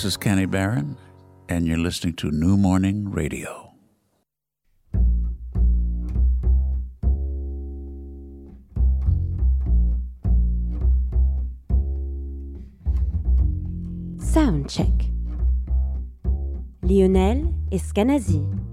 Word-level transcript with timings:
This 0.00 0.12
is 0.12 0.16
Kenny 0.16 0.46
Barron, 0.46 0.96
and 1.50 1.66
you're 1.66 1.76
listening 1.76 2.14
to 2.14 2.30
New 2.30 2.56
Morning 2.56 3.10
Radio. 3.10 3.74
Sound 14.16 14.70
check. 14.70 14.88
Lionel 16.80 17.52
Eskenazi. 17.70 18.69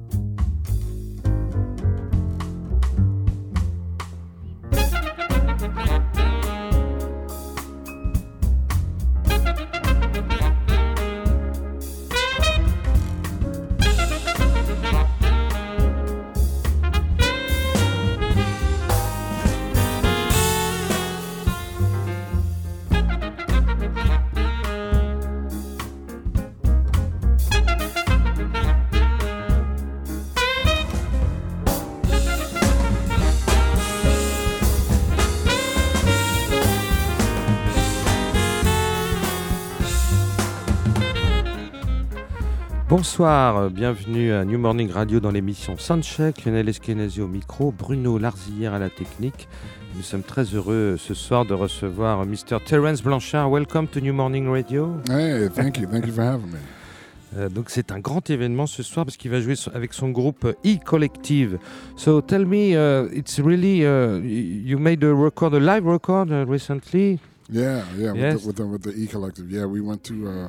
Bonsoir, 43.10 43.70
bienvenue 43.70 44.34
à 44.34 44.44
New 44.44 44.60
Morning 44.60 44.91
Radio 44.91 45.22
dans 45.22 45.32
l'émission 45.32 45.77
Soundcheck. 45.77 46.44
Lionel 46.44 46.68
Eskenazi 46.68 47.22
au 47.22 47.27
micro, 47.30 47.72
Bruno 47.72 48.18
Larzillière 48.18 48.74
à 48.74 48.80
la 48.80 48.90
technique. 48.90 49.48
Nous 49.96 50.02
sommes 50.02 50.24
très 50.24 50.44
heureux 50.44 50.98
ce 51.00 51.13
soir 51.13 51.46
de 51.46 51.54
recevoir 51.54 52.26
Mr. 52.26 52.60
Terence 52.66 53.02
Blanchard. 53.02 53.50
Welcome 53.50 53.88
to 53.88 54.02
New 54.02 54.13
Morning 54.13 54.50
Radio. 54.50 54.98
Hey, 55.10 55.48
thank 55.48 55.78
you, 55.78 55.88
thank 55.90 56.05
you 56.05 56.12
for 56.12 56.26
having 56.26 56.48
me. 56.48 56.58
Euh, 57.35 57.50
donc 57.50 57.70
c'est 57.70 57.91
un 57.91 58.00
grand 58.00 58.30
événement 58.30 58.68
ce 58.68 58.84
soir 58.84 59.05
parce 59.05 59.18
qu'il 59.18 59.30
va 59.32 59.41
jouer 59.41 59.55
avec 59.74 59.91
son 59.94 60.10
groupe 60.10 60.46
E 60.66 60.78
Collective. 60.85 61.60
So 61.98 62.22
tell 62.22 62.46
me, 62.46 62.74
uh, 62.76 63.10
it's 63.13 63.40
really 63.40 63.85
uh, 63.85 64.18
you 64.24 64.78
made 64.80 65.03
a 65.03 65.13
record, 65.13 65.53
a 65.53 65.59
live 65.59 65.85
record 65.85 66.31
uh, 66.31 66.46
recently? 66.46 67.19
Yeah, 67.50 67.84
yeah, 67.97 68.13
Yes. 68.16 68.46
with, 68.46 68.56
the, 68.56 68.63
with, 68.63 68.84
the, 68.84 68.90
with 68.90 68.96
the 68.96 69.03
E 69.03 69.08
Collective. 69.08 69.52
Yeah, 69.52 69.66
we 69.66 69.81
went 69.81 70.03
to 70.06 70.28
uh, 70.28 70.47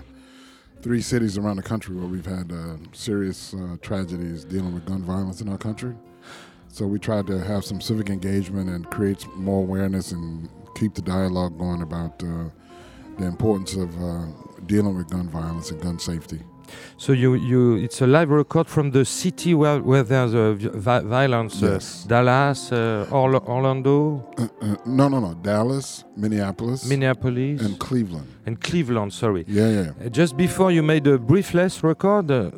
three 0.82 1.00
cities 1.00 1.36
around 1.36 1.56
the 1.56 1.62
country 1.62 1.94
where 1.94 2.06
we've 2.06 2.26
had 2.26 2.52
uh, 2.52 2.76
serious 2.92 3.54
uh, 3.54 3.76
tragedies 3.82 4.44
dealing 4.44 4.74
with 4.74 4.86
gun 4.86 5.02
violence 5.02 5.40
in 5.40 5.48
our 5.48 5.58
country. 5.58 5.94
So 6.68 6.86
we 6.86 6.98
tried 6.98 7.26
to 7.28 7.42
have 7.42 7.64
some 7.64 7.80
civic 7.80 8.10
engagement 8.10 8.68
and 8.68 8.88
create 8.90 9.26
more 9.34 9.62
awareness 9.62 10.12
and 10.12 10.48
keep 10.74 10.94
the 10.94 11.02
dialogue 11.02 11.58
going 11.58 11.82
about 11.82 12.22
uh, 12.22 12.50
the 13.18 13.26
importance 13.26 13.74
of 13.74 13.90
uh, 14.02 14.26
dealing 14.66 14.96
with 14.96 15.08
gun 15.10 15.28
violence 15.28 15.70
and 15.70 15.80
gun 15.80 15.98
safety. 15.98 16.40
So 16.96 17.12
you 17.12 17.34
you 17.34 17.76
it's 17.76 18.00
a 18.02 18.06
live 18.06 18.30
record 18.30 18.66
from 18.68 18.90
the 18.90 19.04
city 19.04 19.54
where 19.54 19.80
where 19.82 20.02
there's 20.02 20.34
a 20.34 20.54
vi 20.54 21.00
violence. 21.00 21.62
uh, 21.62 21.78
Dallas, 22.08 22.72
uh, 22.72 23.06
Orla- 23.10 23.44
Orlando, 23.46 24.24
Uh, 24.38 24.42
uh, 24.62 24.76
no, 24.86 25.08
no, 25.08 25.20
no. 25.20 25.34
Dallas, 25.34 26.04
Minneapolis, 26.16 26.84
Minneapolis, 26.88 27.62
and 27.62 27.78
Cleveland. 27.78 28.26
and 28.46 28.60
Cleveland. 28.60 29.12
Sorry. 29.12 29.44
Yeah, 29.48 29.68
yeah. 29.70 30.06
Uh, 30.06 30.08
Just 30.10 30.36
before 30.36 30.70
you 30.72 30.82
made 30.82 31.06
a 31.06 31.18
Breathless 31.18 31.82
record, 31.82 32.30
uh, 32.30 32.50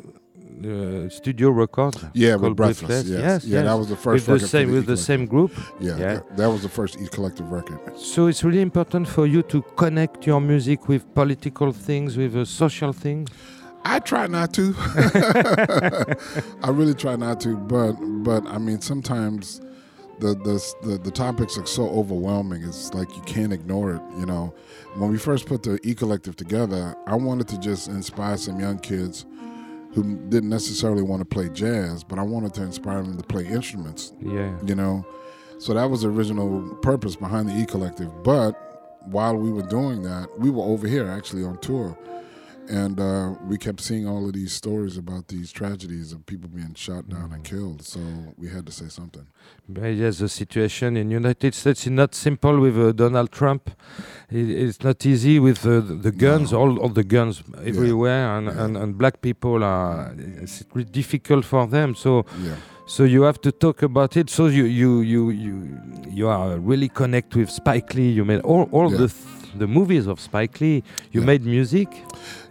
uh, 0.63 1.09
studio 1.09 1.49
record. 1.49 1.95
Yeah, 2.13 2.31
called 2.37 2.41
with 2.43 2.55
Breathless. 2.57 3.05
Yes. 3.07 3.19
Yes, 3.21 3.43
yeah, 3.45 3.53
yes. 3.55 3.65
that 3.65 3.77
was 3.79 3.87
the 3.87 3.93
with 3.95 4.03
first 4.03 4.25
the 4.25 4.33
record 4.33 4.41
for 4.41 4.47
same 4.57 4.67
the 4.69 4.73
with 4.75 4.85
the 4.85 4.97
same 4.97 5.25
group. 5.25 5.51
Yeah, 5.79 5.97
Yeah. 5.97 6.13
That, 6.13 6.37
that 6.37 6.49
was 6.51 6.61
the 6.61 6.69
first 6.69 6.99
E 7.01 7.07
Collective 7.07 7.51
record. 7.51 7.79
So 7.97 8.27
it's 8.27 8.43
really 8.43 8.61
important 8.61 9.07
for 9.07 9.25
you 9.25 9.41
to 9.43 9.61
connect 9.75 10.27
your 10.27 10.39
music 10.41 10.87
with 10.87 11.03
political 11.13 11.71
things, 11.71 12.15
with 12.17 12.35
uh, 12.35 12.45
social 12.45 12.93
things. 12.93 13.29
I 13.83 13.99
try 13.99 14.27
not 14.27 14.53
to. 14.53 14.73
I 16.63 16.69
really 16.69 16.93
try 16.93 17.15
not 17.15 17.39
to, 17.41 17.55
but 17.57 17.93
but 18.23 18.45
I 18.47 18.57
mean 18.57 18.81
sometimes 18.81 19.61
the 20.19 20.35
the 20.35 20.87
the, 20.87 20.97
the 20.97 21.11
topics 21.11 21.57
are 21.57 21.65
so 21.65 21.89
overwhelming. 21.89 22.63
It's 22.63 22.93
like 22.93 23.13
you 23.15 23.21
can't 23.23 23.51
ignore 23.53 23.95
it. 23.95 24.01
You 24.19 24.25
know, 24.25 24.53
when 24.95 25.11
we 25.11 25.17
first 25.17 25.45
put 25.47 25.63
the 25.63 25.79
E 25.83 25.93
Collective 25.95 26.35
together, 26.35 26.95
I 27.07 27.15
wanted 27.15 27.47
to 27.49 27.59
just 27.59 27.87
inspire 27.87 28.37
some 28.37 28.59
young 28.59 28.79
kids 28.79 29.25
who 29.93 30.03
didn't 30.29 30.49
necessarily 30.49 31.01
want 31.01 31.19
to 31.19 31.25
play 31.25 31.49
jazz, 31.49 32.03
but 32.03 32.17
I 32.17 32.21
wanted 32.23 32.53
to 32.53 32.63
inspire 32.63 33.01
them 33.03 33.17
to 33.17 33.23
play 33.23 33.45
instruments. 33.45 34.13
Yeah. 34.21 34.55
you 34.65 34.75
know 34.75 35.05
so 35.59 35.75
that 35.75 35.87
was 35.91 36.01
the 36.01 36.09
original 36.09 36.75
purpose 36.81 37.15
behind 37.15 37.47
the 37.47 37.55
e 37.55 37.65
collective 37.67 38.23
but 38.23 38.53
while 39.05 39.35
we 39.35 39.51
were 39.51 39.61
doing 39.61 40.01
that 40.01 40.27
we 40.39 40.49
were 40.49 40.63
over 40.63 40.87
here 40.87 41.07
actually 41.07 41.43
on 41.43 41.55
tour 41.59 41.95
and 42.69 42.99
uh, 42.99 43.33
we 43.49 43.57
kept 43.57 43.81
seeing 43.81 44.07
all 44.07 44.25
of 44.27 44.33
these 44.33 44.53
stories 44.53 44.97
about 44.97 45.27
these 45.27 45.51
tragedies 45.51 46.11
of 46.13 46.25
people 46.25 46.49
being 46.49 46.73
shot 46.75 47.09
down 47.09 47.31
and 47.33 47.43
killed 47.43 47.83
so 47.83 47.99
we 48.37 48.47
had 48.49 48.65
to 48.65 48.71
say 48.71 48.87
something 48.87 49.25
But 49.69 49.89
yes, 49.95 50.17
the 50.19 50.27
situation 50.29 50.97
in 50.97 51.11
United 51.11 51.53
States 51.53 51.81
is 51.85 51.91
not 51.91 52.15
simple 52.15 52.59
with 52.59 52.77
uh, 52.77 52.91
Donald 52.91 53.31
Trump. 53.31 53.69
It, 54.29 54.49
it's 54.49 54.81
not 54.83 55.05
easy 55.05 55.39
with 55.39 55.59
uh, 55.65 55.79
the 55.87 55.95
the 56.07 56.11
guns, 56.11 56.51
No. 56.51 56.59
all, 56.59 56.73
all 56.81 56.93
the 57.01 57.07
guns 57.15 57.35
everywhere, 57.71 58.25
and, 58.37 58.45
Yeah. 58.47 58.63
and, 58.63 58.77
and 58.81 58.89
black 58.97 59.15
people 59.21 59.63
are. 59.63 60.13
It's 60.43 60.57
difficult 60.91 61.43
for 61.45 61.63
them. 61.67 61.95
So 61.95 62.11
yeah 62.47 62.55
so 62.95 63.03
you 63.05 63.21
have 63.29 63.39
to 63.47 63.51
talk 63.51 63.83
about 63.83 64.17
it. 64.17 64.29
So 64.29 64.47
you 64.47 64.65
you 64.65 64.91
you 65.13 65.21
you 65.45 65.53
you 66.19 66.27
are 66.27 66.59
really 66.71 66.89
connect 66.89 67.35
with 67.35 67.49
Spike 67.49 67.89
Lee. 67.97 68.11
You 68.17 68.25
made 68.25 68.41
all 68.43 68.63
all 68.71 68.89
Yeah. 68.91 68.97
the 69.01 69.07
th- 69.07 69.40
the 69.55 69.67
movies 69.67 70.07
of 70.07 70.19
Spike 70.19 70.59
Lee. 70.61 70.83
You 71.11 71.21
Yeah. 71.21 71.25
made 71.25 71.45
music. 71.45 71.89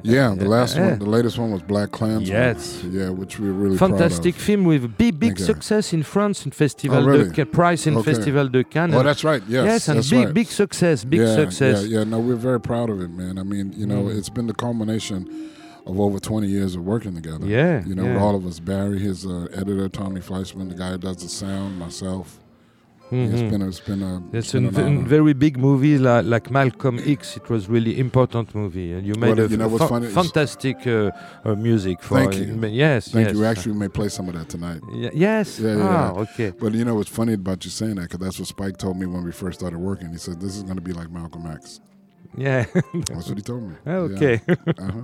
yeah 0.02 0.34
the 0.34 0.48
last 0.48 0.76
Yeah. 0.76 0.90
one 0.90 0.98
the 0.98 1.10
latest 1.16 1.38
one 1.38 1.50
was 1.52 1.62
black 1.62 1.90
Klansman. 1.90 2.26
Yes. 2.26 2.82
yeah 2.90 3.10
which 3.10 3.38
we 3.38 3.46
were 3.48 3.58
really 3.64 3.76
Fantastic 3.76 4.34
film 4.34 4.64
with 4.64 4.96
big 4.96 5.18
big 5.18 5.38
you. 5.38 5.44
success 5.44 5.92
in 5.92 6.02
France 6.02 6.44
in 6.46 6.50
Festival 6.52 6.98
Oh, 6.98 7.06
really? 7.06 7.24
de 7.28 7.30
Cannes, 7.34 7.50
prize 7.52 7.86
in 7.86 7.96
Okay. 7.96 8.12
Festival 8.14 8.48
de 8.48 8.64
Cannes. 8.64 8.94
oh 8.94 9.02
that's 9.02 9.24
right 9.24 9.42
yes, 9.48 9.64
yes, 9.66 9.88
and 9.88 10.00
big 10.10 10.24
right. 10.26 10.34
big 10.34 10.46
success, 10.48 11.04
big 11.04 11.20
yeah, 11.20 11.34
success. 11.34 11.84
Yeah, 11.86 11.98
yeah, 11.98 12.04
no, 12.04 12.18
we're 12.18 12.34
very 12.50 12.60
proud 12.60 12.88
of 12.90 13.00
it, 13.00 13.10
man. 13.10 13.38
I 13.38 13.42
mean, 13.42 13.72
you 13.76 13.86
know, 13.86 14.02
Mm. 14.04 14.16
it's 14.18 14.30
been 14.30 14.46
the 14.46 14.54
culmination 14.54 15.28
of 15.86 15.98
over 16.00 16.18
20 16.18 16.46
years 16.48 16.74
of 16.76 16.82
working 16.84 17.14
together. 17.14 17.46
Yeah, 17.46 17.82
You 17.86 17.94
know, 17.94 18.04
yeah. 18.04 18.14
with 18.14 18.22
all 18.22 18.34
of 18.36 18.44
us, 18.46 18.58
Barry, 18.60 18.98
his 18.98 19.24
uh, 19.26 19.46
editor, 19.54 19.88
Tommy 19.88 20.20
Fleischman, 20.20 20.68
the 20.68 20.74
guy 20.74 20.90
who 20.92 20.98
does 20.98 21.16
the 21.18 21.28
sound, 21.28 21.78
myself. 21.78 22.39
Mhm. 23.10 23.32
It's 23.32 23.42
been 23.52 23.62
a, 23.62 23.68
it's 23.68 23.80
been 23.80 24.02
a, 24.02 24.22
It's 24.32 24.36
it's 24.36 24.52
been 24.52 24.66
a 24.66 24.70
v- 25.00 25.08
very 25.08 25.32
big 25.34 25.58
movie 25.58 25.98
like, 25.98 26.24
like 26.26 26.50
Malcolm 26.50 26.98
X. 27.04 27.36
It 27.36 27.50
was 27.50 27.68
really 27.68 27.98
important 27.98 28.54
movie, 28.54 28.92
and 28.92 29.04
you 29.06 29.14
made 29.16 29.36
Well, 29.36 29.46
a 29.46 29.48
you 29.48 29.56
know 29.56 29.68
fa- 29.78 29.88
funny 29.88 30.06
fantastic 30.08 30.86
uh, 30.86 31.10
uh, 31.44 31.54
music 31.56 32.02
for. 32.02 32.18
Thank 32.18 32.36
you. 32.36 32.68
Yes, 32.68 33.08
Thank 33.10 33.26
yes. 33.26 33.34
you. 33.34 33.40
We 33.40 33.46
actually 33.46 33.74
may 33.74 33.88
play 33.88 34.08
some 34.10 34.28
of 34.28 34.34
that 34.34 34.48
tonight. 34.48 34.80
Y- 34.88 35.10
yes. 35.12 35.58
Yeah, 35.58 35.76
yeah, 35.76 36.12
ah, 36.14 36.20
okay. 36.24 36.50
But 36.60 36.72
you 36.74 36.84
know 36.84 36.94
what's 36.94 37.10
funny 37.10 37.34
about 37.34 37.64
you 37.64 37.70
saying 37.70 37.96
that? 37.96 38.02
Because 38.02 38.20
that's 38.20 38.38
what 38.38 38.48
Spike 38.48 38.76
told 38.76 38.96
me 39.00 39.06
when 39.06 39.24
we 39.24 39.32
first 39.32 39.58
started 39.60 39.78
working. 39.80 40.10
He 40.12 40.18
said, 40.18 40.40
this 40.40 40.56
is 40.56 40.62
going 40.62 40.76
to 40.76 40.86
be 40.90 40.92
like 40.92 41.10
Malcolm 41.10 41.46
X. 41.46 41.80
Yeah. 42.36 42.64
That's 43.08 43.28
what 43.28 43.38
he 43.38 43.42
told 43.42 43.62
me. 43.68 43.74
Okay. 43.86 44.40
Yeah. 44.46 44.54
Uh-huh. 44.78 45.02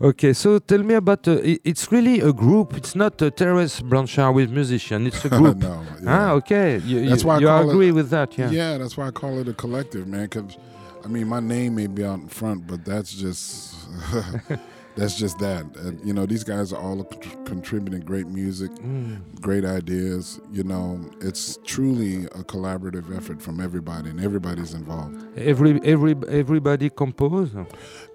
Okay. 0.00 0.32
So 0.32 0.58
tell 0.58 0.82
me 0.82 0.94
about. 0.94 1.26
Uh, 1.26 1.38
it's 1.64 1.90
really 1.90 2.20
a 2.20 2.32
group. 2.32 2.74
It's 2.76 2.94
not 2.94 3.20
a 3.22 3.30
Terence 3.30 3.80
Blanchard 3.80 4.34
with 4.34 4.50
musician. 4.50 5.06
It's 5.06 5.24
a 5.24 5.28
group. 5.40 5.56
no. 5.58 5.84
Ah, 6.06 6.32
okay. 6.32 6.78
You, 6.78 7.08
That's 7.08 7.22
you, 7.22 7.28
why 7.28 7.36
I 7.36 7.38
you 7.40 7.48
it- 7.48 7.68
agree 7.68 7.92
with 7.92 8.10
that, 8.10 8.36
yeah. 8.38 8.50
Yeah, 8.50 8.78
that's 8.78 8.96
why 8.96 9.08
I 9.08 9.10
call 9.10 9.38
it 9.40 9.48
a 9.48 9.54
collective, 9.54 10.06
man. 10.06 10.24
Because, 10.24 10.56
I 11.04 11.08
mean, 11.08 11.26
my 11.26 11.40
name 11.40 11.74
may 11.74 11.88
be 11.88 12.04
out 12.04 12.20
in 12.20 12.28
front, 12.28 12.66
but 12.66 12.84
that's 12.84 13.12
just 13.12 13.74
that's 14.98 15.16
just 15.18 15.38
that. 15.38 15.64
And, 15.84 15.94
you 16.06 16.12
know, 16.12 16.26
these 16.26 16.44
guys 16.44 16.72
are 16.72 16.80
all 16.86 17.04
contributing 17.52 18.00
great 18.00 18.26
music, 18.26 18.70
Mm. 18.72 19.40
great 19.40 19.64
ideas. 19.64 20.40
You 20.52 20.64
know, 20.64 21.00
it's 21.20 21.58
truly 21.64 22.24
a 22.40 22.42
collaborative 22.52 23.06
effort 23.16 23.40
from 23.46 23.60
everybody, 23.60 24.10
and 24.10 24.20
everybody's 24.20 24.74
involved. 24.74 25.14
Every 25.52 25.72
every 25.94 26.14
everybody 26.42 26.90
compose. 26.90 27.50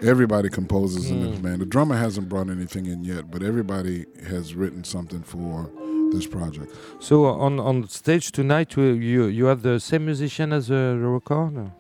Everybody 0.01 0.49
composes 0.49 1.09
in 1.09 1.17
this 1.25 1.39
Mm. 1.39 1.43
band. 1.43 1.61
The 1.61 1.65
drummer 1.75 1.97
hasn't 2.05 2.27
brought 2.29 2.49
anything 2.49 2.85
in 2.93 2.99
yet, 3.13 3.23
but 3.31 3.41
everybody 3.51 4.05
has 4.29 4.53
written 4.55 4.83
something 4.83 5.21
for 5.33 5.69
this 6.13 6.27
project. 6.27 6.69
So 6.99 7.25
on 7.25 7.53
on 7.59 7.75
stage 7.87 8.31
tonight, 8.31 8.69
you 8.77 8.83
you, 9.11 9.21
you 9.37 9.45
have 9.51 9.61
the 9.69 9.79
same 9.79 10.03
musician 10.05 10.47
as 10.53 10.69
uh, 10.69 10.75
the 11.01 11.07
record. 11.19 11.71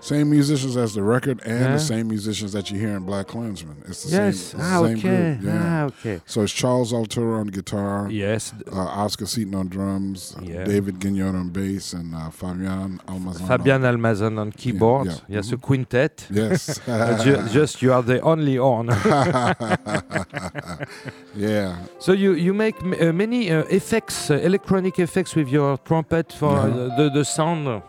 Same 0.00 0.30
musicians 0.30 0.76
as 0.76 0.94
the 0.94 1.02
record 1.02 1.40
and 1.44 1.60
Yeah. 1.60 1.72
the 1.72 1.78
same 1.80 2.06
musicians 2.08 2.52
that 2.52 2.70
you 2.70 2.78
hear 2.78 2.96
in 2.96 3.04
Black 3.04 3.26
Klansman. 3.28 3.76
It's 3.88 4.04
the 4.04 4.10
Yes. 4.10 4.36
same, 4.36 4.60
it's 4.60 4.68
Ah, 4.70 4.82
the 4.82 4.88
same 4.88 4.98
okay. 4.98 5.34
group. 5.40 5.42
Yeah. 5.54 5.62
Ah, 5.64 5.84
okay. 5.90 6.20
So 6.26 6.42
it's 6.42 6.52
Charles 6.52 6.92
Altura 6.92 7.40
on 7.40 7.46
guitar, 7.48 8.06
Yes. 8.10 8.52
uh, 8.70 8.76
Oscar 9.04 9.26
Seaton 9.26 9.54
on 9.54 9.68
drums, 9.68 10.36
Yeah. 10.42 10.64
David 10.64 11.00
Ginyard 11.00 11.34
on 11.34 11.48
bass, 11.48 11.92
and 11.94 12.14
uh, 12.14 12.30
Fabian 12.30 13.00
Almazan. 13.08 13.46
Fabian 13.48 13.82
Almazan 13.82 14.38
on 14.38 14.52
keyboard. 14.52 15.06
yeah. 15.08 15.36
Yes, 15.36 15.50
a 15.50 15.56
Mhm. 15.56 15.62
quintet. 15.62 16.26
Yes. 16.30 16.78
Uh, 16.88 17.18
ju- 17.24 17.42
just 17.52 17.82
you 17.82 17.92
are 17.92 18.02
the 18.02 18.20
only 18.20 18.56
horn. 18.56 18.88
yeah. 21.34 21.76
so 21.98 22.12
you 22.12 22.32
you 22.34 22.54
make 22.54 22.76
m- 22.82 22.94
uh, 23.00 23.12
many 23.12 23.50
uh, 23.50 23.64
effects, 23.70 24.30
uh, 24.30 24.34
electronic 24.34 24.98
effects 24.98 25.34
with 25.34 25.48
your 25.48 25.78
trumpet 25.78 26.32
for 26.32 26.56
uh, 26.58 26.96
the 26.96 27.10
the 27.12 27.24
sound. 27.24 27.82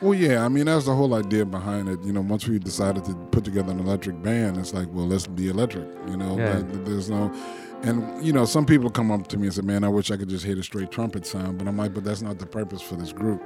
Well, 0.00 0.14
yeah. 0.14 0.44
I 0.44 0.48
mean, 0.48 0.64
that's 0.64 0.86
the 0.86 0.94
whole 0.94 1.14
idea 1.14 1.44
behind 1.44 1.88
it. 1.88 2.02
You 2.02 2.12
know, 2.12 2.22
once 2.22 2.48
we 2.48 2.58
decided 2.58 3.04
to 3.04 3.14
put 3.32 3.44
together 3.44 3.70
an 3.72 3.80
electric 3.80 4.22
band, 4.22 4.56
it's 4.56 4.72
like, 4.72 4.88
well, 4.92 5.06
let's 5.06 5.26
be 5.26 5.48
electric. 5.48 5.86
You 6.08 6.16
know, 6.16 6.38
Yeah. 6.38 6.54
Like, 6.58 6.84
there's 6.84 7.10
no. 7.10 7.32
And 7.82 8.22
you 8.24 8.32
know, 8.32 8.44
some 8.44 8.66
people 8.66 8.90
come 8.90 9.10
up 9.10 9.26
to 9.28 9.38
me 9.38 9.46
and 9.46 9.54
say, 9.54 9.62
"Man, 9.62 9.84
I 9.84 9.88
wish 9.88 10.10
I 10.10 10.18
could 10.18 10.28
just 10.28 10.44
hit 10.44 10.58
a 10.58 10.62
straight 10.62 10.90
trumpet 10.90 11.24
sound," 11.24 11.56
but 11.56 11.66
I'm 11.66 11.78
like, 11.78 11.94
"But 11.94 12.04
that's 12.04 12.20
not 12.20 12.38
the 12.38 12.44
purpose 12.44 12.82
for 12.82 12.94
this 12.96 13.10
group." 13.10 13.42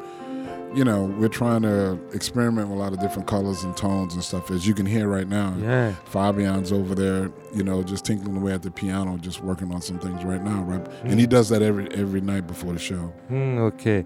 You 0.75 0.85
know, 0.85 1.05
we're 1.05 1.29
trying 1.29 1.63
to 1.63 1.99
experiment 2.13 2.69
with 2.69 2.77
a 2.79 2.81
lot 2.81 2.93
of 2.93 2.99
different 3.01 3.29
colors 3.29 3.63
and 3.63 3.77
tones 3.77 4.15
and 4.15 4.25
stuff, 4.25 4.51
as 4.51 4.67
you 4.67 4.75
can 4.75 4.87
hear 4.87 5.07
right 5.09 5.29
now. 5.29 5.55
Yeah. 5.61 5.95
Fabian's 6.07 6.73
over 6.73 6.95
there, 6.97 7.31
you 7.55 7.63
know, 7.63 7.83
just 7.85 8.05
tinkling 8.05 8.37
away 8.37 8.53
at 8.53 8.63
the 8.63 8.71
piano, 8.73 9.17
just 9.19 9.41
working 9.43 9.73
on 9.73 9.81
some 9.81 9.99
things 10.01 10.25
right 10.25 10.43
now, 10.43 10.63
right? 10.63 10.85
And 11.05 11.21
he 11.21 11.27
does 11.27 11.49
that 11.51 11.63
every 11.63 11.87
every 11.93 12.21
night 12.21 12.47
before 12.49 12.73
the 12.73 12.79
show. 12.81 13.13
Hmm, 13.29 13.59
okay. 13.59 14.05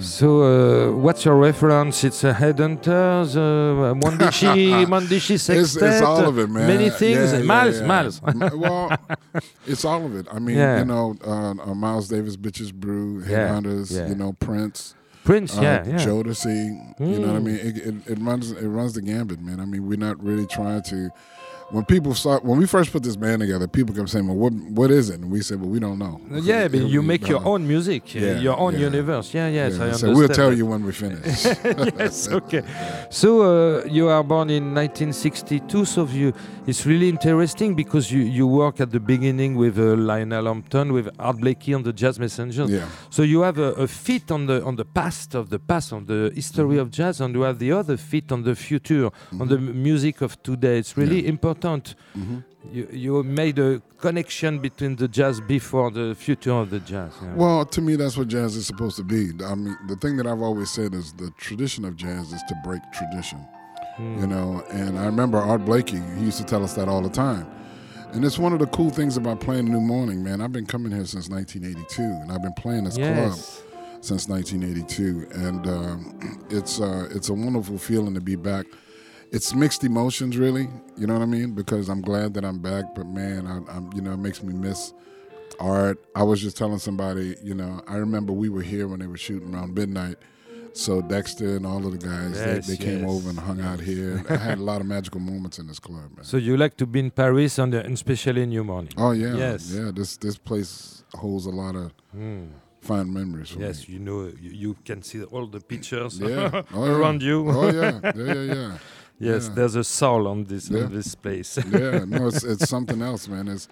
So 0.00 0.42
uh, 0.42 0.92
what's 0.96 1.24
your 1.24 1.36
reference? 1.36 2.02
It's 2.02 2.24
a 2.24 2.32
Headhunters, 2.32 3.36
uh, 3.36 3.94
Mwandishi, 3.94 4.86
Mwandishi 4.92 5.38
Sextet. 5.38 5.56
It's, 5.58 5.76
it's 5.76 6.02
all 6.02 6.24
uh, 6.24 6.28
of 6.28 6.38
it, 6.38 6.48
man. 6.48 6.66
Many 6.66 6.90
things. 6.90 7.32
Yeah, 7.32 7.38
yeah, 7.38 7.44
Miles, 7.44 7.80
yeah. 7.80 7.86
Miles. 7.86 8.20
Well, 8.56 8.96
it's 9.66 9.84
all 9.84 10.04
of 10.04 10.16
it. 10.16 10.26
I 10.32 10.38
mean, 10.38 10.56
Yeah. 10.56 10.78
you 10.78 10.84
know, 10.86 11.14
uh, 11.24 11.50
uh, 11.50 11.74
Miles 11.74 12.08
Davis, 12.08 12.36
Bitches 12.36 12.72
Brew, 12.72 13.22
Yeah, 13.26 13.48
Headhunters, 13.50 13.94
yeah. 13.96 14.08
you 14.08 14.14
know, 14.14 14.32
Prince, 14.32 14.94
Prince, 15.26 15.58
uh, 15.58 15.62
yeah, 15.62 15.84
yeah. 15.86 15.96
Jodeci. 16.06 17.00
You 17.00 17.18
know 17.18 17.26
what 17.32 17.36
I 17.36 17.40
Mm. 17.40 17.44
mean? 17.44 17.56
It, 17.56 17.76
it, 17.78 17.94
it 18.12 18.18
runs 18.20 18.52
it 18.52 18.66
runs 18.66 18.94
the 18.94 19.02
gambit, 19.02 19.40
man. 19.40 19.60
I 19.60 19.64
mean, 19.66 19.86
we're 19.86 19.98
not 19.98 20.22
really 20.22 20.46
trying 20.46 20.82
to. 20.84 21.10
When 21.70 21.84
people 21.84 22.14
start, 22.14 22.44
when 22.44 22.58
we 22.58 22.66
first 22.66 22.92
put 22.92 23.02
this 23.02 23.16
band 23.16 23.40
together, 23.40 23.66
people 23.66 23.92
kept 23.92 24.08
saying, 24.08 24.24
"Well, 24.28 24.36
what 24.36 24.52
what 24.70 24.90
is 24.92 25.10
it?" 25.10 25.18
And 25.20 25.32
we 25.32 25.40
said, 25.42 25.60
"Well, 25.60 25.68
we 25.68 25.80
don't 25.80 25.98
know." 25.98 26.20
Yeah, 26.30 26.68
but 26.68 26.82
you 26.86 27.02
make 27.02 27.26
your 27.28 27.44
own 27.44 27.66
music, 27.66 28.04
uh, 28.14 28.20
Yeah, 28.20 28.38
your 28.38 28.56
own 28.56 28.74
yeah. 28.74 28.86
universe. 28.90 29.34
Yeah, 29.34 29.48
yes, 29.48 29.72
I 29.72 29.76
Yeah, 29.76 29.82
understand. 29.86 30.12
so 30.14 30.16
we'll 30.16 30.28
tell 30.28 30.52
you 30.56 30.64
when 30.66 30.84
we 30.86 30.92
finish. 30.92 31.44
yes, 31.98 32.28
okay. 32.28 32.62
So 33.10 33.28
uh, 33.42 33.84
you 33.98 34.06
are 34.08 34.22
born 34.22 34.48
in 34.50 34.72
1962, 34.74 35.84
so 35.86 36.06
you, 36.06 36.32
it's 36.68 36.86
really 36.86 37.08
interesting 37.08 37.74
because 37.74 38.12
you, 38.12 38.20
you 38.22 38.46
work 38.46 38.80
at 38.80 38.92
the 38.92 39.00
beginning 39.00 39.56
with 39.56 39.76
uh, 39.76 39.96
Lionel 39.96 40.44
Hampton, 40.46 40.92
with 40.92 41.08
Art 41.18 41.38
Blakey 41.40 41.74
on 41.74 41.82
the 41.82 41.92
Jazz 41.92 42.20
Messengers. 42.20 42.70
yeah, 42.70 42.86
So 43.10 43.22
you 43.24 43.40
have 43.40 43.58
a, 43.58 43.72
a 43.72 43.88
feet 43.88 44.30
on 44.30 44.46
the 44.46 44.62
on 44.64 44.76
the 44.76 44.84
past 44.84 45.34
of 45.34 45.50
the 45.50 45.58
past, 45.58 45.92
on 45.92 46.06
the 46.06 46.30
history 46.32 46.78
of 46.78 46.92
jazz, 46.92 47.20
and 47.20 47.34
you 47.34 47.42
have 47.42 47.58
the 47.58 47.72
other 47.72 47.96
fit 47.96 48.30
on 48.30 48.44
the 48.44 48.54
future, 48.54 49.10
on 49.40 49.48
the 49.48 49.58
music 49.58 50.20
of 50.20 50.40
today. 50.44 50.78
It's 50.78 50.96
really 50.96 51.22
Yeah. 51.22 51.30
important. 51.30 51.55
Mhm. 51.60 52.44
You, 52.72 52.88
you 52.90 53.22
made 53.22 53.58
a 53.58 53.80
connection 53.98 54.58
between 54.58 54.96
the 54.96 55.08
jazz 55.08 55.40
before 55.40 55.90
the 55.90 56.14
future 56.14 56.52
of 56.52 56.70
the 56.70 56.80
jazz. 56.80 57.12
Well, 57.36 57.64
to 57.64 57.80
me, 57.80 57.96
that's 57.96 58.16
what 58.16 58.28
jazz 58.28 58.56
is 58.56 58.66
supposed 58.66 58.96
to 58.96 59.04
be. 59.04 59.30
I 59.44 59.54
mean, 59.54 59.76
the 59.88 59.96
thing 59.96 60.16
that 60.16 60.26
I've 60.26 60.42
always 60.42 60.70
said 60.70 60.94
is 60.94 61.12
the 61.12 61.30
tradition 61.38 61.84
of 61.84 61.96
jazz 61.96 62.32
is 62.32 62.42
to 62.48 62.54
break 62.64 62.82
tradition. 62.92 63.38
Hmm. 63.96 64.18
You 64.20 64.26
know, 64.26 64.64
and 64.70 64.98
I 64.98 65.06
remember 65.06 65.38
Art 65.38 65.64
Blakey. 65.64 66.00
He 66.18 66.24
used 66.24 66.38
to 66.38 66.44
tell 66.44 66.62
us 66.64 66.74
that 66.74 66.88
all 66.88 67.00
the 67.02 67.08
time. 67.08 67.46
And 68.12 68.24
it's 68.24 68.38
one 68.38 68.52
of 68.52 68.58
the 68.58 68.66
cool 68.68 68.90
things 68.90 69.16
about 69.16 69.40
playing 69.40 69.66
New 69.66 69.80
Morning, 69.80 70.22
man. 70.22 70.40
I've 70.40 70.52
been 70.52 70.66
coming 70.66 70.92
here 70.92 71.04
since 71.04 71.28
1982, 71.28 72.02
and 72.02 72.32
I've 72.32 72.42
been 72.42 72.54
playing 72.54 72.84
this 72.84 72.96
club 72.96 73.32
since 74.00 74.28
1982, 74.28 75.26
and 75.32 75.66
um, 75.66 76.46
it's 76.50 76.80
uh, 76.80 77.08
it's 77.10 77.28
a 77.28 77.34
wonderful 77.34 77.78
feeling 77.78 78.14
to 78.14 78.20
be 78.20 78.36
back. 78.36 78.66
It's 79.32 79.54
mixed 79.54 79.84
emotions, 79.84 80.36
really. 80.36 80.68
You 80.96 81.06
know 81.06 81.14
what 81.14 81.22
I 81.22 81.26
mean? 81.26 81.52
Because 81.54 81.88
I'm 81.88 82.00
glad 82.00 82.34
that 82.34 82.44
I'm 82.44 82.58
back, 82.58 82.94
but 82.94 83.06
man, 83.06 83.46
I, 83.46 83.56
I'm 83.76 83.90
you 83.94 84.00
know 84.02 84.12
it 84.12 84.18
makes 84.18 84.42
me 84.42 84.52
miss 84.52 84.92
Art. 85.58 85.98
I 86.14 86.22
was 86.22 86.40
just 86.40 86.56
telling 86.56 86.78
somebody, 86.78 87.36
you 87.42 87.54
know, 87.54 87.82
I 87.86 87.96
remember 87.96 88.32
we 88.32 88.48
were 88.48 88.62
here 88.62 88.88
when 88.88 89.00
they 89.00 89.06
were 89.06 89.16
shooting 89.16 89.54
around 89.54 89.74
midnight. 89.74 90.16
So 90.72 91.00
Dexter 91.00 91.56
and 91.56 91.66
all 91.66 91.86
of 91.86 91.92
the 91.98 92.06
guys, 92.06 92.32
Yes, 92.36 92.66
they, 92.66 92.74
they 92.76 92.84
came 92.84 93.06
over 93.08 93.30
and 93.30 93.38
hung 93.38 93.62
out 93.62 93.80
here. 93.80 94.22
I 94.28 94.36
had 94.36 94.58
a 94.58 94.62
lot 94.62 94.82
of 94.82 94.86
magical 94.86 95.20
moments 95.20 95.58
in 95.58 95.66
this 95.66 95.78
club, 95.78 96.10
man. 96.14 96.24
So 96.24 96.36
you 96.36 96.58
like 96.58 96.76
to 96.76 96.86
be 96.86 97.00
in 97.00 97.10
Paris 97.10 97.58
and, 97.58 97.74
uh, 97.74 97.78
and 97.78 97.94
especially 97.94 98.42
in 98.42 98.50
New 98.50 98.62
Morning. 98.62 98.92
Oh 98.98 99.12
yeah, 99.12 99.34
Yes. 99.34 99.72
yeah. 99.72 99.90
This 99.94 100.18
this 100.18 100.36
place 100.36 101.02
holds 101.14 101.46
a 101.46 101.50
lot 101.50 101.76
of 101.76 101.92
fine 102.82 103.10
memories. 103.12 103.56
Yes, 103.58 103.88
me. 103.88 103.94
you 103.94 104.00
know, 104.00 104.30
you, 104.38 104.50
you 104.50 104.76
can 104.84 105.02
see 105.02 105.22
all 105.24 105.46
the 105.46 105.60
pictures 105.60 106.20
Yeah. 106.20 106.62
Oh, 106.74 106.84
yeah. 106.84 106.92
around 106.92 107.22
you. 107.22 107.48
Oh 107.50 107.70
yeah, 107.70 108.00
yeah, 108.14 108.34
yeah, 108.34 108.54
yeah. 108.54 108.78
Yes, 109.18 109.48
yeah. 109.48 109.54
there's 109.54 109.74
a 109.74 109.84
soul 109.84 110.26
on 110.28 110.44
this 110.44 110.68
Yeah. 110.70 110.84
on 110.84 110.92
this 110.92 111.14
place. 111.14 111.58
yeah, 111.70 112.04
no, 112.06 112.28
it's 112.28 112.44
it's 112.44 112.68
something 112.68 113.02
else, 113.02 113.28
man. 113.28 113.48
It's 113.48 113.68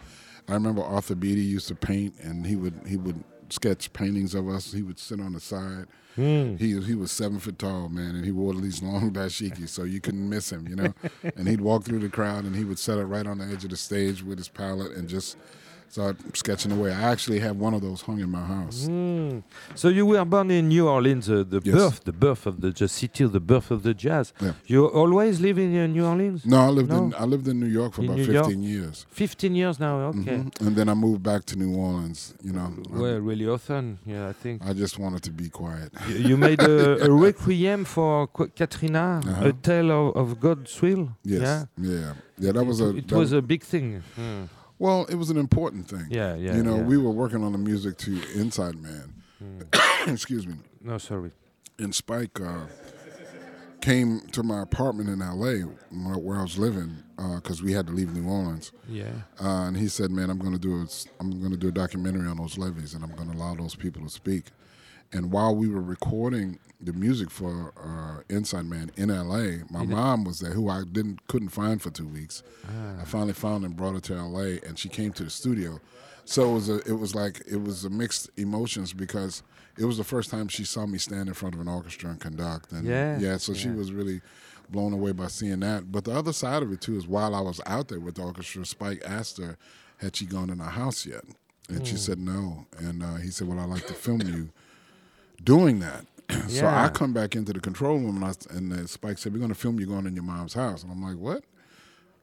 I 0.48 0.54
remember 0.54 0.82
Arthur 0.82 1.14
Beatty 1.14 1.40
used 1.42 1.68
to 1.68 1.74
paint, 1.74 2.14
and 2.22 2.46
he 2.46 2.56
would 2.56 2.80
he 2.86 2.96
would 2.96 3.22
sketch 3.50 3.92
paintings 3.92 4.34
of 4.34 4.48
us. 4.48 4.72
He 4.72 4.82
would 4.82 4.98
sit 4.98 5.20
on 5.20 5.32
the 5.34 5.40
side. 5.40 5.86
Hmm. 6.16 6.56
He 6.56 6.80
he 6.80 6.94
was 6.94 7.10
seven 7.10 7.38
foot 7.40 7.58
tall, 7.58 7.88
man, 7.88 8.14
and 8.14 8.24
he 8.24 8.30
wore 8.30 8.54
these 8.54 8.82
long 8.82 9.10
dashikis, 9.14 9.68
so 9.70 9.84
you 9.84 10.00
couldn't 10.00 10.28
miss 10.28 10.50
him, 10.52 10.68
you 10.68 10.76
know. 10.76 10.94
and 11.36 11.48
he'd 11.48 11.60
walk 11.60 11.84
through 11.84 12.00
the 12.00 12.08
crowd, 12.08 12.44
and 12.44 12.54
he 12.54 12.64
would 12.64 12.78
set 12.78 12.98
it 12.98 13.04
right 13.04 13.26
on 13.26 13.38
the 13.38 13.44
edge 13.46 13.64
of 13.64 13.70
the 13.70 13.76
stage 13.76 14.22
with 14.22 14.38
his 14.38 14.48
palette 14.48 14.92
and 14.92 15.08
just 15.08 15.36
start 15.94 16.16
sketching 16.36 16.72
away. 16.72 16.90
I 16.92 17.02
actually 17.14 17.38
have 17.46 17.56
one 17.66 17.72
of 17.76 17.80
those 17.86 18.00
hung 18.06 18.18
in 18.26 18.30
my 18.38 18.44
house. 18.56 18.78
Hmm. 18.86 19.38
So 19.76 19.86
you 19.98 20.04
were 20.06 20.24
born 20.24 20.50
in 20.50 20.68
New 20.68 20.88
Orleans, 20.88 21.26
uh, 21.30 21.44
the 21.54 21.60
Yes. 21.64 21.74
birth, 21.76 21.98
the 22.10 22.12
birth 22.26 22.46
of 22.50 22.54
the 22.64 22.70
jazz 22.78 22.90
city, 23.00 23.24
the 23.38 23.44
birth 23.52 23.70
of 23.70 23.80
the 23.88 23.94
jazz. 23.94 24.32
Yeah. 24.40 24.52
You 24.66 24.86
always 25.02 25.34
live 25.40 25.56
in 25.64 25.70
uh, 25.76 25.86
New 25.96 26.04
Orleans? 26.12 26.44
No, 26.44 26.58
I 26.68 26.70
lived 26.78 26.92
in 26.98 27.14
I 27.22 27.24
lived 27.34 27.46
in 27.52 27.56
New 27.64 27.72
York 27.80 27.92
for 27.94 28.02
In 28.02 28.06
about 28.08 28.18
New 28.18 28.32
York? 28.38 28.46
15 28.46 28.62
years. 28.74 29.06
15 29.10 29.54
years 29.54 29.76
now, 29.78 29.94
okay. 30.12 30.38
Mhm. 30.38 30.66
And 30.66 30.72
then 30.78 30.88
I 30.88 30.94
moved 30.94 31.22
back 31.22 31.44
to 31.50 31.54
New 31.62 31.72
Orleans. 31.86 32.34
You 32.46 32.52
know, 32.56 32.68
I- 32.92 32.98
Well, 33.02 33.20
really 33.30 33.46
often, 33.56 33.84
yeah, 34.12 34.30
I 34.32 34.34
think. 34.42 34.56
I 34.70 34.72
just 34.84 34.98
wanted 34.98 35.22
to 35.28 35.32
be 35.42 35.48
quiet. 35.48 35.88
You- 36.08 36.22
you 36.30 36.36
made 36.48 36.60
a, 36.60 37.04
a 37.08 37.10
requiem 37.26 37.84
for 37.84 38.26
Qu- 38.36 38.50
Katrina, 38.60 39.06
Uh-huh. 39.24 39.48
a 39.50 39.52
tale 39.68 39.90
of, 40.00 40.06
of 40.22 40.26
God's 40.40 40.72
will. 40.82 41.04
Yes. 41.22 41.40
Yeah, 41.42 41.64
Yeah. 41.90 42.12
Yeah. 42.44 42.52
That 42.56 42.66
was 42.66 42.80
it, 42.80 42.84
a. 42.86 42.96
it 42.98 43.12
was 43.12 43.30
a 43.32 43.42
big 43.52 43.62
thing. 43.62 44.02
Hmm. 44.16 44.44
Well. 44.78 45.04
It 45.06 45.16
was 45.16 45.30
an 45.30 45.36
important 45.36 45.88
thing. 45.88 46.06
Yeah, 46.10 46.34
yeah. 46.34 46.56
you 46.56 46.62
know, 46.62 46.76
yeah. 46.76 46.82
we 46.82 46.98
were 46.98 47.10
working 47.10 47.42
on 47.44 47.52
the 47.52 47.58
music 47.58 47.96
to 47.98 48.20
Inside 48.34 48.76
Man. 48.76 49.14
Hmm. 49.38 49.60
Excuse 50.10 50.46
me. 50.46 50.54
No, 50.82 50.98
sorry. 50.98 51.32
And 51.78 51.94
Spike 51.94 52.40
uh, 52.40 52.66
came 53.80 54.20
to 54.32 54.42
my 54.42 54.62
apartment 54.62 55.08
in 55.08 55.20
L.A. 55.20 55.60
where 55.60 56.38
I 56.38 56.42
was 56.42 56.58
living 56.58 57.02
because 57.16 57.62
we 57.62 57.72
had 57.72 57.86
to 57.86 57.92
leave 57.92 58.14
New 58.14 58.28
Orleans. 58.28 58.72
Yeah. 58.88 59.12
Uh, 59.40 59.66
and 59.66 59.76
he 59.76 59.88
said, 59.88 60.10
"Man, 60.10 60.30
I'm 60.30 60.38
going 60.38 60.52
to 60.52 60.58
do 60.58 60.76
a, 60.76 60.86
I'm 61.20 61.38
going 61.40 61.52
to 61.52 61.58
do 61.58 61.68
a 61.68 61.72
documentary 61.72 62.26
on 62.28 62.36
those 62.36 62.58
levees, 62.58 62.94
and 62.94 63.02
I'm 63.02 63.14
going 63.14 63.30
to 63.30 63.36
allow 63.36 63.54
those 63.54 63.74
people 63.74 64.02
to 64.02 64.10
speak." 64.10 64.44
And 65.14 65.30
while 65.32 65.54
we 65.54 65.68
were 65.68 65.80
recording 65.80 66.58
the 66.80 66.92
music 66.92 67.30
for 67.30 67.72
uh, 67.82 68.22
Inside 68.34 68.66
Man 68.66 68.90
in 68.96 69.10
L.A., 69.10 69.60
my 69.70 69.84
mom 69.84 70.24
was 70.24 70.40
there, 70.40 70.50
who 70.52 70.68
I 70.68 70.82
didn't 70.90 71.26
couldn't 71.28 71.50
find 71.50 71.80
for 71.80 71.90
two 71.90 72.06
weeks. 72.08 72.42
I 73.00 73.04
finally 73.04 73.32
found 73.32 73.64
and 73.64 73.76
brought 73.76 73.94
her 73.94 74.00
to 74.00 74.14
L.A., 74.14 74.60
and 74.66 74.78
she 74.78 74.88
came 74.88 75.12
to 75.12 75.24
the 75.24 75.30
studio. 75.30 75.80
So 76.26 76.50
it 76.50 76.54
was 76.54 76.68
a, 76.68 76.76
it 76.86 76.98
was 76.98 77.14
like 77.14 77.42
it 77.46 77.62
was 77.62 77.84
a 77.84 77.90
mixed 77.90 78.30
emotions 78.36 78.92
because 78.92 79.42
it 79.78 79.84
was 79.84 79.98
the 79.98 80.04
first 80.04 80.30
time 80.30 80.48
she 80.48 80.64
saw 80.64 80.86
me 80.86 80.98
stand 80.98 81.28
in 81.28 81.34
front 81.34 81.54
of 81.54 81.60
an 81.60 81.68
orchestra 81.68 82.10
and 82.10 82.20
conduct, 82.20 82.72
and 82.72 82.86
Yeah, 82.86 83.18
yeah, 83.18 83.36
so 83.36 83.54
she 83.54 83.68
was 83.70 83.92
really 83.92 84.20
blown 84.70 84.92
away 84.94 85.12
by 85.12 85.26
seeing 85.28 85.60
that. 85.60 85.92
But 85.92 86.04
the 86.04 86.12
other 86.16 86.32
side 86.32 86.62
of 86.62 86.72
it 86.72 86.80
too 86.80 86.96
is 86.96 87.06
while 87.06 87.34
I 87.34 87.40
was 87.40 87.60
out 87.66 87.88
there 87.88 88.00
with 88.00 88.14
the 88.16 88.22
orchestra, 88.22 88.64
Spike 88.64 89.02
asked 89.06 89.38
her, 89.38 89.58
had 89.98 90.16
she 90.16 90.24
gone 90.26 90.48
in 90.50 90.60
our 90.60 90.70
house 90.70 91.04
yet? 91.06 91.24
And 91.68 91.78
Hmm. 91.78 91.84
she 91.84 91.96
said 91.96 92.18
no. 92.18 92.66
And 92.78 93.02
uh, 93.02 93.16
he 93.16 93.30
said, 93.30 93.46
well, 93.46 93.60
I'd 93.60 93.68
like 93.68 93.86
to 93.86 93.94
film 93.94 94.22
you 94.22 94.50
doing 95.42 95.80
that. 95.80 96.06
so 96.48 96.66
I 96.66 96.88
come 96.88 97.12
back 97.12 97.34
into 97.34 97.52
the 97.52 97.60
control 97.60 97.98
room 97.98 98.22
and, 98.22 98.24
I, 98.24 98.54
and 98.56 98.88
Spike 98.88 99.18
said, 99.18 99.32
we're 99.32 99.38
going 99.38 99.50
to 99.50 99.54
film 99.54 99.78
you 99.78 99.86
going 99.86 100.06
in 100.06 100.14
your 100.14 100.24
mom's 100.24 100.54
house. 100.54 100.82
And 100.82 100.92
I'm 100.92 101.02
like, 101.02 101.16
what? 101.16 101.44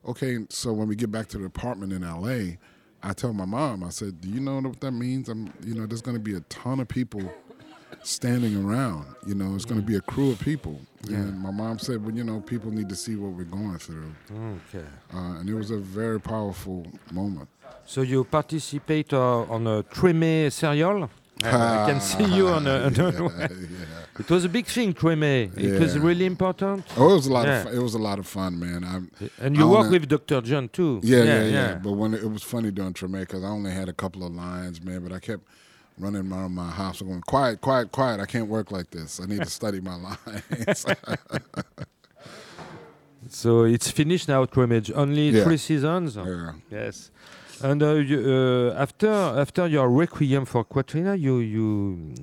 Okay, 0.08 0.40
so 0.50 0.74
when 0.74 0.88
we 0.88 0.96
get 0.96 1.12
back 1.12 1.28
to 1.28 1.38
the 1.38 1.46
apartment 1.46 1.94
in 1.94 2.02
LA, 2.02 2.56
I 3.04 3.14
tell 3.14 3.34
my 3.34 3.46
mom, 3.46 3.84
I 3.84 3.90
said, 3.90 4.22
do 4.22 4.30
you 4.30 4.40
know 4.40 4.60
what 4.60 4.80
that 4.80 4.92
means? 4.92 5.30
I'm, 5.30 5.54
you 5.64 5.76
know, 5.76 5.86
there's 5.86 6.02
going 6.02 6.18
to 6.18 6.24
be 6.24 6.36
a 6.36 6.40
ton 6.42 6.80
of 6.80 6.88
people 6.88 7.32
standing 8.04 8.64
around. 8.64 9.06
You 9.28 9.36
know, 9.36 9.54
it's 9.56 9.66
going 9.66 9.80
to 9.80 9.86
be 9.86 9.96
a 9.96 10.02
crew 10.02 10.32
of 10.32 10.40
people. 10.40 10.80
And 11.08 11.40
my 11.40 11.52
mom 11.52 11.80
said, 11.80 12.04
well, 12.04 12.16
you 12.16 12.24
know, 12.24 12.40
people 12.42 12.72
need 12.72 12.90
to 12.90 12.96
see 12.96 13.16
what 13.16 13.32
we're 13.32 13.44
going 13.44 13.78
through. 13.78 14.12
Okay. 14.32 14.86
Uh, 15.14 15.40
and 15.40 15.50
it 15.50 15.54
was 15.54 15.72
a 15.72 15.78
very 15.78 16.20
powerful 16.20 16.86
moment. 17.12 17.50
So 17.86 18.02
you 18.02 18.24
participate 18.24 19.14
uh, 19.14 19.42
on 19.42 19.68
a 19.68 19.84
Treme 19.84 20.52
serial? 20.52 21.10
I, 21.44 21.84
I 21.84 21.90
can 21.92 22.02
see 22.02 22.24
you 22.26 22.48
on 22.50 22.68
a. 22.68 22.84
on 22.86 22.96
a- 23.00 23.12
yeah, 23.12 23.30
yeah. 23.40 23.48
It 24.20 24.30
was 24.30 24.46
a 24.46 24.50
big 24.50 24.66
thing, 24.68 24.94
Treme. 24.94 25.58
It 25.58 25.80
was 25.80 25.98
really 25.98 26.26
important. 26.26 26.86
Oh, 26.98 27.12
it 27.12 27.16
was 27.16 27.28
a 27.28 27.32
lot 27.34 27.48
Yeah. 27.48 27.58
of 27.60 27.64
fun. 27.64 27.74
it 27.76 27.82
was 27.82 27.94
a 27.96 27.98
lot 27.98 28.20
of 28.20 28.28
fun, 28.28 28.60
man. 28.60 28.84
I, 28.84 28.98
And 29.46 29.58
I 29.58 29.60
you 29.60 29.68
work 29.68 29.86
only- 29.86 30.00
with 30.00 30.10
Dr. 30.10 30.42
John 30.42 30.70
too. 30.70 31.00
yeah, 31.04 31.24
yeah, 31.24 31.44
yeah, 31.46 31.76
But 31.76 31.94
when 31.94 32.14
it, 32.14 32.24
it 32.24 32.30
was 32.32 32.44
funny 32.44 32.72
doing 32.72 32.94
Treme 32.94 33.20
because 33.22 33.44
I 33.44 33.48
only 33.48 33.72
had 33.72 33.90
a 33.90 33.94
couple 33.94 34.24
of 34.26 34.34
lines, 34.34 34.84
man. 34.84 35.02
But 35.02 35.14
I 35.14 35.20
kept 35.20 35.44
running 35.98 36.32
around 36.32 36.54
my 36.54 36.70
house 36.70 37.02
going, 37.02 37.22
quiet, 37.22 37.62
quiet, 37.62 37.92
quiet. 37.92 38.20
I 38.20 38.26
can't 38.26 38.48
work 38.48 38.72
like 38.72 38.90
this. 38.92 39.20
I 39.20 39.26
need 39.26 39.40
to 39.42 39.50
study 39.50 39.80
my 39.80 39.96
lines. 40.68 40.86
So 43.30 43.64
it's 43.64 43.90
finished 43.90 44.28
now, 44.28 44.46
Cremage. 44.46 44.92
Only 44.92 45.30
Yeah. 45.30 45.44
three 45.44 45.58
seasons. 45.58 46.16
yeah. 46.16 46.54
Yes. 46.70 47.12
And 47.64 47.84
uh, 47.84 47.94
you, 47.96 48.20
uh, 48.20 48.74
after 48.82 49.10
after 49.10 49.68
your 49.68 49.90
Requiem 49.90 50.46
for 50.46 50.64
Katrina, 50.64 51.16
you 51.16 51.38
you 51.40 52.14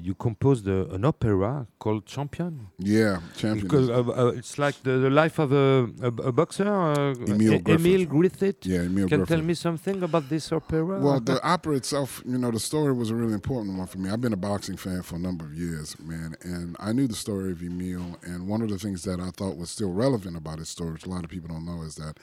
you 0.00 0.14
composed 0.14 0.66
a, 0.68 0.88
an 0.94 1.04
opera 1.04 1.66
called 1.78 2.06
Champion. 2.06 2.68
Yeah, 2.78 3.20
champion. 3.36 3.66
Because 3.66 3.90
uh, 3.90 4.00
uh, 4.00 4.26
it's 4.38 4.56
like 4.58 4.82
the, 4.82 4.92
the 4.98 5.10
life 5.10 5.38
of 5.38 5.52
a, 5.52 5.86
a, 6.00 6.06
a 6.06 6.32
boxer, 6.32 6.66
uh, 6.66 7.14
Emile 7.28 7.54
E- 7.54 7.62
Emile 7.66 8.04
Griffith. 8.06 8.08
Griffith. 8.08 8.66
yeah, 8.66 8.80
Emile 8.82 9.08
Can 9.08 9.18
Griffith. 9.18 9.28
tell 9.28 9.42
me 9.44 9.52
something 9.54 10.02
about 10.02 10.28
this 10.30 10.50
opera? 10.50 10.98
Well, 10.98 11.20
the 11.20 11.42
opera 11.54 11.74
itself, 11.76 12.22
you 12.24 12.38
know, 12.38 12.50
the 12.50 12.60
story 12.60 12.92
was 12.94 13.10
a 13.10 13.14
really 13.14 13.34
important 13.34 13.76
one 13.76 13.86
for 13.86 13.98
me. 13.98 14.08
I've 14.08 14.20
been 14.22 14.32
a 14.32 14.36
boxing 14.50 14.76
fan 14.78 15.02
for 15.02 15.16
a 15.16 15.18
number 15.18 15.44
of 15.44 15.54
years, 15.54 15.98
man, 16.00 16.36
and 16.42 16.74
I 16.80 16.92
knew 16.92 17.06
the 17.06 17.14
story 17.26 17.52
of 17.52 17.62
Emile. 17.62 18.16
And 18.22 18.48
one 18.48 18.62
of 18.62 18.70
the 18.70 18.78
things 18.78 19.02
that 19.02 19.20
I 19.20 19.30
thought 19.30 19.58
was 19.58 19.68
still 19.68 19.92
relevant 19.92 20.36
about 20.38 20.58
his 20.58 20.70
story, 20.70 20.92
which 20.92 21.04
a 21.04 21.10
lot 21.10 21.24
of 21.24 21.28
people 21.30 21.48
don't 21.48 21.66
know, 21.66 21.82
is 21.82 21.96
that 21.96 22.16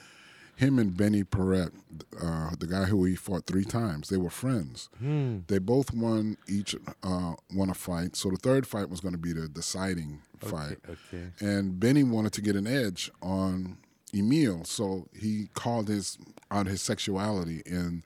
him 0.56 0.80
and 0.80 0.96
Benny 0.96 1.24
Paret, 1.24 1.74
uh, 2.22 2.52
the 2.60 2.68
guy 2.68 2.86
who 2.86 3.04
he 3.04 3.16
fought 3.16 3.46
three 3.46 3.66
times, 3.66 4.10
they 4.10 4.18
were 4.18 4.30
friends. 4.30 4.90
Hmm. 5.00 5.40
They 5.48 5.60
both 5.60 5.94
won 5.94 6.38
each 6.48 6.76
uh, 7.04 7.34
won 7.54 7.70
a 7.70 7.74
fight. 7.74 8.16
So 8.16 8.30
the 8.30 8.38
third 8.38 8.66
fight 8.66 8.90
was 8.90 9.02
going 9.02 9.14
to 9.14 9.20
be 9.20 9.34
the 9.34 9.48
deciding 9.48 10.22
fight. 10.40 10.78
Okay. 10.88 11.26
And 11.40 11.80
Benny 11.80 12.04
wanted 12.04 12.34
to 12.34 12.42
get 12.42 12.56
an 12.56 12.68
edge 12.68 13.12
on 13.22 13.78
Emile, 14.16 14.64
so 14.64 15.08
he 15.14 15.50
called 15.54 15.88
his 15.90 16.18
out 16.52 16.68
his 16.68 16.82
sexuality 16.82 17.62
in 17.66 18.04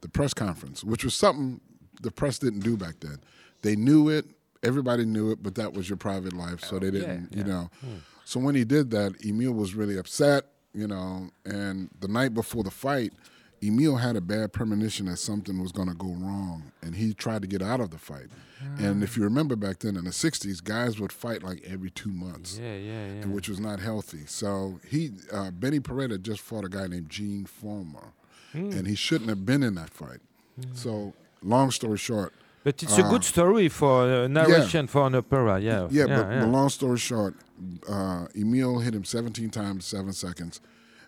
the 0.00 0.08
press 0.08 0.34
conference, 0.34 0.82
which 0.82 1.04
was 1.04 1.14
something 1.14 1.60
the 2.00 2.10
press 2.10 2.38
didn't 2.38 2.60
do 2.60 2.76
back 2.76 2.96
then. 3.00 3.18
They 3.62 3.76
knew 3.76 4.08
it, 4.08 4.24
everybody 4.64 5.04
knew 5.04 5.30
it, 5.30 5.40
but 5.42 5.54
that 5.54 5.72
was 5.72 5.88
your 5.88 5.98
private 5.98 6.32
life, 6.32 6.64
so 6.64 6.80
they 6.80 6.90
didn't, 6.90 7.28
you 7.32 7.44
know. 7.44 7.70
So 8.24 8.40
when 8.40 8.56
he 8.56 8.64
did 8.64 8.90
that, 8.90 9.14
Emile 9.24 9.52
was 9.52 9.74
really 9.74 9.96
upset, 9.96 10.46
you 10.74 10.86
know, 10.86 11.30
and 11.44 11.90
the 12.00 12.08
night 12.08 12.34
before 12.34 12.62
the 12.64 12.70
fight, 12.70 13.12
Emile 13.64 13.96
had 13.96 14.16
a 14.16 14.20
bad 14.20 14.52
premonition 14.52 15.06
that 15.06 15.18
something 15.18 15.60
was 15.62 15.70
going 15.70 15.88
to 15.88 15.94
go 15.94 16.08
wrong, 16.08 16.72
and 16.82 16.96
he 16.96 17.14
tried 17.14 17.42
to 17.42 17.48
get 17.48 17.62
out 17.62 17.80
of 17.80 17.90
the 17.90 17.98
fight. 17.98 18.26
And 18.78 19.02
if 19.02 19.16
you 19.16 19.24
remember 19.24 19.56
back 19.56 19.80
then 19.80 19.96
in 19.96 20.04
the 20.04 20.10
60s, 20.12 20.62
guys 20.62 21.00
would 21.00 21.12
fight 21.12 21.42
like 21.42 21.62
every 21.66 21.90
two 21.90 22.10
months 22.12 22.60
Yeah, 22.62 22.76
yeah, 22.76 23.06
yeah. 23.14 23.24
which 23.26 23.48
was 23.48 23.58
not 23.58 23.80
healthy. 23.80 24.20
So 24.26 24.78
he, 24.88 25.10
uh, 25.32 25.50
Benny 25.50 25.80
Peretta 25.80 26.20
just 26.22 26.40
fought 26.40 26.64
a 26.64 26.68
guy 26.68 26.86
named 26.86 27.08
Gene 27.10 27.44
Fullmer, 27.46 28.12
Hmm. 28.52 28.70
and 28.70 28.86
he 28.86 28.94
shouldn't 28.94 29.30
have 29.30 29.44
been 29.44 29.62
in 29.64 29.74
that 29.74 29.90
fight. 29.90 30.20
So, 30.74 31.12
long 31.42 31.70
story 31.72 31.98
short, 31.98 32.32
But 32.64 32.80
it's 32.82 32.96
a 32.98 33.02
good 33.02 33.24
story 33.24 33.68
for 33.68 34.02
uh, 34.02 34.28
narration 34.28 34.86
for 34.86 35.06
an 35.08 35.14
opera. 35.16 35.58
Yeah. 35.58 35.88
yeah, 35.90 36.06
yeah, 36.06 36.06
but, 36.22 36.30
yeah. 36.30 36.40
but 36.40 36.48
long 36.50 36.68
story 36.68 36.98
short, 36.98 37.34
uh, 37.88 38.26
Emile 38.36 38.78
hit 38.80 38.94
him 38.94 39.04
17 39.04 39.50
times, 39.50 39.84
seven 39.86 40.12
seconds. 40.12 40.60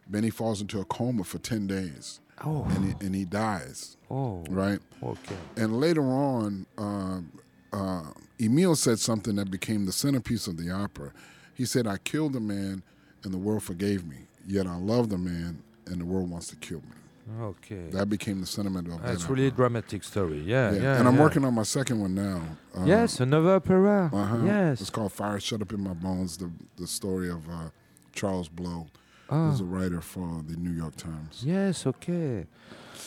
Benny 0.09 0.31
falls 0.31 0.61
into 0.61 0.81
a 0.81 0.85
coma 0.85 1.25
for 1.25 1.39
10 1.39 1.67
days, 1.67 2.21
oh, 2.45 2.65
and 2.71 2.85
he, 2.85 3.07
and 3.07 3.15
he 3.15 3.25
dies. 3.25 3.97
oh, 4.11 4.45
Right, 4.51 4.81
okay. 5.03 5.37
and 5.57 5.81
later 5.81 6.03
on, 6.03 6.67
um, 6.77 7.33
uh, 7.73 8.11
Emile 8.41 8.77
said 8.77 8.99
something 8.99 9.37
that 9.37 9.51
became 9.51 9.87
the 9.87 9.93
centerpiece 9.93 10.47
of 10.47 10.57
the 10.57 10.71
opera. 10.71 11.13
He 11.55 11.65
said, 11.65 11.87
"I 11.87 11.97
killed 11.99 12.37
a 12.37 12.41
man, 12.41 12.83
and 13.23 13.33
the 13.33 13.39
world 13.39 13.63
forgave 13.63 14.05
me. 14.07 14.27
Yet 14.47 14.67
I 14.67 14.77
love 14.77 15.09
the 15.09 15.19
man, 15.19 15.63
and 15.87 16.01
the 16.01 16.05
world 16.05 16.29
wants 16.31 16.49
to 16.49 16.57
kill 16.57 16.81
me." 16.81 16.97
Okay. 17.41 17.89
That 17.91 18.09
became 18.11 18.41
the 18.41 18.47
sentiment 18.47 18.89
of 18.89 19.03
That's 19.03 19.23
that 19.25 19.31
really 19.31 19.47
a 19.47 19.51
dramatic 19.51 20.05
story. 20.05 20.41
Yeah, 20.43 20.73
yeah. 20.73 20.99
and 20.99 21.09
I'm 21.09 21.15
yeah. 21.17 21.23
working 21.23 21.45
on 21.45 21.55
my 21.55 21.63
second 21.63 22.01
one 22.01 22.15
now. 22.15 22.43
Uh, 22.77 22.85
Yes, 22.85 23.19
another 23.21 23.53
opera. 23.55 24.11
Uh-huh. 24.13 24.39
Yes. 24.45 24.81
It's 24.81 24.91
called 24.91 25.13
Fire 25.13 25.41
Shut 25.41 25.63
Up 25.63 25.73
in 25.73 25.81
My 25.83 25.95
Bones, 25.95 26.37
the, 26.37 26.51
the 26.77 26.87
story 26.87 27.31
of 27.31 27.49
uh, 27.49 27.71
Charles 28.13 28.49
Blow, 28.49 28.89
Ah. 29.31 29.49
who's 29.51 29.61
a 29.61 29.65
writer 29.65 30.03
for 30.03 30.43
the 30.47 30.57
New 30.57 30.71
York 30.73 30.97
Times. 30.97 31.43
Yes, 31.47 31.87
okay. 31.87 32.47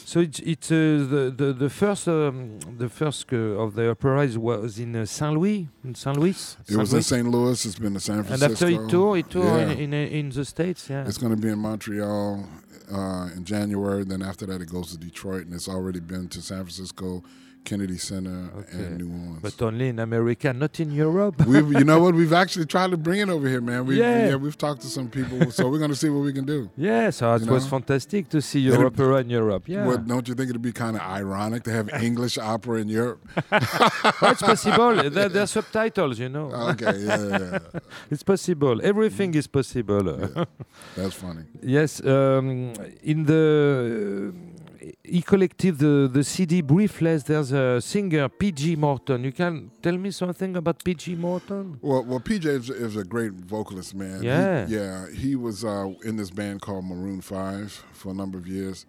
So 0.07 0.21
it's 0.21 0.39
it's 0.39 0.71
uh, 0.71 0.75
the, 1.13 1.33
the 1.35 1.51
the 1.51 1.69
first 1.69 2.07
um, 2.07 2.59
the 2.77 2.87
first 2.87 3.25
uh, 3.33 3.63
of 3.63 3.75
the 3.75 3.89
operas 3.89 4.37
was 4.37 4.79
in 4.79 4.95
uh, 4.95 5.05
Saint 5.05 5.33
Louis 5.37 5.67
in 5.83 5.95
Saint 5.95 6.17
Louis. 6.17 6.39
It 6.65 6.77
was 6.77 6.93
in 6.93 7.03
Saint 7.03 7.27
Louis. 7.29 7.65
It's 7.65 7.77
been 7.77 7.93
in 7.93 7.99
San 7.99 8.15
Louis. 8.21 8.31
and 8.31 8.41
after 8.43 8.67
it 8.69 8.87
tour, 8.87 9.17
it 9.17 9.29
tour 9.29 9.43
Yeah. 9.59 9.71
in, 9.83 9.91
in 9.93 10.07
in 10.19 10.29
the 10.29 10.45
states. 10.45 10.89
Yeah. 10.89 11.05
It's 11.05 11.17
going 11.17 11.35
to 11.35 11.41
be 11.45 11.49
in 11.49 11.59
Montreal 11.59 12.47
uh, 12.89 13.29
in 13.35 13.43
January. 13.43 14.05
Then 14.05 14.21
after 14.21 14.45
that, 14.45 14.61
it 14.61 14.69
goes 14.69 14.91
to 14.93 14.97
Detroit, 14.97 15.43
and 15.47 15.53
it's 15.53 15.67
already 15.67 15.99
been 15.99 16.29
to 16.29 16.41
San 16.41 16.59
Francisco, 16.63 17.21
Kennedy 17.69 17.97
Center, 17.97 18.39
Okay. 18.59 18.77
and 18.77 18.97
New 19.01 19.09
Orleans. 19.11 19.39
But 19.45 19.61
only 19.67 19.87
in 19.93 19.99
America, 19.99 20.47
not 20.63 20.73
in 20.79 20.89
Europe. 21.05 21.35
we've, 21.51 21.69
you 21.79 21.83
know 21.89 21.99
what? 22.03 22.13
We've 22.21 22.37
actually 22.43 22.65
tried 22.75 22.91
to 22.95 22.97
bring 23.07 23.19
it 23.25 23.29
over 23.35 23.47
here, 23.53 23.63
man. 23.69 23.81
We, 23.87 23.93
Yeah. 23.99 24.29
yeah. 24.29 24.35
we've 24.45 24.57
talked 24.65 24.81
to 24.85 24.89
some 24.97 25.07
people, 25.17 25.51
so 25.57 25.61
we're 25.69 25.81
going 25.85 25.95
to 25.97 26.01
see 26.03 26.09
what 26.15 26.23
we 26.29 26.33
can 26.39 26.45
do. 26.55 26.59
yes, 26.89 27.17
so 27.17 27.25
it 27.35 27.41
You 27.45 27.51
was 27.51 27.63
know? 27.65 27.69
fantastic 27.77 28.23
to 28.29 28.39
see 28.49 28.61
your 28.67 28.85
opera 28.89 29.15
in 29.23 29.29
Europe. 29.39 29.63
Yeah, 29.67 29.85
What, 29.87 30.07
don't 30.11 30.25
you 30.29 30.35
think 30.37 30.47
it'd 30.51 30.61
be 30.61 30.75
kind 30.85 30.95
of 30.99 31.01
ironic 31.19 31.61
to 31.67 31.71
have 31.77 31.87
English 32.09 32.35
opera 32.53 32.75
in 32.83 32.87
Europe? 33.01 33.21
It's 34.31 34.43
possible. 34.51 34.91
there, 35.15 35.29
there 35.33 35.43
are 35.47 35.53
subtitles, 35.59 36.15
you 36.23 36.29
know. 36.35 36.47
Okay, 36.71 36.93
yeah, 36.99 37.21
yeah, 37.31 37.39
yeah. 37.73 37.79
it's 38.13 38.23
possible. 38.33 38.75
Everything 38.91 39.31
is 39.41 39.47
possible. 39.59 40.03
that's 40.97 41.15
funny. 41.25 41.43
Yes, 41.77 41.91
um, 42.15 42.47
in 43.11 43.19
the 43.31 43.43
uh, 44.31 44.56
he 45.03 45.21
collected 45.21 45.77
the, 45.79 46.09
the 46.11 46.23
CD 46.23 46.61
Breathless. 46.61 47.23
There's 47.23 47.51
a 47.51 47.81
singer 47.81 48.29
PJ 48.29 48.77
Morton. 48.77 49.23
You 49.23 49.31
can 49.31 49.71
tell 49.81 49.97
me 49.97 50.11
something 50.11 50.55
about 50.55 50.83
PJ 50.83 51.17
Morton? 51.17 51.79
Well, 51.81 52.03
well, 52.03 52.19
PJ 52.19 52.45
is, 52.45 52.69
is 52.69 52.95
a 52.95 53.03
great 53.03 53.33
vocalist, 53.33 53.95
man. 53.95 54.21
He- 54.21 54.27
Yeah. 54.27 54.67
yeah. 54.67 55.09
He 55.09 55.35
was 55.35 55.63
uh, 55.65 55.93
in 56.03 56.17
this 56.17 56.29
band 56.31 56.61
called 56.61 56.85
Maroon 56.85 57.21
Five 57.21 57.71
for 57.93 58.11
a 58.11 58.13
number 58.15 58.37
of 58.37 58.47
years, 58.47 58.85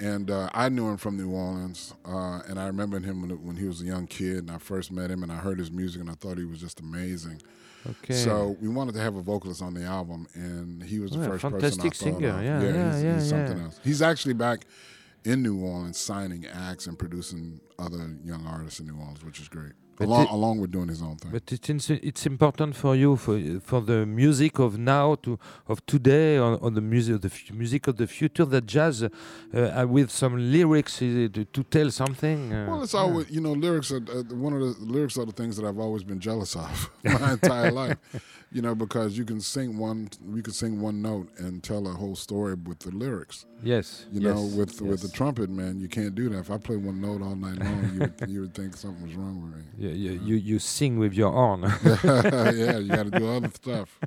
and 0.00 0.30
uh, 0.30 0.48
I 0.54 0.68
knew 0.68 0.88
him 0.88 0.96
from 0.96 1.16
New 1.16 1.30
Orleans, 1.30 1.94
uh, 2.04 2.40
and 2.48 2.58
I 2.58 2.66
remember 2.66 2.98
him 3.00 3.20
when, 3.22 3.30
when 3.46 3.56
he 3.56 3.64
was 3.66 3.82
a 3.82 3.84
young 3.84 4.06
kid, 4.06 4.38
and 4.38 4.50
I 4.50 4.58
first 4.58 4.92
met 4.92 5.10
him, 5.10 5.22
and 5.22 5.32
I 5.32 5.36
heard 5.36 5.58
his 5.58 5.70
music, 5.70 6.00
and 6.00 6.10
I 6.10 6.14
thought 6.14 6.38
he 6.38 6.44
was 6.44 6.60
just 6.60 6.80
amazing. 6.80 7.40
Okay. 7.88 8.14
So 8.14 8.56
we 8.60 8.68
wanted 8.68 8.94
to 8.94 9.00
have 9.00 9.14
a 9.16 9.22
vocalist 9.22 9.62
on 9.62 9.72
the 9.74 9.84
album, 9.84 10.26
and 10.34 10.82
he 10.82 10.98
was 10.98 11.10
the 11.12 11.20
Oh, 11.22 11.26
first 11.28 11.42
person 11.42 11.80
I 11.80 11.84
thought 11.84 11.96
singer. 11.96 12.28
of. 12.28 12.42
Yeah, 12.44 12.60
yeah, 12.62 12.92
he's, 12.92 13.02
yeah, 13.04 13.14
he's 13.14 13.28
something 13.28 13.58
else. 13.60 13.80
He's 13.84 14.02
actually 14.02 14.34
back 14.34 14.66
in 15.30 15.42
New 15.42 15.58
Orleans 15.70 15.98
signing 15.98 16.42
acts 16.70 16.86
and 16.88 16.96
producing 16.98 17.60
other 17.78 18.02
young 18.30 18.42
artists 18.46 18.80
in 18.80 18.86
New 18.90 18.98
Orleans, 19.04 19.22
which 19.24 19.40
is 19.40 19.48
great. 19.48 19.72
Along, 20.00 20.22
it- 20.26 20.30
along 20.38 20.56
with 20.62 20.70
doing 20.76 20.88
his 20.94 21.02
own 21.02 21.16
thing. 21.20 21.32
But 21.36 21.46
it's 21.52 21.90
it's 22.10 22.24
important 22.34 22.72
for 22.82 22.92
you 23.02 23.16
for 23.24 23.36
for 23.70 23.80
the 23.90 24.06
music 24.06 24.54
of 24.66 24.70
now 24.78 25.16
to 25.24 25.30
of 25.72 25.76
today 25.94 26.38
on, 26.44 26.52
or 26.64 26.70
the 26.70 26.80
music 26.94 27.14
the 27.26 27.32
music 27.62 27.82
of 27.90 27.94
the 28.02 28.06
future 28.18 28.46
that 28.54 28.64
jazz 28.74 29.02
uh, 29.02 29.08
uh, 29.58 29.86
with 29.96 30.08
some 30.22 30.34
lyrics 30.54 30.94
uh, 31.02 31.06
to, 31.34 31.40
to 31.56 31.60
tell 31.76 31.90
something. 31.90 32.38
Uh, 32.52 32.66
Well, 32.68 32.82
it's 32.84 32.94
yeah. 32.94 33.00
always 33.04 33.26
you 33.36 33.40
know 33.44 33.54
lyrics 33.66 33.90
are 33.90 34.02
uh, 34.18 34.22
one 34.46 34.52
of 34.56 34.60
the 34.68 34.72
lyrics 34.96 35.16
are 35.18 35.26
the 35.32 35.36
things 35.40 35.56
that 35.56 35.64
I've 35.68 35.80
always 35.86 36.04
been 36.10 36.20
jealous 36.28 36.52
of 36.64 36.90
my 37.20 37.32
entire 37.38 37.72
life. 37.82 37.98
You 38.50 38.62
know, 38.62 38.74
because 38.74 39.18
you 39.18 39.26
can 39.26 39.42
sing 39.42 39.76
one, 39.76 40.08
you 40.34 40.42
can 40.42 40.54
sing 40.54 40.80
one 40.80 41.02
note 41.02 41.28
and 41.36 41.62
tell 41.62 41.86
a 41.86 41.90
whole 41.92 42.16
story 42.16 42.54
with 42.54 42.78
the 42.78 42.90
lyrics. 42.90 43.44
yes. 43.62 44.06
You 44.10 44.22
yes, 44.22 44.34
know, 44.34 44.42
with 44.56 44.80
with 44.80 45.02
the 45.02 45.08
trumpet, 45.10 45.50
man, 45.50 45.78
you 45.78 45.88
can't 45.88 46.14
do 46.14 46.30
that. 46.30 46.38
If 46.38 46.50
I 46.50 46.56
play 46.56 46.76
one 46.76 47.00
note 47.00 47.20
all 47.20 47.36
night 47.36 47.58
long, 47.58 47.90
you 47.92 48.00
would, 48.00 48.14
you 48.26 48.40
would 48.40 48.54
think 48.54 48.74
something 48.74 49.02
was 49.02 49.14
wrong 49.14 49.42
with 49.42 49.56
me. 49.56 49.64
Yeah, 49.76 49.92
you, 49.92 50.20
you 50.24 50.36
you 50.36 50.58
sing 50.58 50.98
with 50.98 51.12
your 51.12 51.30
horn. 51.30 51.62
yeah, 51.84 52.78
you 52.78 52.88
got 52.88 53.04
to 53.04 53.18
do 53.18 53.28
other 53.28 53.50
stuff. 53.50 53.98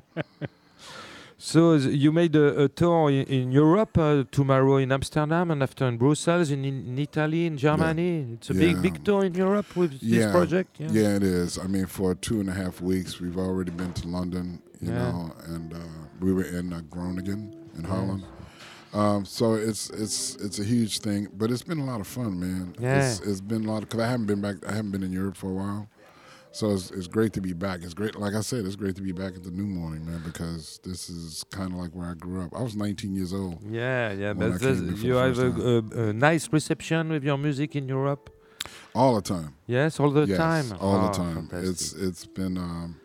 So 1.44 1.74
you 1.74 2.12
made 2.12 2.36
a, 2.36 2.62
a 2.64 2.68
tour 2.68 3.10
in, 3.10 3.24
in 3.26 3.50
Europe 3.50 3.98
uh, 3.98 4.22
tomorrow 4.30 4.76
in 4.76 4.92
Amsterdam 4.92 5.50
and 5.50 5.60
after 5.60 5.88
in 5.88 5.96
Brussels, 5.98 6.52
in, 6.52 6.64
in 6.64 6.96
Italy, 6.96 7.46
in 7.46 7.56
Germany. 7.58 8.26
It's 8.34 8.50
a 8.50 8.54
big 8.54 8.76
Yeah. 8.76 8.80
big 8.82 9.04
tour 9.04 9.24
in 9.24 9.34
Europe 9.34 9.74
with 9.74 9.90
this 9.98 10.02
Yeah. 10.04 10.30
project. 10.30 10.78
Yeah. 10.78 10.90
Yeah, 10.92 11.16
it 11.16 11.24
is. 11.24 11.58
I 11.58 11.66
mean, 11.66 11.86
for 11.86 12.14
two 12.14 12.38
and 12.38 12.48
a 12.48 12.52
half 12.52 12.80
weeks, 12.80 13.20
we've 13.20 13.36
already 13.36 13.72
been 13.72 13.92
to 13.94 14.06
London, 14.06 14.62
you 14.80 14.92
Yeah. 14.92 14.98
know, 15.02 15.32
and 15.54 15.72
uh, 15.74 15.78
we 16.20 16.32
were 16.32 16.44
in 16.58 16.72
uh, 16.72 16.80
Groningen 16.88 17.52
in 17.76 17.84
Holland. 17.84 18.22
Um, 18.94 19.24
so 19.24 19.54
it's 19.54 19.90
it's 19.90 20.36
it's 20.36 20.60
a 20.60 20.64
huge 20.74 21.00
thing, 21.00 21.26
but 21.38 21.50
it's 21.50 21.64
been 21.70 21.80
a 21.80 21.84
lot 21.92 22.00
of 22.00 22.06
fun, 22.06 22.38
man. 22.38 22.74
Yeah. 22.78 22.98
It's, 23.00 23.18
it's 23.20 23.40
been 23.40 23.64
a 23.66 23.72
lot 23.72 23.80
because 23.80 24.00
I 24.06 24.08
haven't 24.12 24.26
been 24.26 24.42
back. 24.46 24.56
I 24.70 24.72
haven't 24.78 24.92
been 24.92 25.02
in 25.02 25.12
Europe 25.12 25.36
for 25.42 25.50
a 25.50 25.54
while, 25.62 25.88
so 26.52 26.70
it's, 26.72 26.90
it's 26.90 27.06
great 27.06 27.32
to 27.34 27.40
be 27.40 27.52
back. 27.52 27.80
It's 27.82 27.94
great, 27.94 28.14
like 28.16 28.34
I 28.34 28.40
said, 28.42 28.64
it's 28.66 28.76
great 28.76 28.94
to 28.96 29.02
be 29.02 29.12
back 29.12 29.34
at 29.34 29.42
the 29.42 29.50
New 29.50 29.66
Morning, 29.66 30.04
man, 30.06 30.22
because 30.24 30.78
this 30.84 31.08
is 31.10 31.44
kind 31.50 31.72
of 31.72 31.78
like 31.78 31.90
where 31.92 32.08
I 32.10 32.14
grew 32.14 32.42
up. 32.42 32.54
I 32.54 32.62
was 32.62 32.76
19 32.76 33.14
years 33.16 33.32
old. 33.32 33.58
Yeah, 33.68 34.12
yeah, 34.12 34.32
but 34.32 34.50
came 34.50 34.58
there's- 34.58 34.78
here 34.80 34.96
for 34.96 35.06
you 35.06 35.14
have 35.14 35.38
a, 35.38 35.48
a, 35.98 36.08
a 36.08 36.12
nice 36.12 36.52
reception 36.52 37.08
with 37.10 37.24
your 37.24 37.38
music 37.38 37.74
in 37.76 37.88
Europe. 37.88 38.30
all 38.94 39.14
the 39.16 39.22
time. 39.22 39.54
Yes, 39.66 39.98
all 39.98 40.10
the 40.10 40.26
yes, 40.26 40.38
time. 40.38 40.66
all 40.80 40.96
Oh, 40.96 41.06
the 41.08 41.12
time. 41.12 41.34
fantastic. 41.48 41.68
It's 41.70 41.92
it's 41.94 42.26
been 42.26 42.56
um, 42.58 42.96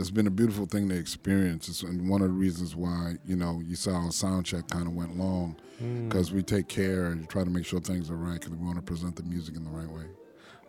it's 0.00 0.10
been 0.10 0.26
a 0.26 0.30
beautiful 0.30 0.66
thing 0.66 0.88
to 0.88 0.96
experience. 0.96 1.68
It's 1.68 1.82
and 1.82 2.08
one 2.08 2.22
of 2.22 2.28
the 2.28 2.34
reasons 2.34 2.74
why 2.74 3.16
you 3.24 3.36
know 3.36 3.60
you 3.64 3.76
saw 3.76 3.92
our 4.04 4.10
sound 4.12 4.46
check 4.46 4.66
kind 4.68 4.86
of 4.88 4.94
went 4.94 5.16
long 5.18 5.56
Mm. 5.82 6.08
because 6.08 6.32
we 6.32 6.42
take 6.42 6.68
care 6.68 7.08
and 7.12 7.28
try 7.28 7.44
to 7.44 7.50
make 7.50 7.66
sure 7.66 7.78
things 7.80 8.10
are 8.10 8.16
right 8.16 8.40
because 8.40 8.54
we 8.56 8.64
want 8.64 8.76
to 8.76 8.82
present 8.82 9.14
the 9.14 9.22
music 9.24 9.56
in 9.56 9.62
the 9.62 9.68
right 9.70 9.86
way. 9.96 10.06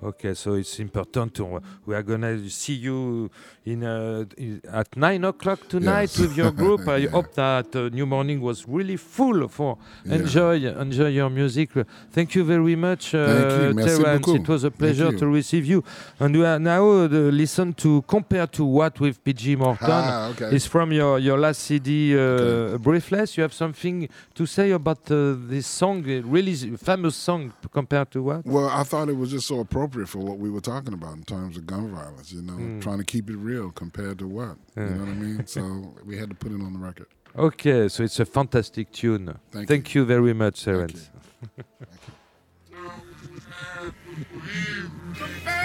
Okay, 0.04 0.36
so 0.36 0.54
it's 0.54 0.80
important. 0.80 1.34
To, 1.36 1.60
we 1.88 1.96
are 1.96 2.04
gonna 2.04 2.48
see 2.50 2.75
you 2.75 3.32
in, 3.66 3.84
uh, 3.84 4.25
at 4.72 4.96
nine 4.96 5.24
o'clock 5.25 5.68
tonight 5.68 6.12
Yes. 6.13 6.20
with 6.20 6.38
your 6.38 6.51
group. 6.51 6.88
I 6.88 6.98
Yeah. 6.98 7.10
hope 7.10 7.34
that 7.34 7.75
uh, 7.75 7.89
New 7.92 8.06
Morning 8.06 8.39
was 8.39 8.68
really 8.68 8.96
full 8.98 9.48
for 9.48 9.80
Yeah. 10.06 10.18
enjoy 10.18 10.56
enjoy 10.80 11.08
your 11.08 11.32
music. 11.32 11.72
Thank 12.12 12.36
you 12.36 12.44
very 12.44 12.75
much, 12.75 13.16
uh, 13.16 13.18
you. 13.18 13.74
Terence. 13.74 14.20
beaucoup. 14.20 14.36
It 14.36 14.48
was 14.48 14.63
a 14.66 14.70
pleasure 14.70 15.12
to 15.18 15.25
receive 15.25 15.66
you. 15.66 15.84
And 16.20 16.36
we 16.36 16.46
are 16.46 16.60
now 16.60 16.84
uh, 16.92 17.08
listen 17.32 17.74
to 17.77 18.04
compare 18.04 18.46
to 18.51 18.63
what 18.66 19.00
with 19.00 19.24
PJ 19.24 19.56
Morton. 19.58 19.89
Ah, 19.89 20.30
okay. 20.30 20.56
It's 20.56 20.68
from 20.68 20.92
your, 20.92 21.18
your 21.18 21.39
last 21.39 21.60
CD, 21.63 22.13
uh, 22.16 22.20
Okay. 22.20 22.77
Breathless. 22.84 23.36
You 23.36 23.42
have 23.42 23.54
something 23.54 24.08
to 24.36 24.46
say 24.46 24.70
about 24.72 25.10
uh, 25.10 25.34
this 25.50 25.66
song, 25.66 26.06
a 26.08 26.20
really 26.22 26.54
famous 26.77 27.16
song 27.16 27.51
compared 27.74 28.12
to 28.12 28.22
what? 28.22 28.46
Well, 28.46 28.70
I 28.70 28.84
thought 28.84 29.10
it 29.10 29.18
was 29.18 29.32
just 29.32 29.48
so 29.48 29.60
appropriate 29.62 29.87
for 29.88 30.20
what 30.20 30.38
we 30.38 30.50
were 30.50 30.62
talking 30.62 30.94
about 30.94 31.15
in 31.15 31.24
terms 31.24 31.58
of 31.58 31.65
gun 31.65 31.91
violence. 31.91 32.32
You 32.32 32.41
know, 32.41 32.53
Mm. 32.53 32.82
trying 32.82 32.98
to 33.00 33.03
keep 33.03 33.29
it 33.29 33.38
real 33.38 33.72
compared 33.72 34.20
to 34.20 34.27
what. 34.27 34.58
Yeah. 34.75 34.89
You 34.89 34.96
know 34.96 35.00
what 35.06 35.10
I 35.10 35.13
mean? 35.13 35.48
so 35.48 35.96
we 36.06 36.17
had 36.17 36.29
to 36.29 36.36
put 36.36 36.51
it 36.51 36.62
on 36.62 36.74
the 36.74 36.79
record. 36.79 37.08
Okay, 37.36 37.88
so 37.89 38.03
it's 38.03 38.20
a 38.20 38.25
fantastic 38.25 38.91
tune. 38.91 39.38
Thank, 39.51 39.67
Thank 39.67 39.96
you 39.96 40.06
very 40.06 40.34
much, 40.34 40.63
Terence. 40.63 41.10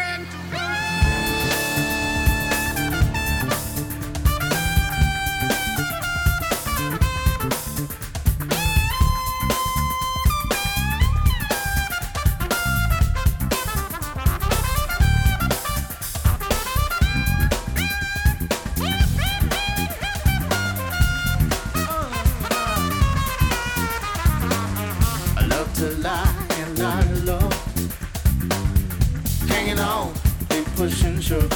through. 30.90 31.48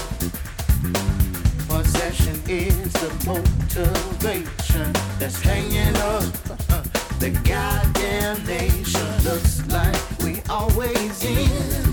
Possession 1.67 2.41
is 2.49 2.93
the 2.93 3.11
motivation 3.27 4.93
that's 5.19 5.41
hanging 5.41 5.97
up. 5.97 6.23
Uh, 6.71 6.83
the 7.19 7.31
goddamn 7.45 8.47
nation 8.47 9.25
looks 9.25 9.67
like 9.69 9.97
we 10.21 10.41
always 10.49 11.25
in 11.25 11.86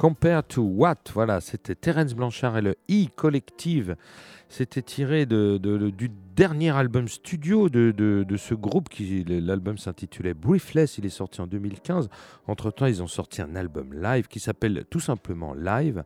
Compare 0.00 0.44
to 0.44 0.62
What 0.62 0.96
Voilà, 1.12 1.42
c'était 1.42 1.74
Terence 1.74 2.14
Blanchard 2.14 2.56
et 2.56 2.62
le 2.62 2.74
E 2.90 3.04
Collective. 3.14 3.96
C'était 4.48 4.80
tiré 4.80 5.26
du 5.26 6.10
dernier 6.34 6.70
album 6.70 7.06
studio 7.06 7.68
de, 7.68 8.36
ce 8.38 8.54
groupe. 8.54 8.88
L'album 9.28 9.76
s'intitulait 9.76 10.32
Briefless, 10.32 10.96
il 10.96 11.04
est 11.04 11.10
sorti 11.10 11.42
en 11.42 11.46
2015. 11.46 12.08
Entre-temps, 12.46 12.86
ils 12.86 13.02
ont 13.02 13.08
sorti 13.08 13.42
un 13.42 13.54
album 13.54 13.92
live 13.92 14.26
qui 14.26 14.40
s'appelle 14.40 14.86
tout 14.88 15.00
simplement 15.00 15.52
Live, 15.52 16.02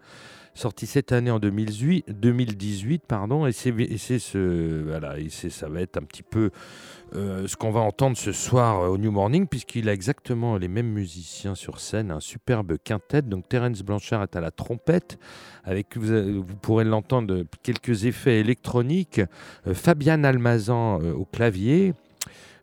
sorti 0.55 0.87
cette 0.87 1.13
année 1.13 1.31
en 1.31 1.39
2018, 1.41 2.07
2018 2.21 3.03
pardon, 3.07 3.47
et 3.47 3.53
c'est 3.53 3.73
ce 4.19 4.83
voilà, 4.85 5.19
et 5.19 5.29
ça 5.29 5.69
va 5.69 5.81
être 5.81 5.97
un 5.97 6.03
petit 6.03 6.23
peu 6.23 6.51
euh, 7.15 7.47
ce 7.47 7.57
qu'on 7.57 7.71
va 7.71 7.81
entendre 7.81 8.17
ce 8.17 8.33
soir 8.33 8.81
euh, 8.83 8.89
au 8.89 8.99
New 8.99 9.11
Morning, 9.11 9.47
puisqu'il 9.47 9.89
a 9.89 9.93
exactement 9.93 10.57
les 10.57 10.69
mêmes 10.69 10.91
musiciens 10.91 11.55
sur 11.55 11.79
scène, 11.81 12.11
un 12.11 12.21
superbe 12.21 12.77
quintet. 12.83 13.23
Donc 13.23 13.49
Terence 13.49 13.83
Blanchard 13.83 14.23
est 14.23 14.37
à 14.37 14.41
la 14.41 14.51
trompette, 14.51 15.19
avec 15.65 15.97
vous, 15.97 16.11
avez- 16.11 16.33
vous 16.33 16.57
pourrez 16.61 16.85
l'entendre 16.85 17.35
euh, 17.35 17.45
quelques 17.63 18.05
effets 18.05 18.41
électroniques, 18.41 19.21
euh, 19.67 19.75
Fabian 19.75 20.25
Almazan 20.25 21.01
euh, 21.03 21.13
au 21.13 21.25
clavier. 21.25 21.95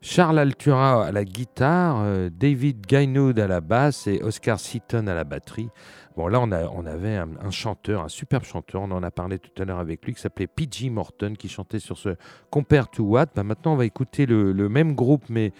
Charles 0.03 0.39
Altura 0.39 1.05
à 1.05 1.11
la 1.11 1.23
guitare, 1.23 1.97
euh, 2.01 2.29
David 2.31 2.87
Gainoud 2.87 3.37
à 3.39 3.47
la 3.47 3.61
basse 3.61 4.07
et 4.07 4.19
Oscar 4.23 4.59
Seaton 4.59 5.05
à 5.05 5.13
la 5.13 5.23
batterie. 5.23 5.69
Bon, 6.17 6.27
là, 6.27 6.41
on, 6.41 6.51
avait 6.85 7.15
un, 7.15 7.51
chanteur, 7.51 8.03
un 8.03 8.09
superbe 8.09 8.43
chanteur, 8.43 8.81
on 8.81 8.91
en 8.91 9.01
a 9.01 9.11
parlé 9.11 9.39
tout 9.39 9.61
à 9.61 9.65
l'heure 9.65 9.79
avec 9.79 10.05
lui, 10.05 10.13
qui 10.13 10.21
s'appelait 10.21 10.47
P.G. 10.47 10.89
Morton, 10.89 11.35
qui 11.37 11.47
chantait 11.47 11.79
sur 11.79 11.97
ce 11.97 12.15
Compare 12.49 12.89
to 12.91 13.03
What. 13.03 13.27
Bah, 13.35 13.43
maintenant, 13.43 13.73
on 13.73 13.77
va 13.77 13.85
écouter 13.85 14.25
le, 14.25 14.53
même 14.69 14.93
groupe, 14.93 15.23
mais 15.29 15.53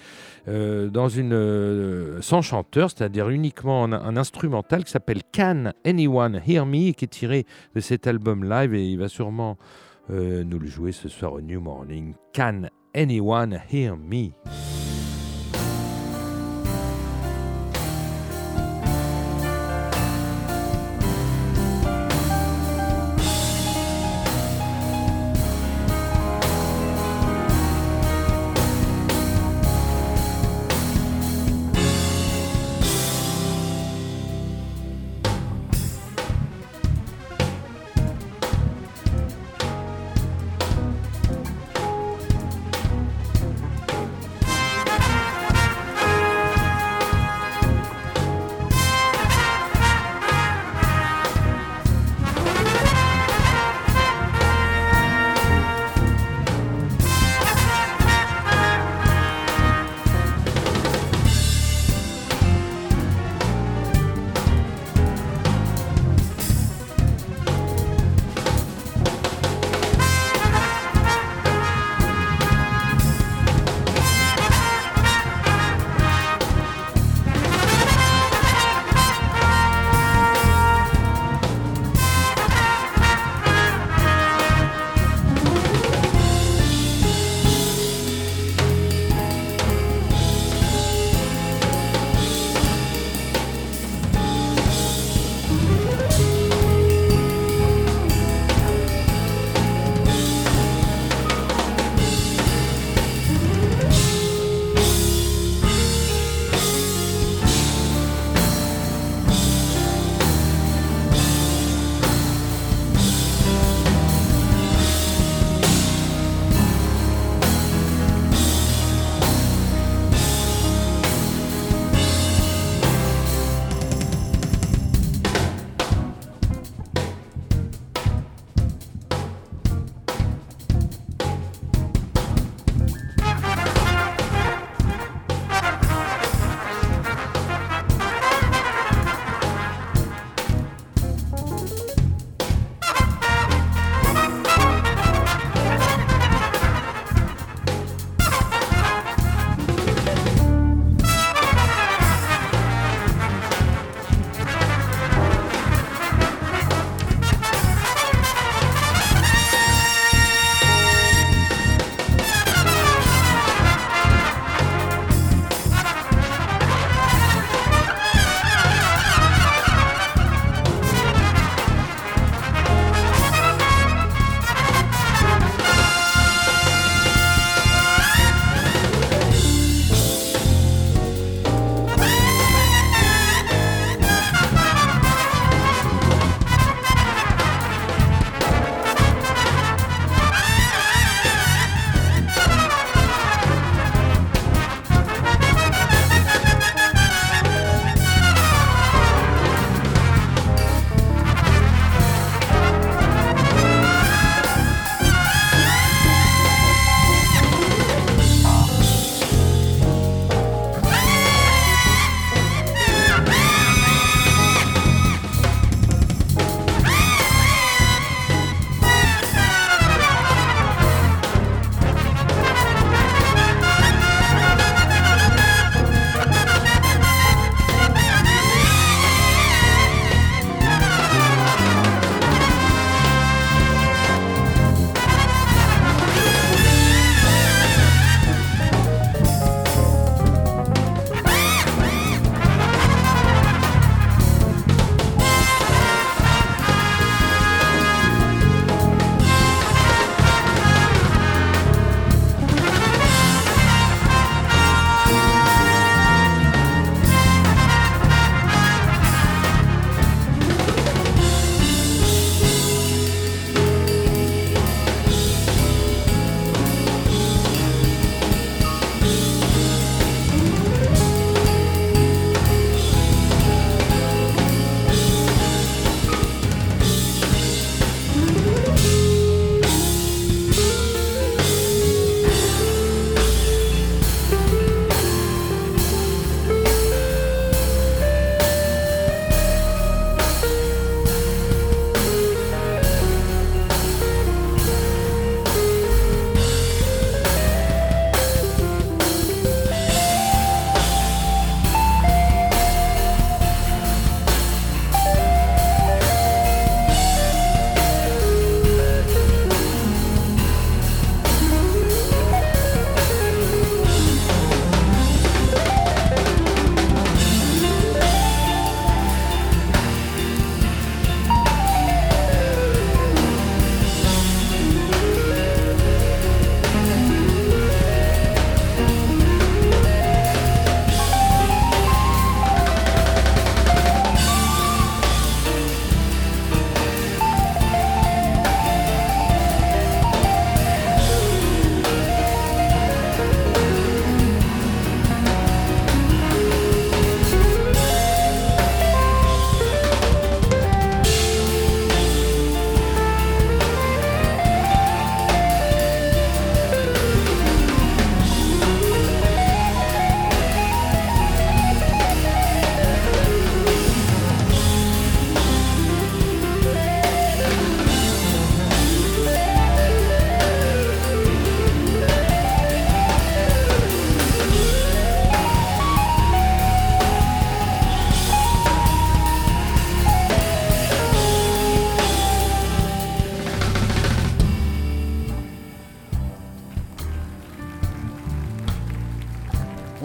euh, 0.47 0.89
dans 0.89 1.07
une, 1.07 1.33
euh, 1.33 2.21
sans 2.21 2.41
chanteur, 2.41 2.91
c'est-à-dire 2.91 3.29
uniquement 3.29 3.85
un, 3.85 4.17
instrumental 4.17 4.83
qui 4.83 4.91
s'appelle 4.91 5.21
Can 5.33 5.71
Anyone 5.85 6.41
Hear 6.45 6.65
Me, 6.65 6.91
qui 6.91 7.05
est 7.05 7.11
tiré 7.11 7.45
de 7.73 7.79
cet 7.79 8.05
album 8.07 8.43
live, 8.43 8.73
et 8.73 8.85
il 8.85 8.99
va 8.99 9.07
sûrement 9.07 9.57
euh, 10.09 10.43
nous 10.43 10.59
le 10.59 10.67
jouer 10.67 10.91
ce 10.91 11.07
soir 11.07 11.33
au 11.33 11.41
New 11.41 11.61
Morning. 11.61 12.13
Can 12.33 12.63
Anyone 12.93 13.61
Hear 13.71 13.95
Me? 13.95 14.31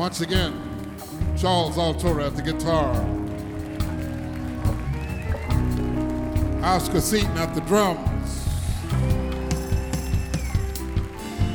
Once 0.07 0.21
again, 0.21 0.55
Charles 1.37 1.77
Altura 1.77 2.29
at 2.29 2.37
the 2.37 2.41
guitar. 2.41 2.95
Oscar 6.65 7.01
Seaton 7.01 7.37
at 7.37 7.53
the 7.57 7.61
drums. 7.63 8.45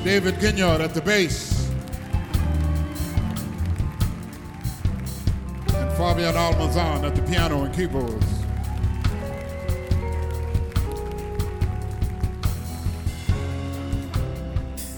David 0.03 0.35
Ginyard 0.35 0.81
at 0.81 0.93
the 0.93 0.99
bass. 0.99 1.71
And 5.73 5.89
Fabian 5.93 6.35
Almazan 6.35 7.05
at 7.05 7.15
the 7.15 7.21
piano 7.21 7.63
and 7.63 7.73
keyboards. 7.73 8.25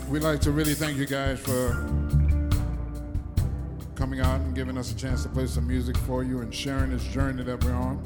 We'd 0.09 0.23
like 0.23 0.41
to 0.41 0.49
really 0.49 0.73
thank 0.73 0.97
you 0.97 1.05
guys 1.05 1.39
for 1.39 1.92
coming 4.13 4.32
out 4.32 4.41
and 4.41 4.54
giving 4.54 4.78
us 4.78 4.91
a 4.91 4.95
chance 4.95 5.23
to 5.23 5.30
play 5.30 5.47
some 5.47 5.67
music 5.67 5.97
for 5.97 6.23
you 6.23 6.41
and 6.41 6.54
sharing 6.54 6.91
this 6.91 7.04
journey 7.06 7.41
that 7.43 7.63
we're 7.63 7.73
on. 7.73 7.97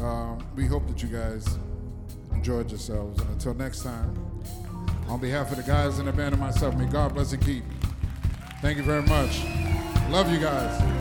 Um, 0.00 0.46
we 0.56 0.66
hope 0.66 0.86
that 0.88 1.02
you 1.02 1.08
guys 1.08 1.58
enjoyed 2.32 2.68
yourselves. 2.68 3.20
And 3.20 3.30
until 3.30 3.54
next 3.54 3.82
time, 3.82 4.16
on 5.08 5.20
behalf 5.20 5.52
of 5.52 5.58
the 5.58 5.62
guys 5.62 5.98
in 5.98 6.06
the 6.06 6.12
band 6.12 6.34
and 6.34 6.40
myself, 6.40 6.74
may 6.74 6.86
God 6.86 7.14
bless 7.14 7.32
and 7.32 7.44
keep. 7.44 7.62
Thank 8.60 8.78
you 8.78 8.84
very 8.84 9.02
much. 9.02 9.44
Love 10.10 10.32
you 10.32 10.40
guys. 10.40 10.97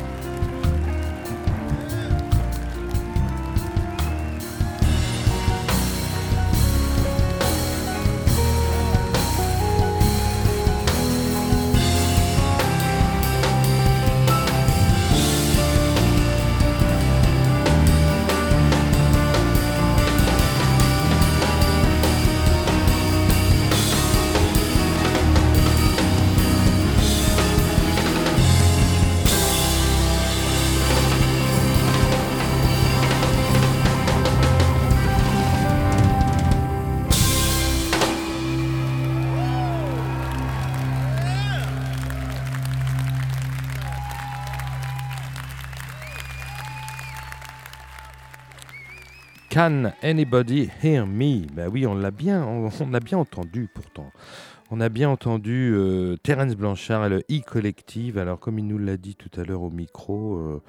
Can 49.58 49.91
anybody 50.04 50.70
hear 50.84 51.08
me? 51.08 51.48
Ben 51.52 51.67
oui, 51.67 51.88
on 51.88 51.96
l'a 51.96 52.12
bien, 52.12 52.46
on, 52.46 52.93
a 52.93 53.00
bien 53.00 53.17
entendu 53.17 53.67
pourtant. 53.74 54.12
On 54.70 54.80
a 54.80 54.88
bien 54.88 55.10
entendu 55.10 55.74
euh, 55.74 56.15
Terence 56.17 56.56
Blanchard 56.56 57.08
et 57.08 57.10
le 57.10 57.24
E 57.32 57.41
Collective. 57.43 58.20
Alors, 58.20 58.39
comme 58.39 58.60
il 58.60 58.67
nous 58.67 58.78
l'a 58.78 58.98
dit 58.98 59.15
tout 59.15 59.32
à 59.36 59.43
l'heure 59.43 59.63
au 59.63 59.72
micro, 59.72 60.36
euh, 60.36 60.62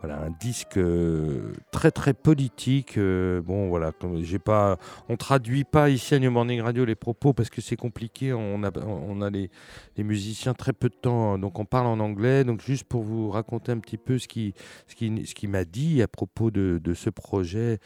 voilà, 0.00 0.20
un 0.20 0.30
disque 0.30 0.78
euh, 0.78 1.52
très 1.72 1.90
très 1.90 2.14
politique. 2.14 2.96
bon, 2.96 3.70
voilà, 3.70 3.90
j'ai 4.20 4.38
pas, 4.38 4.78
on 5.08 5.16
traduit 5.16 5.64
pas 5.64 5.90
ici 5.90 6.14
à 6.14 6.20
New 6.20 6.30
Morning 6.30 6.60
Radio 6.60 6.84
les 6.84 6.94
propos 6.94 7.32
parce 7.32 7.50
que 7.50 7.60
c'est 7.60 7.74
compliqué. 7.74 8.32
On 8.32 8.62
a, 8.62 8.70
on 8.86 9.20
a 9.20 9.30
les, 9.30 9.50
musiciens 9.96 10.54
très 10.54 10.72
peu 10.72 10.88
de 10.88 10.94
temps, 10.94 11.32
hein, 11.32 11.38
donc 11.40 11.58
on 11.58 11.64
parle 11.64 11.88
en 11.88 11.98
anglais. 11.98 12.44
Donc, 12.44 12.62
juste 12.62 12.84
pour 12.84 13.02
vous 13.02 13.30
raconter 13.30 13.72
un 13.72 13.78
petit 13.78 13.98
peu 13.98 14.16
ce 14.16 14.28
qui, 14.28 14.54
ce 14.86 14.94
qui, 14.94 15.26
ce 15.26 15.34
qui 15.34 15.48
m'a 15.48 15.64
dit 15.64 16.02
à 16.02 16.06
propos 16.06 16.52
de 16.52 16.94
ce 16.94 17.10
projet. 17.10 17.80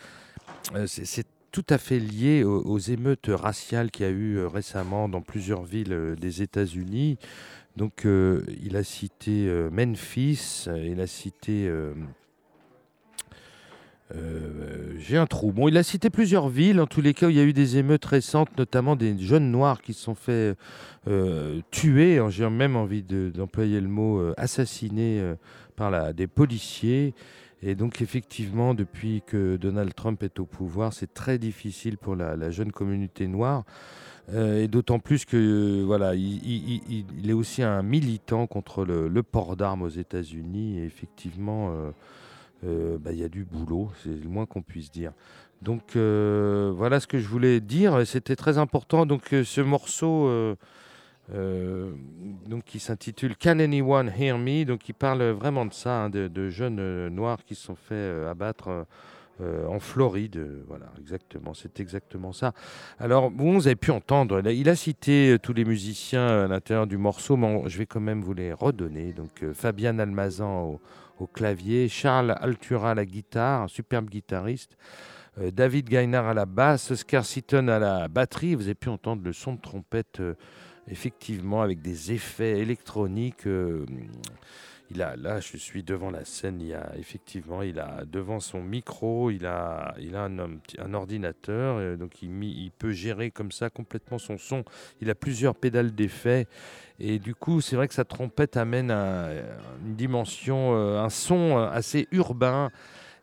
Euh, 0.75 0.87
c'est- 0.87 1.27
tout 1.51 1.67
à 1.69 1.77
fait 1.77 1.99
lié 1.99 2.45
aux, 2.45 2.79
émeutes 2.79 3.29
raciales 3.29 3.91
qu'il 3.91 4.07
y 4.07 4.09
a 4.09 4.13
eu 4.13 4.37
euh, 4.39 4.49
récemment 4.49 5.07
dans 5.07 5.21
plusieurs 5.21 5.65
villes 5.65 5.93
euh, 5.93 6.17
des 6.17 6.41
États-Unis. 6.41 7.19
Donc, 7.77 8.07
il 8.07 8.77
a 8.77 8.85
cité 8.85 9.51
Memphis, 9.73 10.67
il 10.69 11.01
a 11.01 11.07
cité. 11.07 11.71
J'ai 14.99 15.17
un 15.17 15.25
trou. 15.25 15.53
Bon, 15.53 15.69
il 15.69 15.79
a 15.79 15.83
cité 15.83 16.11
plusieurs 16.11 16.51
villes, 16.51 16.83
en 16.83 16.87
tous 16.87 17.01
les 17.01 17.15
cas, 17.15 17.29
où 17.29 17.31
il 17.31 17.37
y 17.37 17.41
a 17.41 17.45
eu 17.45 17.55
des 17.55 17.79
émeutes 17.79 18.05
récentes, 18.05 18.51
notamment 18.59 18.95
des 18.95 19.17
jeunes 19.19 19.51
noirs 19.51 19.81
qui 19.81 19.95
se 19.95 20.03
sont 20.03 20.15
fait 20.15 20.55
tuer, 21.71 22.19
hein, 22.19 22.29
j'ai 22.29 22.47
même 22.51 22.77
envie 22.77 23.03
de- 23.03 23.33
d'employer 23.35 23.81
le 23.81 23.89
mot 23.89 24.21
assassinés 24.37 25.19
euh, 25.21 25.35
par 25.75 26.13
des 26.13 26.27
policiers. 26.27 27.15
Et 27.63 27.77
donc 27.77 28.03
effectivement, 28.03 28.75
depuis 28.75 29.23
que 29.25 29.57
Donald 29.57 29.95
Trump 29.95 30.23
est 30.23 30.41
au 30.41 30.47
pouvoir, 30.47 30.93
c'est 30.93 31.15
très 31.15 31.39
difficile 31.39 31.97
pour 31.97 32.17
la, 32.17 32.51
jeune 32.51 32.73
communauté 32.73 33.29
noire. 33.29 33.65
Euh, 34.33 34.63
et 34.63 34.69
d'autant 34.69 34.99
plus 34.99 35.25
que 35.25 35.83
voilà, 35.85 36.15
il, 36.15 37.29
est 37.29 37.33
aussi 37.33 37.63
un 37.63 37.83
militant 37.83 38.47
contre 38.47 38.85
le, 38.85 39.23
port 39.23 39.57
d'armes 39.57 39.83
aux 39.83 39.89
États-Unis. 39.89 40.81
Et 40.81 40.85
effectivement, 40.85 41.71
euh, 41.71 41.91
euh, 42.65 42.99
bah, 42.99 43.13
il 43.13 43.19
y 43.19 43.25
a 43.25 43.29
du 43.29 43.45
boulot, 43.45 43.91
c'est 44.03 44.11
le 44.11 44.29
moins 44.29 44.47
qu'on 44.47 44.63
puisse 44.63 44.91
dire. 44.91 45.13
Donc 45.61 45.95
voilà 45.95 46.99
ce 46.99 47.07
que 47.07 47.21
je 47.21 47.29
voulais 47.29 47.61
dire. 47.61 48.05
C'était 48.05 48.37
très 48.37 48.59
important. 48.59 49.07
Donc 49.07 49.29
ce 49.45 49.61
morceau. 49.61 50.57
Euh, 51.35 51.93
donc 52.47 52.65
qui 52.65 52.79
s'intitule 52.79 53.37
Can 53.37 53.59
Anyone 53.59 54.13
Hear 54.19 54.39
Me? 54.39 54.65
Donc 54.65 54.89
il 54.89 54.95
parle 54.95 55.23
vraiment 55.31 55.65
de 55.65 55.73
ça, 55.73 56.05
hein, 56.05 56.11
de, 56.11 56.51
jeunes 56.51 56.79
euh, 56.81 57.09
noirs 57.09 57.45
qui 57.45 57.55
se 57.55 57.65
sont 57.65 57.77
fait 57.77 57.95
euh, 57.95 58.31
abattre 58.31 58.87
en 59.67 59.81
Floride. 59.81 60.39
voilà, 60.69 60.87
exactement, 61.01 61.53
c'est 61.53 61.81
exactement 61.81 62.33
ça. 62.33 62.53
Alors 63.01 63.29
vous 63.29 63.67
avez 63.67 63.75
pu 63.75 63.91
entendre, 63.91 64.41
il 64.49 64.69
a 64.69 64.77
cité 64.77 65.37
tous 65.43 65.53
les 65.53 65.65
musiciens 65.65 66.45
à 66.45 66.47
l'intérieur 66.47 66.87
du 66.87 66.97
morceau, 66.97 67.37
mais 67.37 67.69
je 67.69 67.77
vais 67.77 67.87
quand 67.87 67.99
même 67.99 68.23
vous 68.23 68.35
les 68.35 68.53
redonner. 68.53 69.13
Donc 69.13 69.45
Fabian 69.53 69.99
Almazan 69.99 70.79
au, 71.19 71.27
clavier, 71.27 71.89
Charles 71.89 72.37
Altura 72.41 72.93
à 72.93 72.95
la 72.95 73.05
guitare, 73.05 73.63
un 73.63 73.69
superbe 73.69 74.11
guitariste. 74.11 74.77
David 75.37 75.89
Gainard 75.89 76.29
à 76.29 76.35
la 76.35 76.47
basse, 76.47 76.93
Oscar 76.93 77.25
Seaton 77.25 77.67
à 77.67 77.81
la 77.81 78.07
batterie. 78.07 78.55
Vous 78.55 78.67
avez 78.67 78.77
pu 78.77 78.91
entendre 78.91 79.23
le 79.25 79.33
son 79.33 79.55
de 79.55 79.61
trompette 79.61 80.23
effectivement 80.89 81.63
avec 81.63 81.81
des 81.81 82.13
effets 82.13 82.61
électroniques. 82.61 83.47
euh, 83.47 83.85
il 84.95 85.01
a, 85.01 85.17
là, 85.17 85.41
je 85.41 85.57
suis 85.57 85.83
devant 85.83 86.11
la 86.11 86.25
scène. 86.27 86.61
Il 86.61 86.75
a 86.75 86.93
effectivement, 86.99 87.63
il 87.63 87.79
a 87.79 88.05
devant 88.05 88.41
son 88.41 88.63
micro, 88.63 89.31
il 89.31 89.47
a, 89.47 89.95
il 89.99 90.15
a 90.15 90.25
un, 90.25 90.95
ordinateur, 90.95 91.97
donc 91.97 92.21
il, 92.23 92.71
peut 92.79 92.93
gérer 92.93 93.31
comme 93.31 93.53
ça 93.53 93.71
complètement 93.71 94.19
son 94.19 94.37
son. 94.37 94.65
Il 95.01 95.09
a 95.09 95.15
plusieurs 95.15 95.55
pédales 95.55 95.95
d'effets 95.95 96.47
et 96.99 97.19
du 97.19 97.35
coup, 97.35 97.61
c'est 97.61 97.75
vrai 97.77 97.89
que 97.89 97.95
sa 97.95 98.05
trompette 98.05 98.57
amène 98.57 98.91
un- 98.91 99.31
une 99.85 99.95
dimension, 99.97 100.75
euh, 100.77 101.01
un 101.01 101.09
son 101.09 101.59
euh, 101.59 101.71
assez 101.71 102.07
urbain 102.13 102.71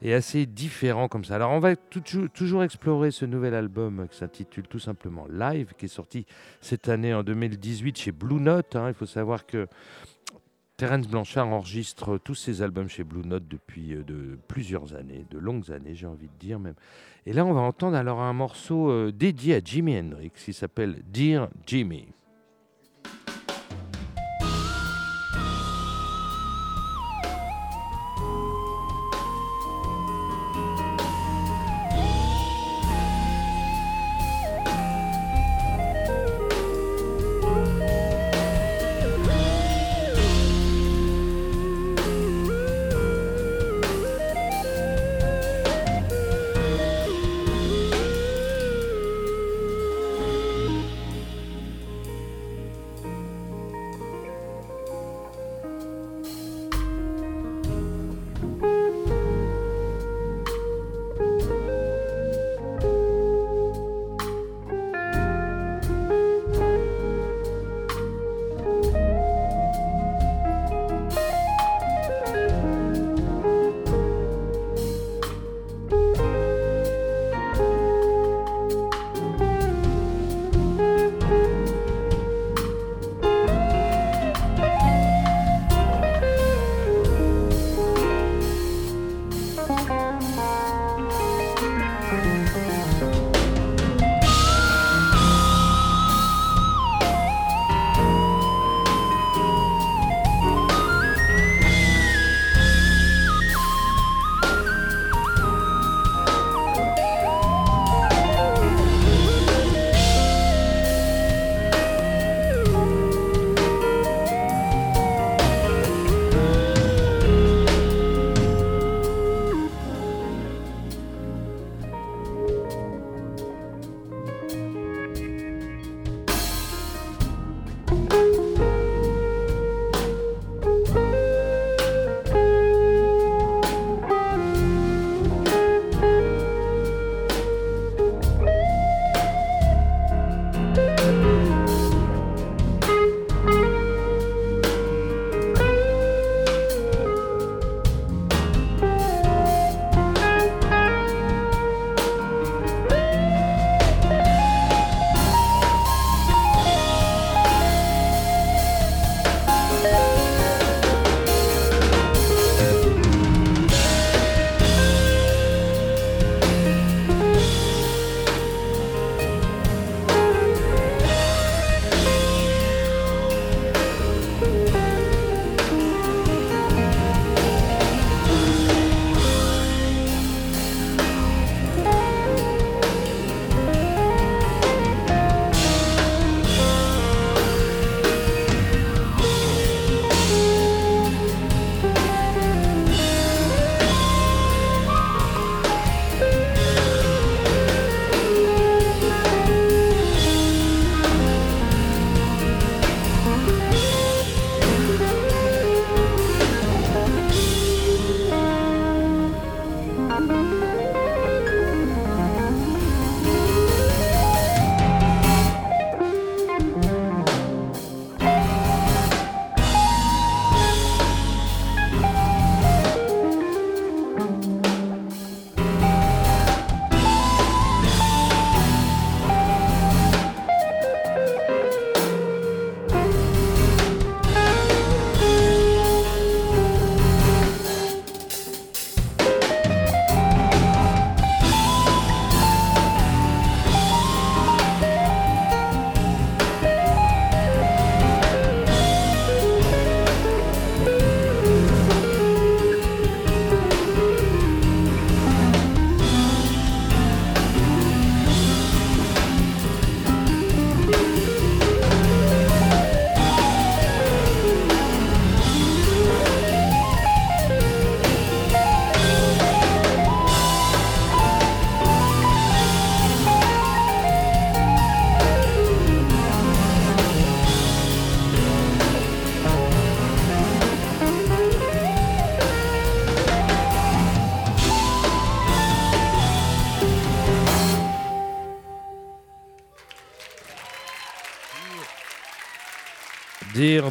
et 0.02 0.14
assez 0.14 0.46
différent 0.46 1.08
comme 1.08 1.26
ça. 1.26 1.36
Alors 1.36 1.52
on 1.52 1.60
va 1.60 1.76
toujours 1.76 2.64
explorer 2.64 3.12
ce 3.12 3.26
nouvel 3.26 3.54
album 3.54 4.08
qui 4.10 4.18
s'intitule 4.18 4.68
tout 4.68 4.80
simplement 4.80 5.28
Live, 5.30 5.74
qui 5.78 5.86
est 5.86 5.90
sorti 5.90 6.26
cette 6.62 6.90
année 6.90 7.14
en 7.14 7.24
2018 7.24 7.98
chez 7.98 8.12
Blue 8.12 8.40
Note. 8.40 8.76
hein. 8.76 8.88
Il 8.88 8.94
faut 8.94 9.06
savoir 9.06 9.46
que 9.46 9.68
Terence 10.78 11.10
Blanchard 11.10 11.50
enregistre 11.50 12.18
tous 12.18 12.36
ses 12.36 12.62
albums 12.62 12.88
chez 12.88 13.04
Blue 13.04 13.28
Note 13.28 13.46
depuis 13.50 13.96
euh, 13.96 14.04
de 14.04 14.40
plusieurs 14.48 14.96
années, 14.96 15.26
de 15.30 15.38
longues 15.38 15.72
années, 15.72 15.94
j'ai 15.94 16.08
envie 16.08 16.30
de 16.30 16.40
dire 16.40 16.58
même. 16.58 16.76
Et 17.26 17.34
là, 17.34 17.46
on 17.46 17.52
va 17.52 17.60
entendre 17.60 17.98
alors 17.98 18.22
un 18.22 18.32
morceau 18.32 18.90
euh, 18.90 19.12
dédié 19.12 19.56
à 19.56 19.60
Jimi 19.60 20.00
Hendrix 20.00 20.32
qui 20.34 20.54
s'appelle 20.54 21.02
Dear 21.12 21.50
Jimmy. 21.68 22.08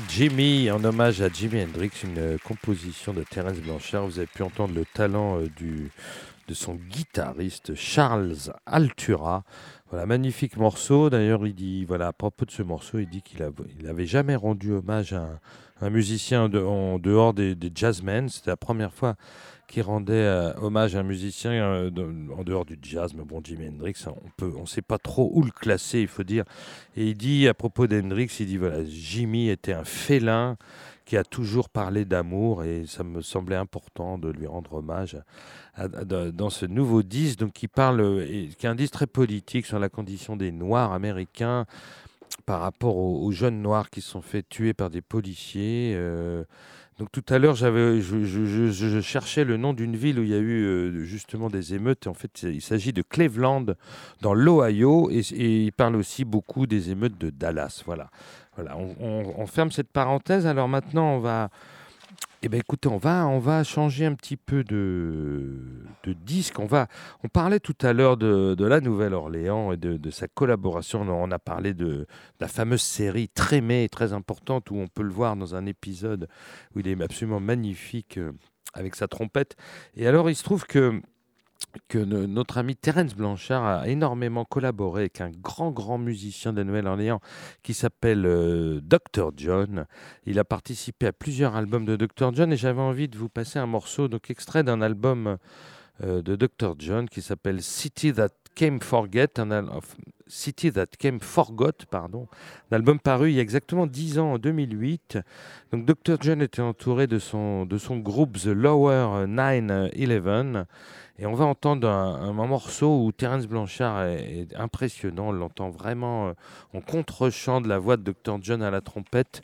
Jimmy, 0.08 0.70
en 0.70 0.84
hommage 0.84 1.22
à 1.22 1.28
Jimi 1.28 1.62
Hendrix, 1.62 1.90
une 2.04 2.38
composition 2.40 3.14
de 3.14 3.22
Terence 3.22 3.58
Blanchard. 3.58 4.06
Vous 4.06 4.18
avez 4.18 4.26
pu 4.26 4.42
entendre 4.42 4.74
le 4.74 4.84
talent 4.84 5.40
euh, 5.40 5.48
de 6.48 6.54
son 6.54 6.74
guitariste 6.74 7.74
Charles 7.74 8.34
Altura. 8.66 9.44
Voilà, 9.90 10.04
magnifique 10.04 10.56
morceau. 10.56 11.08
D'ailleurs, 11.08 11.46
il 11.46 11.54
dit, 11.54 11.84
voilà, 11.86 12.08
à 12.08 12.12
propos 12.12 12.44
de 12.44 12.50
ce 12.50 12.62
morceau, 12.62 12.98
il 12.98 13.08
dit 13.08 13.22
qu'il 13.22 13.40
n'avait 13.82 14.06
jamais 14.06 14.36
rendu 14.36 14.72
hommage 14.72 15.14
à 15.14 15.40
un, 15.80 15.90
musicien 15.90 16.52
en 16.52 16.98
dehors 16.98 17.32
des, 17.32 17.54
des 17.54 17.72
jazzmen. 17.74 18.28
C'était 18.28 18.50
la 18.50 18.56
première 18.56 18.92
fois 18.92 19.16
qu'il 19.68 19.82
rendait 19.82 20.14
euh, 20.14 20.52
hommage 20.60 20.96
à 20.96 21.00
un 21.00 21.02
musicien 21.02 21.52
euh, 21.52 21.90
en 22.36 22.42
dehors 22.42 22.64
du 22.64 22.78
jazz. 22.82 23.12
Mais 23.14 23.22
bon, 23.22 23.40
Jimi 23.44 23.68
Hendrix, 23.68 24.02
on 24.06 24.30
peut, 24.36 24.52
on 24.56 24.66
sait 24.66 24.82
pas 24.82 24.98
trop 24.98 25.30
où 25.32 25.42
le 25.42 25.50
classer, 25.50 26.00
il 26.00 26.08
faut 26.08 26.24
dire. 26.24 26.44
Et 26.96 27.08
il 27.08 27.16
dit 27.16 27.46
à 27.46 27.54
propos 27.54 27.86
d'Hendrix, 27.86 28.30
il 28.40 28.46
dit 28.46 28.56
voilà, 28.56 28.82
Jimmy 28.84 29.50
était 29.50 29.74
un 29.74 29.84
félin 29.84 30.56
qui 31.04 31.16
a 31.16 31.24
toujours 31.24 31.68
parlé 31.68 32.04
d'amour 32.04 32.64
et 32.64 32.84
ça 32.86 33.02
me 33.04 33.22
semblait 33.22 33.56
important 33.56 34.18
de 34.18 34.30
lui 34.30 34.46
rendre 34.46 34.74
hommage 34.74 35.18
dans 36.34 36.50
ce 36.50 36.66
nouveau 36.66 37.02
disque, 37.02 37.38
donc 37.38 37.52
qui 37.52 37.68
parle, 37.68 38.00
euh, 38.00 38.48
qui 38.58 38.66
est 38.66 38.68
un 38.68 38.74
disque 38.74 38.94
très 38.94 39.06
politique 39.06 39.66
sur 39.66 39.78
la 39.78 39.88
condition 39.88 40.36
des 40.36 40.50
Noirs 40.50 40.92
américains 40.92 41.66
par 42.46 42.60
rapport 42.60 42.96
aux, 42.96 43.30
jeunes 43.32 43.60
Noirs 43.60 43.90
qui 43.90 44.00
sont 44.00 44.22
fait 44.22 44.46
tuer 44.46 44.72
par 44.72 44.88
des 44.90 45.02
policiers. 45.02 45.94
Donc 46.98 47.12
tout 47.12 47.24
à 47.28 47.38
l'heure, 47.38 47.54
j'avais, 47.54 48.00
je, 48.00 49.00
cherchais 49.00 49.44
le 49.44 49.56
nom 49.56 49.72
d'une 49.72 49.94
ville 49.94 50.18
où 50.18 50.24
il 50.24 50.30
y 50.30 50.34
a 50.34 50.38
eu 50.38 50.64
euh, 50.64 51.04
justement 51.04 51.48
des 51.48 51.74
émeutes. 51.74 52.08
En 52.08 52.14
fait, 52.14 52.42
il 52.42 52.60
s'agit 52.60 52.92
de 52.92 53.02
Cleveland, 53.02 53.66
dans 54.20 54.34
l'Ohio, 54.34 55.08
et, 55.10 55.20
il 55.30 55.72
parle 55.72 55.94
aussi 55.94 56.24
beaucoup 56.24 56.66
des 56.66 56.90
émeutes 56.90 57.16
de 57.16 57.30
Dallas. 57.30 57.82
Voilà, 57.86 58.10
voilà. 58.56 58.76
On 58.76 59.46
ferme 59.46 59.70
cette 59.70 59.92
parenthèse. 59.92 60.44
Alors 60.46 60.66
maintenant, 60.66 61.14
on 61.14 61.20
va, 61.20 61.50
eh 62.42 62.48
ben 62.48 62.60
écoutez, 62.60 62.88
on 62.88 62.98
va, 62.98 63.26
on 63.26 63.40
va 63.40 63.64
changer 63.64 64.06
un 64.06 64.14
petit 64.14 64.36
peu 64.36 64.62
de, 64.62 65.56
de 66.04 66.12
disque. 66.12 66.60
On 66.60 66.66
va, 66.66 66.86
on 67.24 67.28
parlait 67.28 67.58
tout 67.58 67.76
à 67.80 67.92
l'heure 67.92 68.16
de, 68.16 68.54
de 68.54 68.64
la 68.64 68.80
Nouvelle-Orléans 68.80 69.72
et 69.72 69.76
de, 69.76 70.10
sa 70.10 70.28
collaboration. 70.28 71.00
On 71.00 71.30
a 71.32 71.38
parlé 71.40 71.74
de, 71.74 72.06
la 72.38 72.46
fameuse 72.46 72.82
série 72.82 73.28
Trémé, 73.28 73.88
très 73.88 74.12
importante, 74.12 74.70
où 74.70 74.76
on 74.76 74.86
peut 74.86 75.02
le 75.02 75.10
voir 75.10 75.34
dans 75.34 75.56
un 75.56 75.66
épisode 75.66 76.28
où 76.76 76.80
il 76.80 76.86
est 76.86 77.02
absolument 77.02 77.40
magnifique 77.40 78.18
euh, 78.18 78.30
avec 78.72 78.94
sa 78.94 79.08
trompette. 79.08 79.56
Et 79.96 80.06
alors, 80.06 80.30
il 80.30 80.36
se 80.36 80.44
trouve 80.44 80.64
que 80.64 81.02
que 81.88 81.98
no- 81.98 82.26
notre 82.26 82.58
ami 82.58 82.76
Terence 82.76 83.14
Blanchard 83.14 83.64
a 83.64 83.88
énormément 83.88 84.44
collaboré 84.44 85.02
avec 85.02 85.20
un 85.20 85.30
grand, 85.30 85.70
grand 85.70 85.98
musicien 85.98 86.52
de 86.52 86.62
Nouvelle-Orléans 86.62 87.20
qui 87.62 87.74
s'appelle 87.74 88.24
euh, 88.26 88.80
Dr. 88.82 89.30
John. 89.36 89.86
Il 90.26 90.38
a 90.38 90.44
participé 90.44 91.06
à 91.06 91.12
plusieurs 91.12 91.56
albums 91.56 91.84
de 91.84 91.96
Dr. 91.96 92.32
John 92.34 92.52
et 92.52 92.56
j'avais 92.56 92.80
envie 92.80 93.08
de 93.08 93.18
vous 93.18 93.28
passer 93.28 93.58
un 93.58 93.66
morceau, 93.66 94.08
donc 94.08 94.30
extrait 94.30 94.64
d'un 94.64 94.80
album 94.80 95.36
euh, 96.04 96.22
de 96.22 96.36
Dr. 96.36 96.74
John 96.78 97.08
qui 97.08 97.20
s'appelle 97.22 97.62
City 97.62 98.12
That 98.12 98.28
Came 98.58 98.80
Forget, 98.80 99.38
un 99.38 99.68
City 100.26 100.72
That 100.72 100.86
Came 100.98 101.20
Forgot, 101.20 101.86
pardon, 101.88 102.26
un 102.72 102.74
album 102.74 102.98
paru 102.98 103.30
il 103.30 103.36
y 103.36 103.38
a 103.38 103.42
exactement 103.42 103.86
10 103.86 104.18
ans, 104.18 104.32
en 104.32 104.38
2008. 104.38 105.20
Donc 105.70 105.84
Dr. 105.84 106.16
John 106.20 106.42
était 106.42 106.60
entouré 106.60 107.06
de 107.06 107.20
son, 107.20 107.66
de 107.66 107.78
son 107.78 107.98
groupe 107.98 108.36
The 108.36 108.46
Lower 108.46 109.28
911 109.28 110.66
et 111.20 111.26
on 111.26 111.34
va 111.34 111.44
entendre 111.44 111.88
un, 111.88 112.32
morceau 112.32 113.04
où 113.04 113.12
Terence 113.12 113.46
Blanchard 113.46 114.02
est, 114.02 114.40
est 114.40 114.56
impressionnant. 114.56 115.28
On 115.28 115.32
l'entend 115.32 115.70
vraiment 115.70 116.28
euh, 116.28 116.32
en 116.74 116.80
contre-champ 116.80 117.60
de 117.60 117.68
la 117.68 117.78
voix 117.78 117.96
de 117.96 118.12
Dr. 118.12 118.38
John 118.40 118.60
à 118.62 118.72
la 118.72 118.80
trompette. 118.80 119.42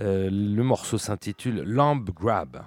Euh, 0.00 0.28
le 0.30 0.62
morceau 0.62 0.98
s'intitule 0.98 1.62
Lamb 1.62 2.10
Grab. 2.10 2.62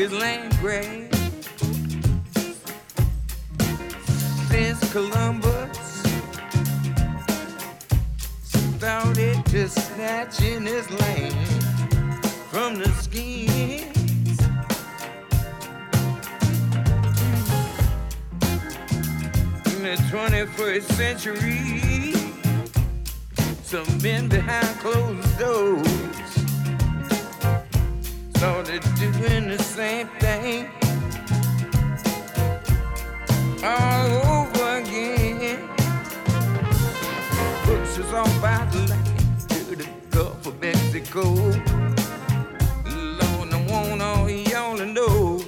Biggest 0.00 0.18
land 0.18 0.58
grab 0.60 1.14
since 4.48 4.92
Columbus 4.92 5.78
started 8.78 9.44
to 9.44 9.68
snatching 9.68 10.62
his 10.62 10.90
land 10.90 11.34
from 12.48 12.76
the 12.76 12.88
skins. 13.02 14.40
In 19.66 19.82
the 19.82 19.96
21st 20.08 20.92
century, 20.92 22.14
some 23.62 24.02
men 24.02 24.28
behind 24.28 24.78
closed 24.78 25.38
doors 25.38 26.19
started 28.40 28.82
doing 28.96 29.48
the 29.48 29.62
same 29.62 30.08
thing 30.18 30.66
all 33.62 34.10
over 34.32 34.78
again. 34.78 35.68
Puts 37.64 37.98
us 37.98 38.12
on 38.14 38.40
by 38.40 38.64
the 38.72 38.78
land 38.88 39.40
to 39.50 39.76
the 39.76 39.86
Gulf 40.08 40.46
of 40.46 40.58
Mexico. 40.58 41.22
Lord, 43.20 43.52
I 43.52 43.66
want 43.68 44.00
all 44.00 44.30
y'all 44.30 44.78
to 44.78 44.86
know. 44.86 45.42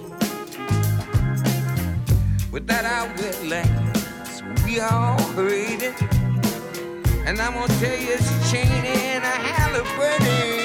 Without 2.50 2.84
our 2.84 3.08
wetlands, 3.16 4.64
we 4.66 4.80
all 4.80 5.18
it. 5.38 5.96
And 7.26 7.40
I'm 7.40 7.54
gonna 7.54 7.72
tell 7.80 7.98
you, 7.98 8.16
it's 8.18 8.50
Cheney 8.50 8.98
and 9.14 9.24
a 9.24 9.28
Halliburton. 9.28 10.61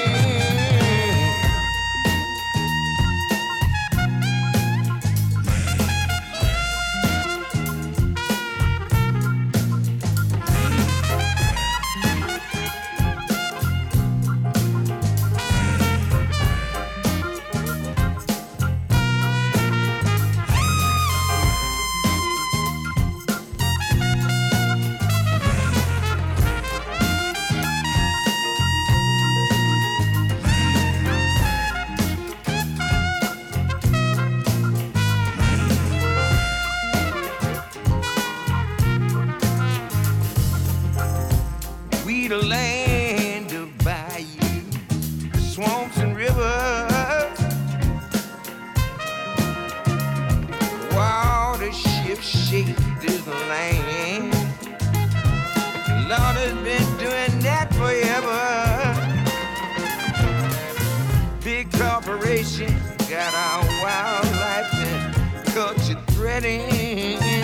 Water 52.18 52.30
shift 52.30 52.50
shake 52.50 53.00
this 53.00 53.26
land. 53.26 54.32
Lord 56.08 56.36
has 56.36 56.54
been 56.64 56.96
doing 56.98 57.38
that 57.42 57.72
forever. 57.74 58.42
Big 61.44 61.70
corporations 61.70 62.72
got 63.08 63.34
our 63.34 63.64
wildlife 63.82 64.74
and 64.74 65.46
culture 65.54 66.00
threatened. 66.08 67.37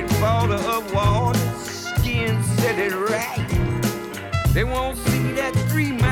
Great 0.00 0.20
border 0.20 0.54
of 0.54 0.94
water, 0.94 1.38
skin 1.58 2.42
set 2.42 2.78
it 2.78 2.94
right. 2.94 3.46
They 4.54 4.64
won't 4.64 4.96
see 4.96 5.32
that 5.32 5.54
three 5.68 5.92
mile 5.92 6.09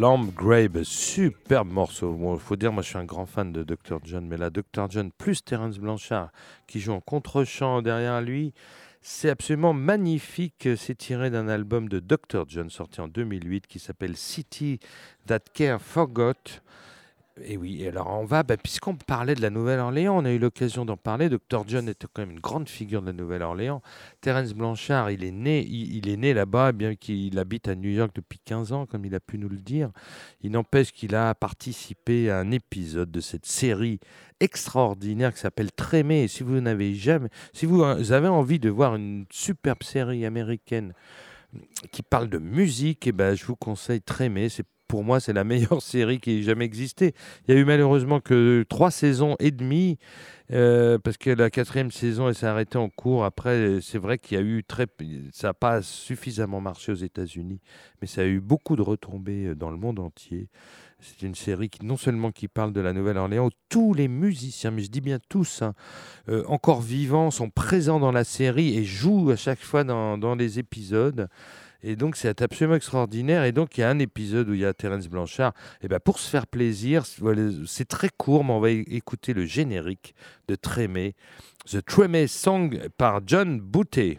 Lamb 0.00 0.30
Grabe, 0.34 0.82
superbe 0.82 1.70
morceau. 1.70 2.14
Bon, 2.14 2.38
faut 2.38 2.56
dire, 2.56 2.72
moi 2.72 2.82
je 2.82 2.88
suis 2.88 2.96
un 2.96 3.04
grand 3.04 3.26
fan 3.26 3.52
de 3.52 3.62
Dr. 3.62 3.98
John, 4.02 4.26
mais 4.26 4.38
là, 4.38 4.48
Dr. 4.48 4.88
John 4.88 5.10
plus 5.12 5.44
Terence 5.44 5.78
Blanchard 5.78 6.30
qui 6.66 6.80
joue 6.80 6.92
en 6.92 7.02
contre-champ 7.02 7.82
derrière 7.82 8.22
lui, 8.22 8.54
c'est 9.02 9.28
absolument 9.28 9.74
magnifique. 9.74 10.70
C'est 10.78 10.96
tiré 10.96 11.28
d'un 11.28 11.48
album 11.48 11.86
de 11.86 11.98
Dr. 11.98 12.44
John 12.48 12.70
sorti 12.70 13.02
en 13.02 13.08
2008 13.08 13.66
qui 13.66 13.78
s'appelle 13.78 14.16
City 14.16 14.80
That 15.26 15.40
Care 15.52 15.82
Forgot. 15.82 16.62
Et 17.44 17.56
oui, 17.56 17.86
alors 17.86 18.08
on 18.08 18.24
va, 18.24 18.42
bah, 18.42 18.56
puisqu'on 18.56 18.94
parlait 18.96 19.34
de 19.34 19.40
la 19.40 19.50
Nouvelle-Orléans, 19.50 20.16
on 20.16 20.24
a 20.24 20.32
eu 20.32 20.38
l'occasion 20.38 20.84
d'en 20.84 20.96
parler. 20.96 21.28
Dr. 21.28 21.64
John 21.66 21.88
était 21.88 22.06
quand 22.12 22.22
même 22.22 22.32
une 22.32 22.40
grande 22.40 22.68
figure 22.68 23.00
de 23.00 23.06
la 23.06 23.12
Nouvelle-Orléans. 23.12 23.82
Terence 24.20 24.52
Blanchard, 24.52 25.10
il 25.10 25.24
est 25.24 25.30
né, 25.30 25.64
il, 25.64 26.08
est 26.08 26.16
né 26.16 26.34
là-bas, 26.34 26.72
bien 26.72 26.94
qu'il 26.94 27.38
habite 27.38 27.68
à 27.68 27.74
New 27.74 27.90
York 27.90 28.10
depuis 28.14 28.38
15 28.44 28.72
ans, 28.72 28.86
comme 28.86 29.04
il 29.04 29.14
a 29.14 29.20
pu 29.20 29.38
nous 29.38 29.48
le 29.48 29.58
dire. 29.58 29.90
Il 30.42 30.52
n'empêche 30.52 30.92
qu'il 30.92 31.14
a 31.14 31.34
participé 31.34 32.30
à 32.30 32.38
un 32.38 32.50
épisode 32.50 33.10
de 33.10 33.20
cette 33.20 33.46
série 33.46 34.00
extraordinaire 34.40 35.32
qui 35.32 35.40
s'appelle 35.40 35.72
Trémé. 35.72 36.24
Et 36.24 36.28
si 36.28 36.42
vous 36.42 36.60
n'avez 36.60 36.94
jamais, 36.94 37.28
si 37.52 37.66
vous 37.66 37.82
euh, 37.82 38.12
avez 38.12 38.28
envie 38.28 38.58
de 38.58 38.70
voir 38.70 38.96
une 38.96 39.26
superbe 39.30 39.82
série 39.82 40.26
américaine 40.26 40.94
qui 41.90 42.02
parle 42.02 42.28
de 42.28 42.38
musique, 42.38 43.06
et 43.06 43.12
ben, 43.12 43.34
je 43.34 43.44
vous 43.44 43.56
conseille 43.56 44.00
Trémé. 44.02 44.48
C'est 44.48 44.66
pour 44.90 45.04
moi, 45.04 45.20
c'est 45.20 45.32
la 45.32 45.44
meilleure 45.44 45.80
série 45.82 46.18
qui 46.18 46.40
ait 46.40 46.42
jamais 46.42 46.64
existé. 46.64 47.14
Il 47.46 47.54
y 47.54 47.56
a 47.56 47.60
eu 47.60 47.64
malheureusement 47.64 48.18
que 48.18 48.64
trois 48.68 48.90
saisons 48.90 49.36
et 49.38 49.52
demie, 49.52 49.98
euh, 50.52 50.98
parce 50.98 51.16
que 51.16 51.30
la 51.30 51.48
quatrième 51.48 51.92
saison, 51.92 52.32
s'est 52.32 52.46
arrêtée 52.46 52.76
en 52.76 52.88
cours. 52.88 53.24
Après, 53.24 53.78
c'est 53.82 53.98
vrai 53.98 54.18
qu'il 54.18 54.36
y 54.36 54.40
a 54.40 54.44
eu 54.44 54.64
très, 54.64 54.88
ça 55.32 55.48
n'a 55.48 55.54
pas 55.54 55.80
suffisamment 55.80 56.60
marché 56.60 56.90
aux 56.90 56.96
États-Unis, 56.96 57.60
mais 58.00 58.08
ça 58.08 58.22
a 58.22 58.24
eu 58.24 58.40
beaucoup 58.40 58.74
de 58.74 58.82
retombées 58.82 59.46
euh, 59.46 59.54
dans 59.54 59.70
le 59.70 59.76
monde 59.76 60.00
entier. 60.00 60.48
C'est 60.98 61.22
une 61.22 61.36
série 61.36 61.70
qui 61.70 61.86
non 61.86 61.96
seulement 61.96 62.32
qui 62.32 62.48
parle 62.48 62.72
de 62.72 62.80
la 62.80 62.92
Nouvelle-Orléans, 62.92 63.46
où 63.46 63.50
tous 63.68 63.94
les 63.94 64.08
musiciens, 64.08 64.72
mais 64.72 64.82
je 64.82 64.90
dis 64.90 65.00
bien 65.00 65.20
tous, 65.28 65.62
hein, 65.62 65.72
euh, 66.28 66.42
encore 66.48 66.80
vivants, 66.80 67.30
sont 67.30 67.48
présents 67.48 68.00
dans 68.00 68.12
la 68.12 68.24
série 68.24 68.76
et 68.76 68.84
jouent 68.84 69.30
à 69.30 69.36
chaque 69.36 69.60
fois 69.60 69.84
dans, 69.84 70.18
dans 70.18 70.34
les 70.34 70.58
épisodes. 70.58 71.28
Et 71.82 71.96
donc, 71.96 72.16
c'est 72.16 72.42
absolument 72.42 72.76
extraordinaire. 72.76 73.44
Et 73.44 73.52
donc, 73.52 73.76
il 73.78 73.80
y 73.80 73.84
a 73.84 73.88
un 73.90 73.98
épisode 73.98 74.48
où 74.48 74.54
il 74.54 74.60
y 74.60 74.64
a 74.66 74.74
Terence 74.74 75.08
Blanchard. 75.08 75.52
Et 75.82 75.88
ben, 75.88 75.98
pour 76.00 76.18
se 76.18 76.28
faire 76.28 76.46
plaisir, 76.46 77.04
c'est- 77.06 77.84
très 77.88 78.10
court, 78.10 78.44
mais 78.44 78.52
on 78.52 78.60
va 78.60 78.70
écouter 78.70 79.32
le 79.32 79.46
générique 79.46 80.14
de 80.48 80.54
Trémé, 80.54 81.14
The 81.70 81.84
Trémé 81.84 82.26
Song 82.26 82.78
par 82.96 83.20
John 83.26 83.60
Boutet. 83.60 84.18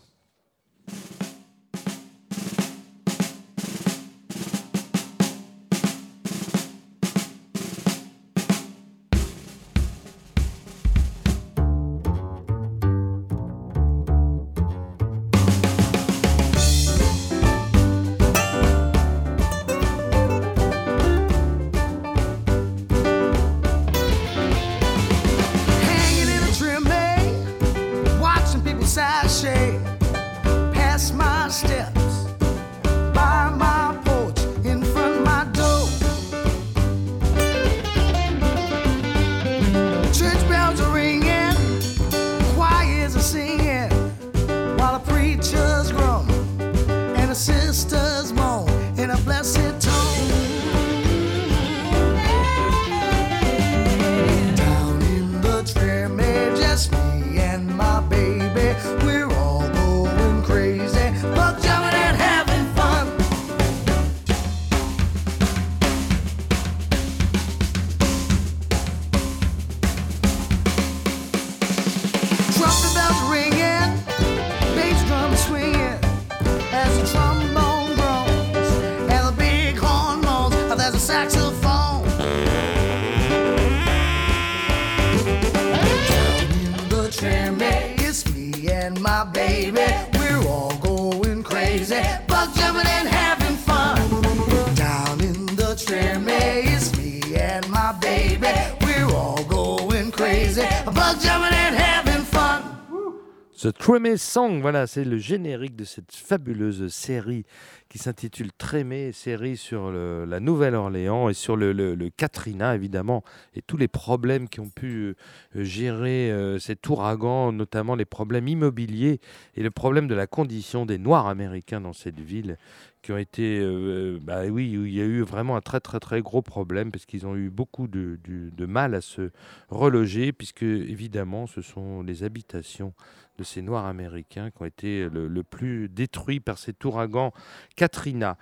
Song, 104.17 104.61
voilà, 104.61 104.87
c'est 104.87 105.03
le 105.03 105.17
générique 105.17 105.75
de 105.75 105.83
cette 105.83 106.13
fabuleuse 106.13 106.87
série 106.87 107.45
qui 107.89 107.97
s'intitule 107.97 108.51
Trémé, 108.53 109.11
série 109.11 109.57
sur 109.57 109.91
la 109.91 110.39
Nouvelle-Orléans 110.39 111.29
et 111.29 111.33
sur 111.33 111.57
le 111.57 112.09
Katrina, 112.09 112.75
évidemment, 112.75 113.23
et 113.55 113.61
tous 113.61 113.77
les 113.77 113.87
problèmes 113.87 114.47
qui 114.47 114.59
ont 114.59 114.69
pu 114.69 115.15
euh, 115.55 115.63
gérer 115.63 116.31
euh, 116.31 116.59
cet 116.59 116.87
ouragan, 116.87 117.51
notamment 117.51 117.95
les 117.95 118.05
problèmes 118.05 118.47
immobiliers 118.47 119.19
et 119.55 119.63
le 119.63 119.71
problème 119.71 120.07
de 120.07 120.15
la 120.15 120.27
condition 120.27 120.85
des 120.85 120.97
Noirs 120.97 121.27
américains 121.27 121.81
dans 121.81 121.93
cette 121.93 122.19
ville, 122.19 122.57
qui 123.01 123.11
ont 123.11 123.17
été, 123.17 123.59
euh, 123.59 124.19
bah 124.21 124.45
oui, 124.45 124.71
il 124.71 124.93
y 124.93 125.01
a 125.01 125.05
eu 125.05 125.21
vraiment 125.21 125.55
un 125.55 125.61
très 125.61 125.79
très 125.79 125.99
très 125.99 126.21
gros 126.21 126.41
problème 126.41 126.91
parce 126.91 127.05
qu'ils 127.05 127.25
ont 127.25 127.35
eu 127.35 127.49
beaucoup 127.49 127.87
de 127.87 128.65
mal 128.65 128.95
à 128.95 129.01
se 129.01 129.31
reloger, 129.69 130.31
puisque 130.31 130.63
évidemment, 130.63 131.47
ce 131.47 131.61
sont 131.61 132.01
les 132.03 132.23
habitations 132.23 132.93
de 133.37 133.43
ces 133.43 133.61
Noirs 133.61 133.85
américains 133.85 134.51
qui 134.51 134.61
ont 134.61 134.65
été 134.65 135.09
le, 135.09 135.27
le 135.27 135.43
plus 135.43 135.89
détruits 135.89 136.39
par 136.39 136.57
cet 136.57 136.83
ouragan 136.85 137.31
Katrina. 137.75 138.37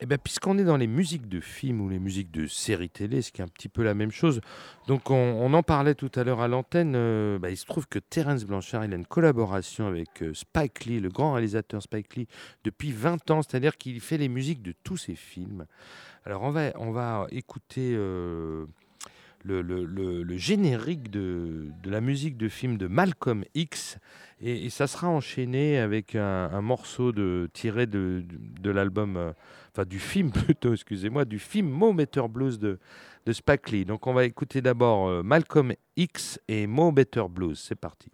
Et 0.00 0.06
bien, 0.06 0.18
puisqu'on 0.18 0.58
est 0.58 0.64
dans 0.64 0.76
les 0.76 0.86
musiques 0.86 1.28
de 1.28 1.40
films 1.40 1.80
ou 1.80 1.88
les 1.88 1.98
musiques 1.98 2.30
de 2.30 2.46
séries 2.46 2.88
télé, 2.88 3.22
ce 3.22 3.30
qui 3.30 3.40
est 3.40 3.44
un 3.44 3.48
petit 3.48 3.68
peu 3.68 3.82
la 3.82 3.94
même 3.94 4.10
chose, 4.10 4.40
donc 4.88 5.10
on, 5.10 5.52
en 5.52 5.62
parlait 5.62 5.94
tout 5.94 6.10
à 6.14 6.24
l'heure 6.24 6.40
à 6.40 6.48
l'antenne, 6.48 6.94
euh, 6.96 7.38
bah, 7.38 7.50
il 7.50 7.56
se 7.56 7.66
trouve 7.66 7.86
que 7.86 7.98
Terence 7.98 8.44
Blanchard, 8.44 8.84
il 8.84 8.92
a 8.92 8.96
une 8.96 9.06
collaboration 9.06 9.86
avec 9.86 10.22
euh, 10.22 10.32
Spike 10.34 10.86
Lee, 10.86 11.00
le 11.00 11.08
grand 11.08 11.34
réalisateur 11.34 11.82
Spike 11.82 12.16
Lee, 12.16 12.26
depuis 12.64 12.90
20 12.90 13.30
ans, 13.30 13.42
c'est-à-dire 13.42 13.76
qu'il 13.76 14.00
fait 14.00 14.18
les 14.18 14.28
musiques 14.28 14.62
de 14.62 14.74
tous 14.82 14.96
ses 14.96 15.14
films. 15.14 15.66
Alors 16.24 16.42
on 16.42 16.50
va, 16.50 16.72
on 16.76 16.90
va 16.90 17.26
écouter 17.30 17.92
euh, 17.94 18.64
le, 19.44 19.62
le- 19.62 20.36
générique 20.36 21.10
de, 21.10 21.68
de 21.82 21.90
la 21.90 22.00
musique 22.00 22.36
de 22.36 22.48
film 22.48 22.78
de 22.78 22.86
Malcolm 22.86 23.44
X. 23.54 23.98
Et, 24.40 24.70
ça 24.70 24.86
sera 24.86 25.08
enchaîné 25.08 25.78
avec 25.78 26.16
un, 26.16 26.50
un 26.52 26.60
morceau 26.62 27.12
de, 27.12 27.48
tiré 27.52 27.86
de, 27.86 28.24
de, 28.60 28.70
l'album, 28.70 29.34
enfin 29.72 29.84
du 29.84 29.98
film 29.98 30.30
plutôt, 30.32 30.72
excusez-moi, 30.72 31.24
du 31.24 31.38
film 31.38 31.68
Mo 31.68 31.92
Better 31.92 32.28
Blues 32.28 32.58
de, 32.58 32.78
de. 33.26 33.84
Donc 33.84 34.06
on 34.06 34.12
va 34.12 34.24
écouter 34.24 34.60
d'abord 34.60 35.08
euh, 35.08 35.22
Malcolm 35.22 35.72
X 35.96 36.40
et 36.48 36.66
Mo 36.66 36.92
Better 36.92 37.24
Blues. 37.28 37.58
C'est 37.58 37.76
parti. 37.76 38.10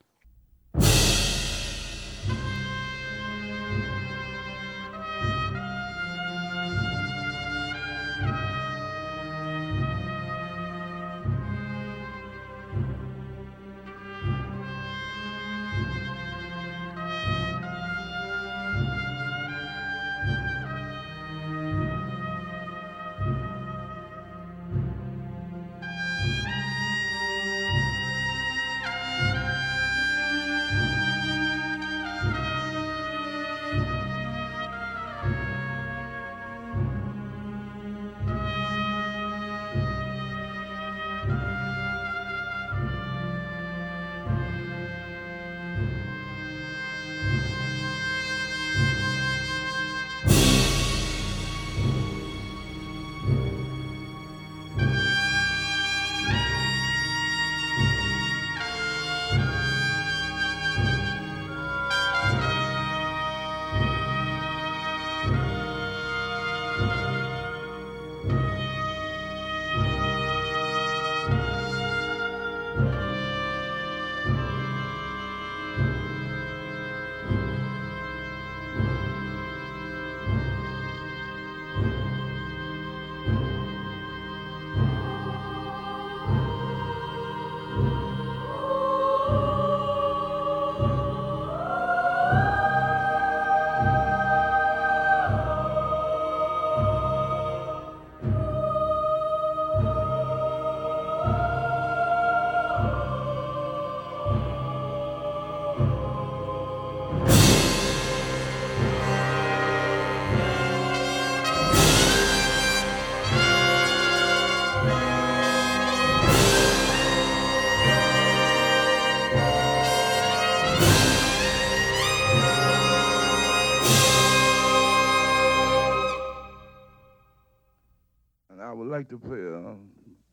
Like 129.11 129.23
to 129.23 129.27
play 129.27 129.39
a 129.39 129.75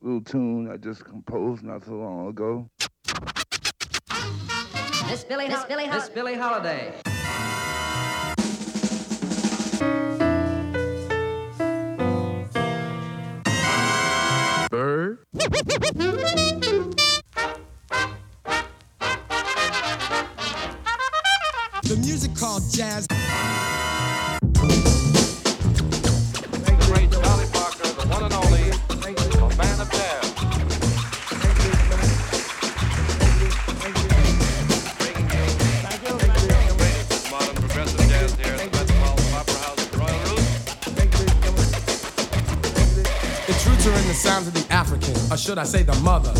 little 0.01 0.21
tune 0.21 0.69
I 0.69 0.75
just 0.75 1.05
composed 1.05 1.63
not 1.63 1.85
so 1.85 1.93
long 1.93 2.27
ago. 2.27 2.69
Miss 5.07 5.23
Billy, 5.23 5.47
Miss 5.47 5.63
Billy, 5.63 5.87
Miss 5.87 6.09
Billie 6.09 6.35
Holiday. 6.35 6.93
Bird? 14.69 15.19
The 21.83 21.95
music 22.01 22.35
called 22.35 22.63
jazz. 22.73 23.07
Or 45.35 45.37
should 45.37 45.57
I 45.57 45.65
say 45.65 45.83
the 45.83 45.95
mother. 45.95 46.33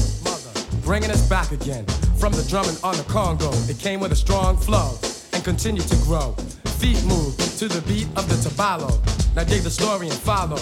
Bringing 0.86 1.12
us 1.12 1.28
back 1.28 1.52
again 1.52 1.86
from 2.18 2.32
the 2.32 2.46
drumming 2.48 2.78
on 2.82 2.96
the 2.96 3.04
Congo. 3.04 3.52
It 3.68 3.78
came 3.78 4.00
with 4.00 4.14
a 4.14 4.16
strong 4.16 4.56
flow 4.56 4.98
and 5.34 5.44
continued 5.44 5.88
to 5.90 5.98
grow. 6.08 6.32
Feet 6.80 7.04
moved 7.04 7.38
to 7.60 7.68
the 7.68 7.82
beat 7.82 8.08
of 8.16 8.24
the 8.30 8.36
tabalo. 8.36 8.90
Now 9.36 9.44
dig 9.44 9.64
the 9.64 9.70
story 9.70 10.08
and 10.08 10.18
follow, 10.18 10.56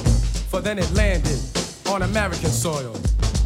for 0.50 0.62
then 0.62 0.80
it 0.80 0.92
landed 0.94 1.40
on 1.86 2.02
American 2.02 2.50
soil. 2.50 2.94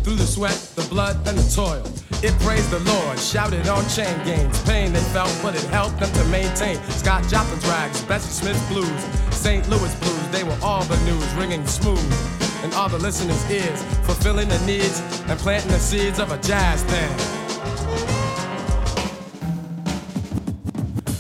Through 0.03 0.15
the 0.15 0.29
sweat, 0.35 0.55
the 0.77 0.88
blood, 0.88 1.15
and 1.27 1.38
the 1.38 1.47
toil. 1.53 1.83
It 2.23 2.31
praised 2.39 2.71
the 2.71 2.79
Lord, 2.79 3.19
shouted 3.19 3.67
on 3.67 3.83
chain 3.89 4.15
gangs. 4.23 4.63
Pain 4.63 4.93
they 4.93 5.03
felt, 5.11 5.38
but 5.43 5.53
it 5.53 5.65
helped 5.65 5.99
them 5.99 6.11
to 6.13 6.23
maintain. 6.31 6.77
Scott 6.91 7.27
Joplin's 7.27 7.67
rags, 7.67 8.01
Bessie 8.03 8.31
Smith's 8.31 8.65
blues, 8.71 9.01
St. 9.35 9.67
Louis 9.67 9.93
blues, 9.99 10.27
they 10.29 10.45
were 10.45 10.57
all 10.63 10.83
the 10.83 10.97
news, 11.03 11.27
ringing 11.33 11.67
smooth. 11.67 12.46
And 12.68 12.76
all 12.76 12.89
the 12.89 12.97
listeners' 12.97 13.49
ears, 13.49 13.82
fulfilling 14.03 14.49
the 14.49 14.59
needs 14.65 14.99
and 15.30 15.39
planting 15.39 15.72
the 15.72 15.80
seeds 15.80 16.20
of 16.20 16.34
a 16.34 16.38
jazz 16.39 16.84
band. 16.84 17.22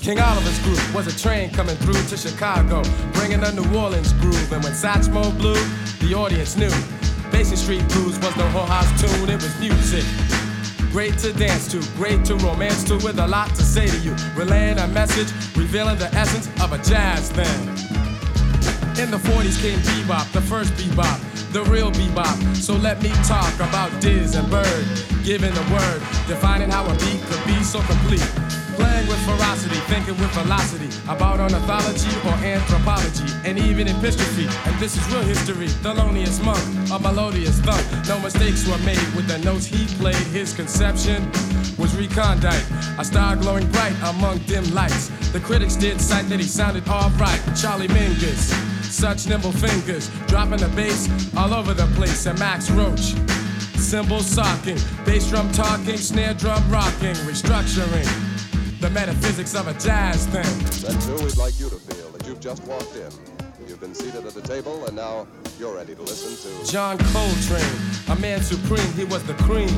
King 0.01 0.19
Oliver's 0.19 0.59
group 0.59 0.93
was 0.93 1.07
a 1.07 1.17
train 1.17 1.49
coming 1.51 1.77
through 1.77 2.03
to 2.09 2.17
Chicago, 2.17 2.83
bringing 3.13 3.41
a 3.41 3.51
New 3.53 3.79
Orleans 3.79 4.11
groove. 4.19 4.51
And 4.51 4.61
when 4.61 4.73
Satchmo 4.73 5.31
blew, 5.37 5.55
the 6.05 6.13
audience 6.15 6.57
knew. 6.57 6.71
Basin 7.31 7.55
Street 7.55 7.87
Blues 7.93 8.19
was 8.19 8.35
no 8.35 8.45
whole 8.49 8.65
house 8.65 8.91
tune, 8.99 9.29
it 9.29 9.41
was 9.41 9.57
music. 9.57 10.03
Great 10.91 11.17
to 11.19 11.31
dance 11.31 11.69
to, 11.71 11.79
great 11.95 12.25
to 12.25 12.35
romance 12.35 12.83
to, 12.83 12.95
with 12.95 13.19
a 13.19 13.27
lot 13.27 13.47
to 13.55 13.63
say 13.63 13.87
to 13.87 13.97
you. 13.99 14.13
Relaying 14.35 14.79
a 14.79 14.87
message, 14.89 15.31
revealing 15.55 15.97
the 15.97 16.13
essence 16.13 16.47
of 16.61 16.73
a 16.73 16.77
jazz 16.79 17.31
thing. 17.31 17.67
In 19.01 19.11
the 19.11 19.17
40s 19.17 19.61
came 19.61 19.79
bebop, 19.79 20.29
the 20.33 20.41
first 20.41 20.73
bebop, 20.73 21.26
the 21.51 21.63
real 21.63 21.91
bebop. 21.91 22.55
So 22.55 22.73
let 22.73 23.01
me 23.01 23.09
talk 23.23 23.53
about 23.55 23.89
Diz 24.01 24.35
and 24.35 24.49
Bird, 24.49 24.85
giving 25.23 25.53
the 25.53 25.65
word, 25.71 25.99
defining 26.27 26.69
how 26.69 26.85
a 26.85 26.93
beat 26.99 27.21
could 27.29 27.45
be 27.45 27.63
so 27.63 27.79
complete. 27.81 28.25
Playing 28.77 29.07
with 29.07 29.17
ferocity, 29.25 29.79
thinking 29.89 30.15
with 30.19 30.29
velocity 30.37 30.89
about 31.09 31.39
ornithology 31.39 32.13
or 32.27 32.33
anthropology, 32.45 33.25
and 33.43 33.57
even 33.57 33.87
epistrophe. 33.87 34.45
And 34.67 34.79
this 34.79 34.95
is 34.95 35.03
real 35.11 35.23
history. 35.23 35.67
Thelonious 35.81 36.43
Monk, 36.45 36.61
a 36.91 36.99
melodious 36.99 37.59
thump. 37.61 37.83
No 38.07 38.19
mistakes 38.19 38.67
were 38.67 38.77
made 38.85 39.01
with 39.15 39.27
the 39.27 39.39
notes 39.39 39.65
he 39.65 39.87
played. 39.97 40.15
His 40.29 40.53
conception 40.53 41.25
was 41.79 41.95
recondite, 41.95 42.63
a 42.99 43.03
star 43.03 43.35
glowing 43.35 43.65
bright 43.71 43.95
among 44.03 44.37
dim 44.45 44.63
lights. 44.75 45.09
The 45.31 45.39
critics 45.39 45.75
did 45.75 45.99
cite 45.99 46.29
that 46.29 46.39
he 46.39 46.45
sounded 46.45 46.87
alright. 46.87 47.41
Charlie 47.59 47.87
Mingus, 47.87 48.53
such 48.97 49.27
nimble 49.27 49.51
fingers, 49.51 50.09
dropping 50.25 50.57
the 50.57 50.67
bass 50.69 51.07
all 51.37 51.53
over 51.53 51.71
the 51.75 51.85
place. 51.95 52.25
And 52.25 52.37
Max 52.39 52.71
Roach, 52.71 53.13
cymbal 53.77 54.21
socking, 54.21 54.79
bass 55.05 55.29
drum 55.29 55.51
talking, 55.51 55.97
snare 55.97 56.33
drum 56.33 56.63
rocking, 56.71 57.13
restructuring 57.29 58.07
the 58.81 58.89
metaphysics 58.89 59.53
of 59.53 59.67
a 59.67 59.73
jazz 59.73 60.25
thing. 60.25 60.43
Then, 60.81 60.99
too, 61.01 61.23
we'd 61.23 61.37
like 61.37 61.59
you 61.59 61.69
to 61.69 61.75
feel 61.75 62.09
that 62.09 62.25
you've 62.25 62.39
just 62.39 62.63
walked 62.63 62.95
in. 62.95 63.11
You've 63.67 63.79
been 63.79 63.93
seated 63.93 64.25
at 64.25 64.35
a 64.35 64.41
table, 64.41 64.85
and 64.87 64.95
now 64.95 65.27
You're 65.59 65.75
ready 65.75 65.93
to 65.93 66.01
listen 66.01 66.33
to 66.65 66.71
John 66.71 66.97
Coltrane, 66.97 67.63
a 68.09 68.15
man 68.15 68.41
supreme, 68.41 68.91
he 68.93 69.05
was 69.05 69.23
the 69.23 69.33
cream. 69.45 69.69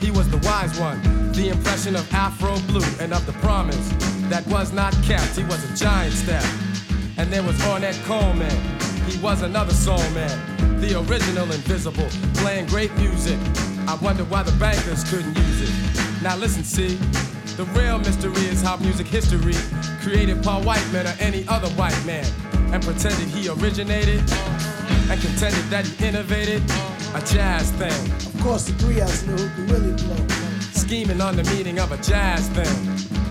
He 0.00 0.10
was 0.10 0.30
the 0.30 0.38
wise 0.46 0.78
one, 0.78 1.00
the 1.32 1.50
impression 1.50 1.96
of 1.96 2.10
Afro 2.14 2.58
blue 2.68 2.84
and 3.00 3.12
of 3.12 3.24
the 3.26 3.32
promise 3.34 3.88
that 4.28 4.46
was 4.46 4.72
not 4.72 4.92
kept. 5.04 5.36
He 5.36 5.44
was 5.44 5.62
a 5.70 5.76
giant 5.76 6.14
step. 6.14 6.44
And 7.16 7.32
there 7.32 7.42
was 7.42 7.56
Ornette 7.62 8.02
Coleman, 8.04 8.50
he 9.06 9.18
was 9.18 9.42
another 9.42 9.72
soul 9.72 9.98
man, 10.10 10.80
the 10.80 10.98
original 10.98 11.44
invisible, 11.52 12.08
playing 12.34 12.66
great 12.66 12.94
music. 12.96 13.38
I 13.86 13.96
wonder 14.02 14.24
why 14.24 14.42
the 14.42 14.52
bankers 14.52 15.04
couldn't 15.04 15.36
use 15.36 15.62
it. 15.62 16.22
Now 16.22 16.36
listen, 16.36 16.64
see, 16.64 16.96
the 17.56 17.64
real 17.78 17.98
mystery 17.98 18.46
is 18.48 18.62
how 18.62 18.76
music 18.78 19.06
history 19.06 19.54
created 20.02 20.42
Paul 20.42 20.62
Whiteman 20.62 21.06
or 21.06 21.14
any 21.20 21.46
other 21.46 21.68
white 21.70 21.98
man 22.04 22.26
and 22.72 22.82
pretended 22.82 23.28
he 23.28 23.48
originated 23.48 24.18
and 25.08 25.20
contended 25.20 25.64
that 25.70 25.86
he 25.86 26.06
innovated 26.06 26.62
a 27.14 27.22
jazz 27.24 27.70
thing. 27.72 28.10
Of 28.26 28.40
course, 28.42 28.64
the 28.66 28.72
three 28.74 29.00
of 29.00 29.08
us 29.08 29.24
knew 29.24 29.36
who 29.36 29.48
could 29.54 29.70
really 29.70 29.92
blow. 30.02 30.26
Scheming 30.72 31.20
on 31.20 31.36
the 31.36 31.44
meaning 31.44 31.78
of 31.78 31.92
a 31.92 31.96
jazz 31.98 32.48
thing. 32.48 33.23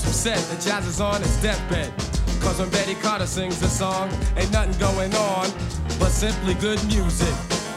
Who 0.00 0.10
said 0.10 0.38
that 0.38 0.60
jazz 0.64 0.86
is 0.86 1.00
on 1.00 1.20
its 1.20 1.36
deathbed. 1.42 1.92
Cause 2.40 2.58
when 2.58 2.70
Betty 2.70 2.94
Carter 2.94 3.26
sings 3.26 3.60
a 3.60 3.68
song, 3.68 4.08
ain't 4.36 4.50
nothing 4.50 4.72
going 4.80 5.12
on 5.14 5.52
but 6.00 6.08
simply 6.08 6.54
good 6.54 6.80
music. 6.88 7.34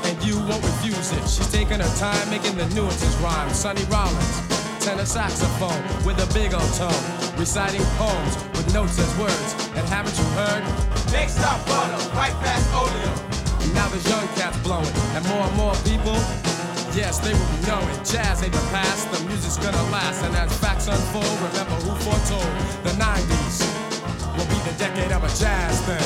And 0.07 0.15
you 0.23 0.37
won't 0.47 0.63
refuse 0.63 1.11
it. 1.11 1.19
She's 1.27 1.51
taking 1.51 1.79
her 1.81 1.95
time 1.99 2.29
making 2.29 2.55
the 2.55 2.67
nuances 2.73 3.15
rhyme. 3.17 3.49
Sonny 3.49 3.83
Rollins, 3.91 4.39
tenor 4.79 5.05
saxophone 5.05 5.83
with 6.05 6.15
a 6.23 6.29
big 6.33 6.53
old 6.53 6.71
tone, 6.79 7.03
reciting 7.35 7.83
poems 7.99 8.35
with 8.55 8.73
notes 8.73 8.97
as 8.97 9.11
words. 9.19 9.49
And 9.75 9.83
haven't 9.91 10.15
you 10.15 10.27
heard? 10.39 10.63
Next 11.11 11.39
up, 11.43 11.59
butter, 11.67 11.99
right 12.15 12.35
past 12.39 12.65
oleum. 12.71 13.73
Now 13.75 13.89
there's 13.89 14.07
young 14.07 14.27
cats 14.39 14.57
blowing, 14.63 14.87
and 15.19 15.27
more 15.27 15.43
and 15.43 15.55
more 15.57 15.75
people 15.83 16.15
Yes, 16.95 17.19
they 17.19 17.33
will 17.33 17.45
be 17.51 17.67
knowing 17.67 17.93
jazz 18.05 18.41
ain't 18.41 18.53
the 18.53 18.67
past, 18.71 19.11
the 19.11 19.19
music's 19.27 19.57
gonna 19.57 19.83
last. 19.91 20.23
And 20.23 20.33
as 20.37 20.57
facts 20.59 20.87
unfold, 20.87 21.25
remember 21.43 21.75
who 21.83 21.93
foretold 21.99 22.47
the 22.85 22.91
90s 22.95 23.59
will 24.37 24.47
be 24.47 24.55
the 24.63 24.71
decade 24.79 25.11
of 25.11 25.21
a 25.21 25.27
jazz 25.27 25.81
thing. 25.81 25.99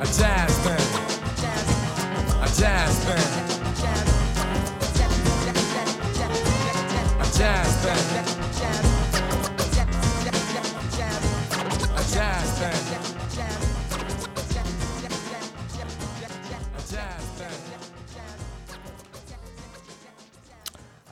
A 0.00 0.06
jazz 0.06 0.58
thing. 0.66 0.86
A 2.42 2.48
jazz 2.58 2.98
thing. 3.06 3.28
A 7.20 7.26
jazz 7.38 7.74
thing. 7.84 8.02
A 11.94 12.02
jazz 12.12 12.58
thing. 12.58 12.97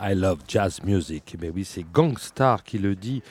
I 0.09 0.15
love 0.15 0.39
jazz 0.47 0.85
music. 0.85 1.37
Mais 1.41 1.51
oui, 1.51 1.65
c'est 1.65 1.85
Gangstar 1.93 2.63
qui 2.63 2.79
le 2.79 2.95
dit 2.95 3.25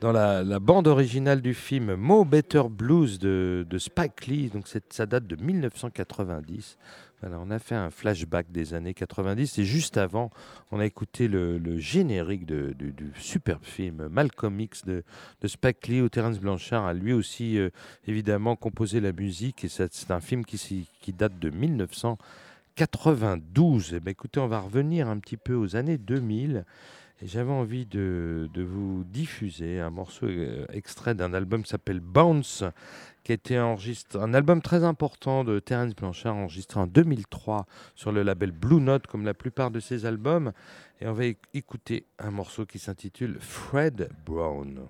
dans 0.00 0.12
la, 0.12 0.42
bande 0.60 0.86
originale 0.86 1.42
du 1.42 1.52
film 1.52 1.94
Mo 1.94 2.24
Better 2.24 2.62
Blues 2.70 3.18
de, 3.18 3.66
Spike 3.76 4.26
Lee. 4.26 4.48
Donc 4.48 4.64
ça 4.88 5.04
date 5.04 5.26
de 5.26 5.36
1990. 5.36 6.78
Voilà, 7.20 7.38
on 7.38 7.50
a 7.50 7.58
fait 7.58 7.74
un 7.74 7.90
flashback 7.90 8.50
des 8.50 8.72
années 8.72 8.94
90 8.94 9.58
et 9.58 9.64
juste 9.64 9.98
avant, 9.98 10.30
on 10.70 10.80
a 10.80 10.86
écouté 10.86 11.28
le, 11.28 11.76
générique 11.76 12.46
du, 12.46 13.12
superbe 13.18 13.62
film 13.62 14.08
Malcolm 14.08 14.58
X 14.58 14.86
de, 14.86 15.04
Spike 15.44 15.86
Lee 15.86 16.00
où 16.00 16.08
Terence 16.08 16.40
Blanchard 16.40 16.86
a 16.86 16.94
lui 16.94 17.12
aussi 17.12 17.58
euh, 17.58 17.68
évidemment 18.08 18.56
composé 18.56 19.00
la 19.00 19.12
musique 19.12 19.64
et 19.64 19.68
c'est 19.68 20.10
un 20.10 20.20
film 20.20 20.46
qui, 20.46 20.88
qui 21.02 21.12
date 21.12 21.38
de 21.38 21.50
1992. 22.76 23.94
Eh 23.94 24.00
ben, 24.00 24.10
écoutez, 24.10 24.40
on 24.40 24.48
va 24.48 24.60
revenir 24.60 25.08
un 25.08 25.18
petit 25.18 25.36
peu 25.36 25.54
aux 25.54 25.76
années 25.76 25.98
2000 25.98 26.64
et 27.20 27.26
j'avais 27.26 27.52
envie 27.52 27.86
de, 27.86 28.48
de 28.52 28.62
vous 28.62 29.04
diffuser 29.04 29.78
un 29.80 29.90
morceau 29.90 30.26
euh, 30.26 30.64
extrait 30.72 31.14
d'un 31.14 31.34
album 31.34 31.62
qui 31.62 31.68
s'appelle 31.70 32.00
Bounce, 32.00 32.64
qui 33.22 33.30
a 33.32 33.34
été 33.36 33.60
enregistré, 33.60 34.18
un 34.20 34.34
album 34.34 34.60
très 34.60 34.82
important 34.82 35.44
de 35.44 35.60
Terence 35.60 35.94
Blanchard, 35.94 36.34
enregistré 36.34 36.80
en 36.80 36.86
2003 36.88 37.66
sur 37.94 38.10
le 38.10 38.22
label 38.22 38.50
Blue 38.50 38.80
Note, 38.80 39.06
comme 39.06 39.24
la 39.24 39.34
plupart 39.34 39.70
de 39.70 39.78
ses 39.78 40.04
albums. 40.06 40.52
Et 41.00 41.06
on 41.06 41.12
va 41.12 41.24
éc- 41.24 41.36
écouter 41.54 42.06
un 42.18 42.30
morceau 42.32 42.66
qui 42.66 42.78
s'intitule 42.80 43.36
Fred 43.38 44.08
Brown. 44.26 44.80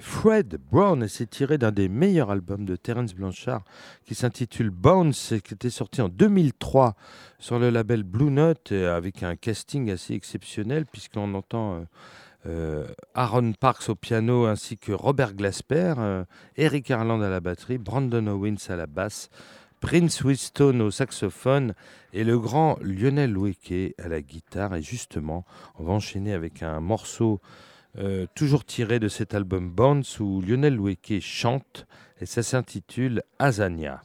Fred 0.00 0.58
Brown 0.70 1.02
et 1.02 1.08
c'est 1.08 1.28
tiré 1.28 1.58
d'un 1.58 1.72
des 1.72 1.88
meilleurs 1.88 2.30
albums 2.30 2.64
de 2.64 2.76
Terence 2.76 3.14
Blanchard 3.14 3.62
qui 4.04 4.14
s'intitule 4.14 4.70
Bones 4.70 5.12
et 5.30 5.40
qui 5.40 5.54
était 5.54 5.70
sorti 5.70 6.00
en 6.00 6.08
2003 6.08 6.94
sur 7.38 7.58
le 7.58 7.70
label 7.70 8.02
Blue 8.02 8.30
Note 8.30 8.72
et 8.72 8.86
avec 8.86 9.22
un 9.22 9.36
casting 9.36 9.90
assez 9.90 10.14
exceptionnel 10.14 10.86
puisqu'on 10.86 11.34
entend 11.34 11.74
euh, 11.74 11.84
euh, 12.46 12.86
Aaron 13.14 13.52
Parks 13.52 13.88
au 13.88 13.94
piano 13.94 14.44
ainsi 14.46 14.76
que 14.76 14.92
Robert 14.92 15.34
Glasper, 15.34 15.94
euh, 15.98 16.24
Eric 16.56 16.90
Harland 16.90 17.22
à 17.22 17.30
la 17.30 17.40
batterie, 17.40 17.78
Brandon 17.78 18.26
Owens 18.26 18.68
à 18.68 18.76
la 18.76 18.86
basse, 18.86 19.30
Prince 19.80 20.22
Winston 20.22 20.80
au 20.80 20.90
saxophone 20.90 21.74
et 22.12 22.24
le 22.24 22.38
grand 22.38 22.78
Lionel 22.80 23.36
Weke 23.36 23.94
à 23.98 24.08
la 24.08 24.22
guitare. 24.22 24.74
Et 24.74 24.82
justement, 24.82 25.44
on 25.78 25.84
va 25.84 25.92
enchaîner 25.92 26.32
avec 26.32 26.62
un 26.62 26.80
morceau 26.80 27.40
euh, 27.98 28.26
toujours 28.34 28.64
tiré 28.64 28.98
de 28.98 29.08
cet 29.08 29.34
album 29.34 29.70
Bones 29.70 30.04
où 30.20 30.40
Lionel 30.40 30.80
Weke 30.80 31.20
chante 31.20 31.86
et 32.20 32.26
ça 32.26 32.42
s'intitule 32.42 33.22
Azania. 33.38 34.02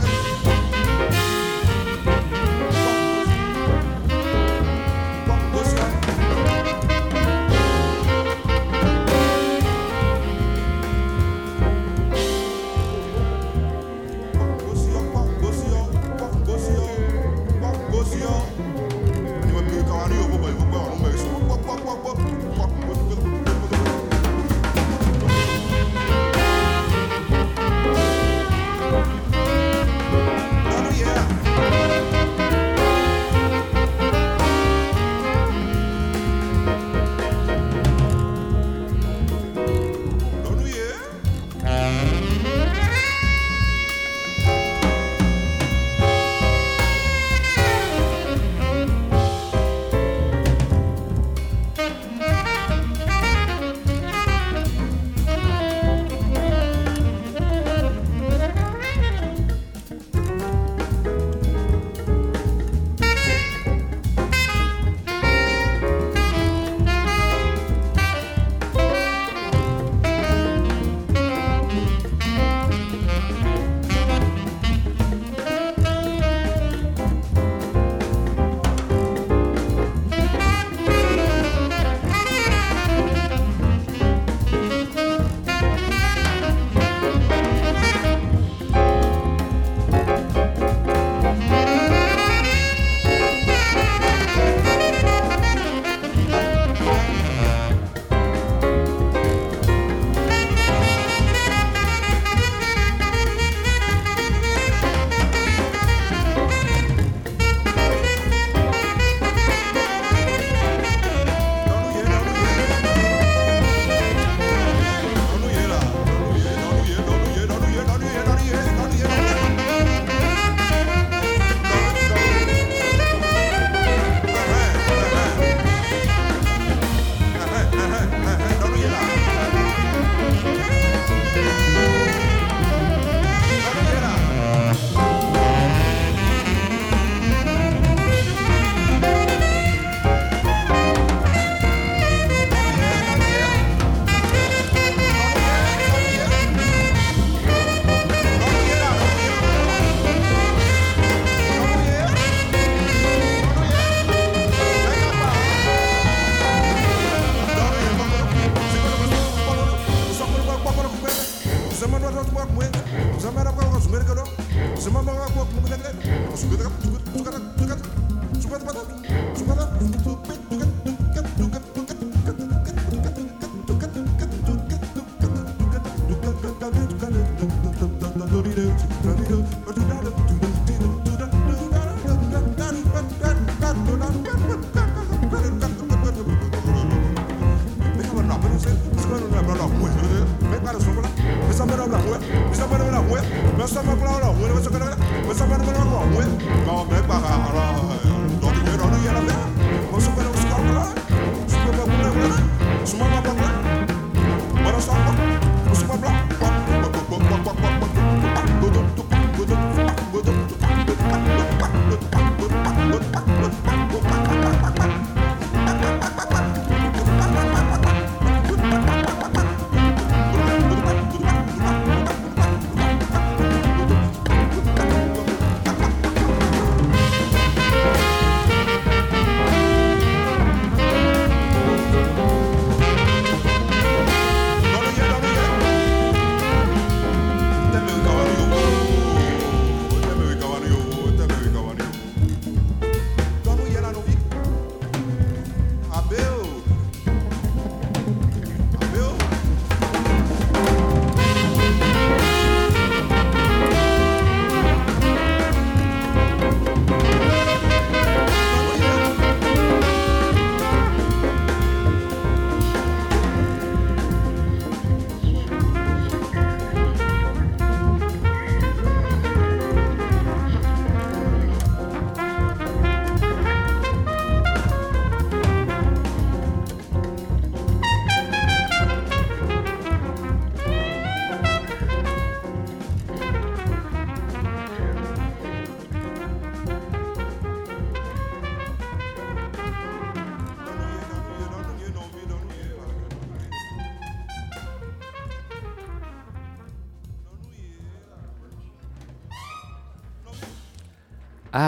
Thank 0.00 0.32
you. 0.32 0.37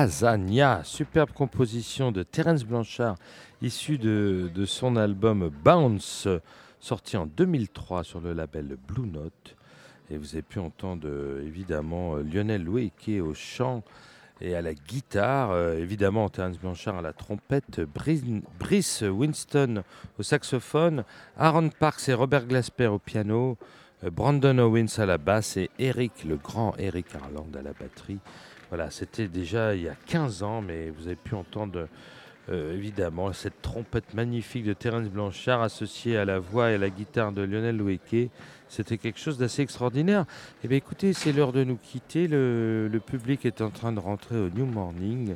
Azania, 0.00 0.80
superbe 0.82 1.30
composition 1.32 2.10
de 2.10 2.22
Terence 2.22 2.64
Blanchard, 2.64 3.16
issue 3.60 3.98
de, 3.98 4.64
son 4.64 4.96
album 4.96 5.50
Bounce, 5.62 6.26
sorti 6.80 7.18
en 7.18 7.26
2003 7.26 8.02
sur 8.02 8.18
le 8.22 8.32
label 8.32 8.78
Blue 8.88 9.06
Note. 9.06 9.56
Et 10.10 10.16
vous 10.16 10.32
avez 10.32 10.42
pu 10.42 10.58
entendre 10.58 11.06
euh, 11.06 11.46
évidemment 11.46 12.16
euh, 12.16 12.22
Lionel 12.22 12.64
Loueke 12.64 13.10
au 13.22 13.34
chant 13.34 13.82
et 14.40 14.54
à 14.54 14.62
la 14.62 14.72
guitare, 14.72 15.50
euh, 15.50 15.76
évidemment 15.76 16.30
Terence 16.30 16.58
Blanchard 16.58 16.96
à 16.96 17.02
la 17.02 17.12
trompette, 17.12 17.82
Brice 17.82 19.02
Winston 19.02 19.82
au 20.18 20.22
saxophone, 20.22 21.04
Aaron 21.36 21.68
Parks 21.68 22.08
et 22.08 22.14
Robert 22.14 22.46
Glasper 22.46 22.86
au 22.86 22.98
piano, 22.98 23.58
Brandon 24.02 24.56
Owens 24.60 24.98
à 24.98 25.04
la 25.04 25.18
basse 25.18 25.58
et 25.58 25.68
Eric, 25.78 26.24
le 26.24 26.38
grand 26.38 26.74
Eric 26.78 27.14
Harland 27.14 27.54
à 27.54 27.60
la 27.60 27.74
batterie. 27.74 28.20
Voilà, 28.70 28.88
c'était 28.90 29.26
déjà 29.26 29.74
il 29.74 29.82
y 29.82 29.88
a 29.88 29.96
15 30.06 30.44
ans, 30.44 30.62
mais 30.62 30.90
vous 30.90 31.08
avez 31.08 31.16
pu 31.16 31.34
entendre 31.34 31.88
euh, 32.48 32.74
évidemment 32.74 33.32
cette 33.32 33.60
trompette 33.62 34.14
magnifique 34.14 34.64
de 34.64 34.72
Terence 34.72 35.08
Blanchard 35.08 35.60
associée 35.60 36.16
à 36.16 36.24
la 36.24 36.38
voix 36.38 36.70
et 36.70 36.74
à 36.74 36.78
la 36.78 36.88
guitare 36.88 37.32
de 37.32 37.42
Lionel 37.42 37.76
Loueke. 37.76 38.30
C'était 38.68 38.96
quelque 38.96 39.18
chose 39.18 39.38
d'assez 39.38 39.62
extraordinaire. 39.62 40.24
Eh 40.62 40.68
bien 40.68 40.78
écoutez, 40.78 41.12
c'est 41.12 41.32
l'heure 41.32 41.52
de 41.52 41.64
nous 41.64 41.76
quitter. 41.76 42.28
Le, 42.28 43.00
public 43.04 43.44
est 43.44 43.60
en 43.60 43.70
train 43.70 43.90
de 43.90 43.98
rentrer 43.98 44.36
au 44.36 44.48
New 44.50 44.66
Morning 44.66 45.34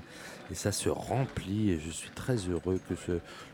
et 0.51 0.55
ça 0.55 0.70
se 0.70 0.89
remplit 0.89 1.70
et 1.70 1.81
je 1.81 1.90
suis 1.90 2.11
très 2.11 2.36
heureux 2.36 2.81
que 2.89 2.94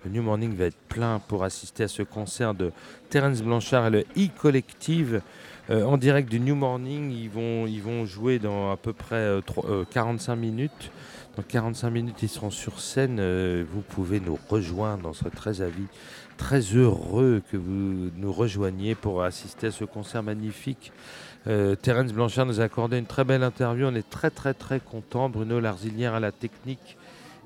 le 0.04 0.10
New 0.10 0.22
Morning 0.22 0.54
va 0.54 0.66
être 0.66 0.80
plein 0.88 1.20
pour 1.20 1.42
assister 1.42 1.84
à 1.84 1.88
ce 1.88 2.02
concert 2.02 2.54
de 2.54 2.72
Terence 3.08 3.42
Blanchard 3.42 3.86
et 3.86 3.90
le 3.90 4.00
E-Collective. 4.16 5.22
Euh, 5.70 5.84
en 5.84 5.96
direct 5.98 6.28
du 6.28 6.40
New 6.40 6.56
Morning, 6.56 7.12
ils 7.12 7.30
vont, 7.30 7.66
ils 7.66 7.82
vont 7.82 8.04
jouer 8.04 8.38
dans 8.38 8.72
à 8.72 8.76
peu 8.76 8.92
près 8.92 9.16
euh, 9.16 9.40
trois- 9.40 9.68
euh, 9.68 9.84
45 9.90 10.34
minutes. 10.36 10.90
Dans 11.36 11.44
45 11.44 11.90
minutes, 11.90 12.16
ils 12.22 12.28
seront 12.28 12.50
sur 12.50 12.80
scène. 12.80 13.18
Euh, 13.20 13.64
vous 13.72 13.82
pouvez 13.82 14.18
nous 14.18 14.36
rejoindre, 14.48 15.08
on 15.08 15.12
serait 15.12 15.30
très 15.30 15.60
avis, 15.62 15.84
très 16.36 16.60
heureux 16.60 17.40
que 17.52 17.56
vous 17.56 18.10
nous 18.16 18.32
rejoigniez 18.32 18.96
pour 18.96 19.22
assister 19.22 19.68
à 19.68 19.70
ce 19.70 19.84
concert 19.84 20.24
magnifique. 20.24 20.90
Euh, 21.46 21.76
Terence 21.76 22.12
Blanchard 22.12 22.46
nous 22.46 22.60
a 22.60 22.64
accordé 22.64 22.98
une 22.98 23.06
très 23.06 23.24
belle 23.24 23.44
interview. 23.44 23.86
On 23.86 23.94
est 23.94 24.08
très 24.10 24.30
très 24.30 24.54
très 24.54 24.80
content. 24.80 25.28
Bruno 25.28 25.60
Larzilière 25.60 26.14
à 26.14 26.20
la 26.20 26.32
technique 26.32 26.96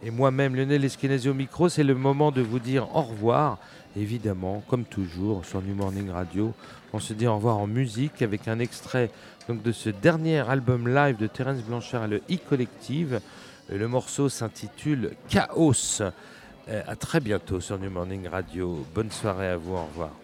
et 0.03 0.11
moi-même 0.11 0.57
Lionel 0.57 0.83
Eskenazi 0.85 1.29
au 1.29 1.35
micro. 1.35 1.69
C'est 1.69 1.85
le 1.85 1.95
moment 1.95 2.33
de 2.33 2.41
vous 2.41 2.59
dire 2.59 2.89
au 2.97 3.03
revoir. 3.03 3.59
Évidemment, 3.97 4.63
comme 4.67 4.85
toujours 4.85 5.45
sur 5.45 5.63
New 5.63 5.75
Morning 5.75 6.11
Radio, 6.11 6.53
on 6.95 7.01
se 7.01 7.13
dit 7.13 7.27
au 7.27 7.35
revoir 7.35 7.59
en 7.59 7.67
musique 7.67 8.23
avec 8.23 8.47
un 8.47 8.61
extrait 8.61 9.11
de 9.49 9.73
ce 9.73 9.91
dernier 9.91 10.39
album 10.49 10.87
live 10.87 11.17
de 11.17 11.27
Terence 11.27 11.61
Blanchard 11.61 12.05
et 12.05 12.09
le 12.09 12.17
E-Collective. 12.31 13.21
Euh, 13.71 13.79
Le 13.79 13.89
morceau 13.89 14.29
s'intitule 14.29 15.11
Chaos. 15.29 16.01
Euh, 16.01 16.83
à 16.87 16.95
très 16.95 17.19
bientôt 17.19 17.61
sur 17.61 17.79
New 17.81 17.91
Morning 17.91 18.29
Radio. 18.29 18.87
Bonne 18.95 19.11
soirée 19.11 19.49
à 19.49 19.57
vous. 19.57 19.75
Au 19.75 19.87
revoir. 19.87 20.24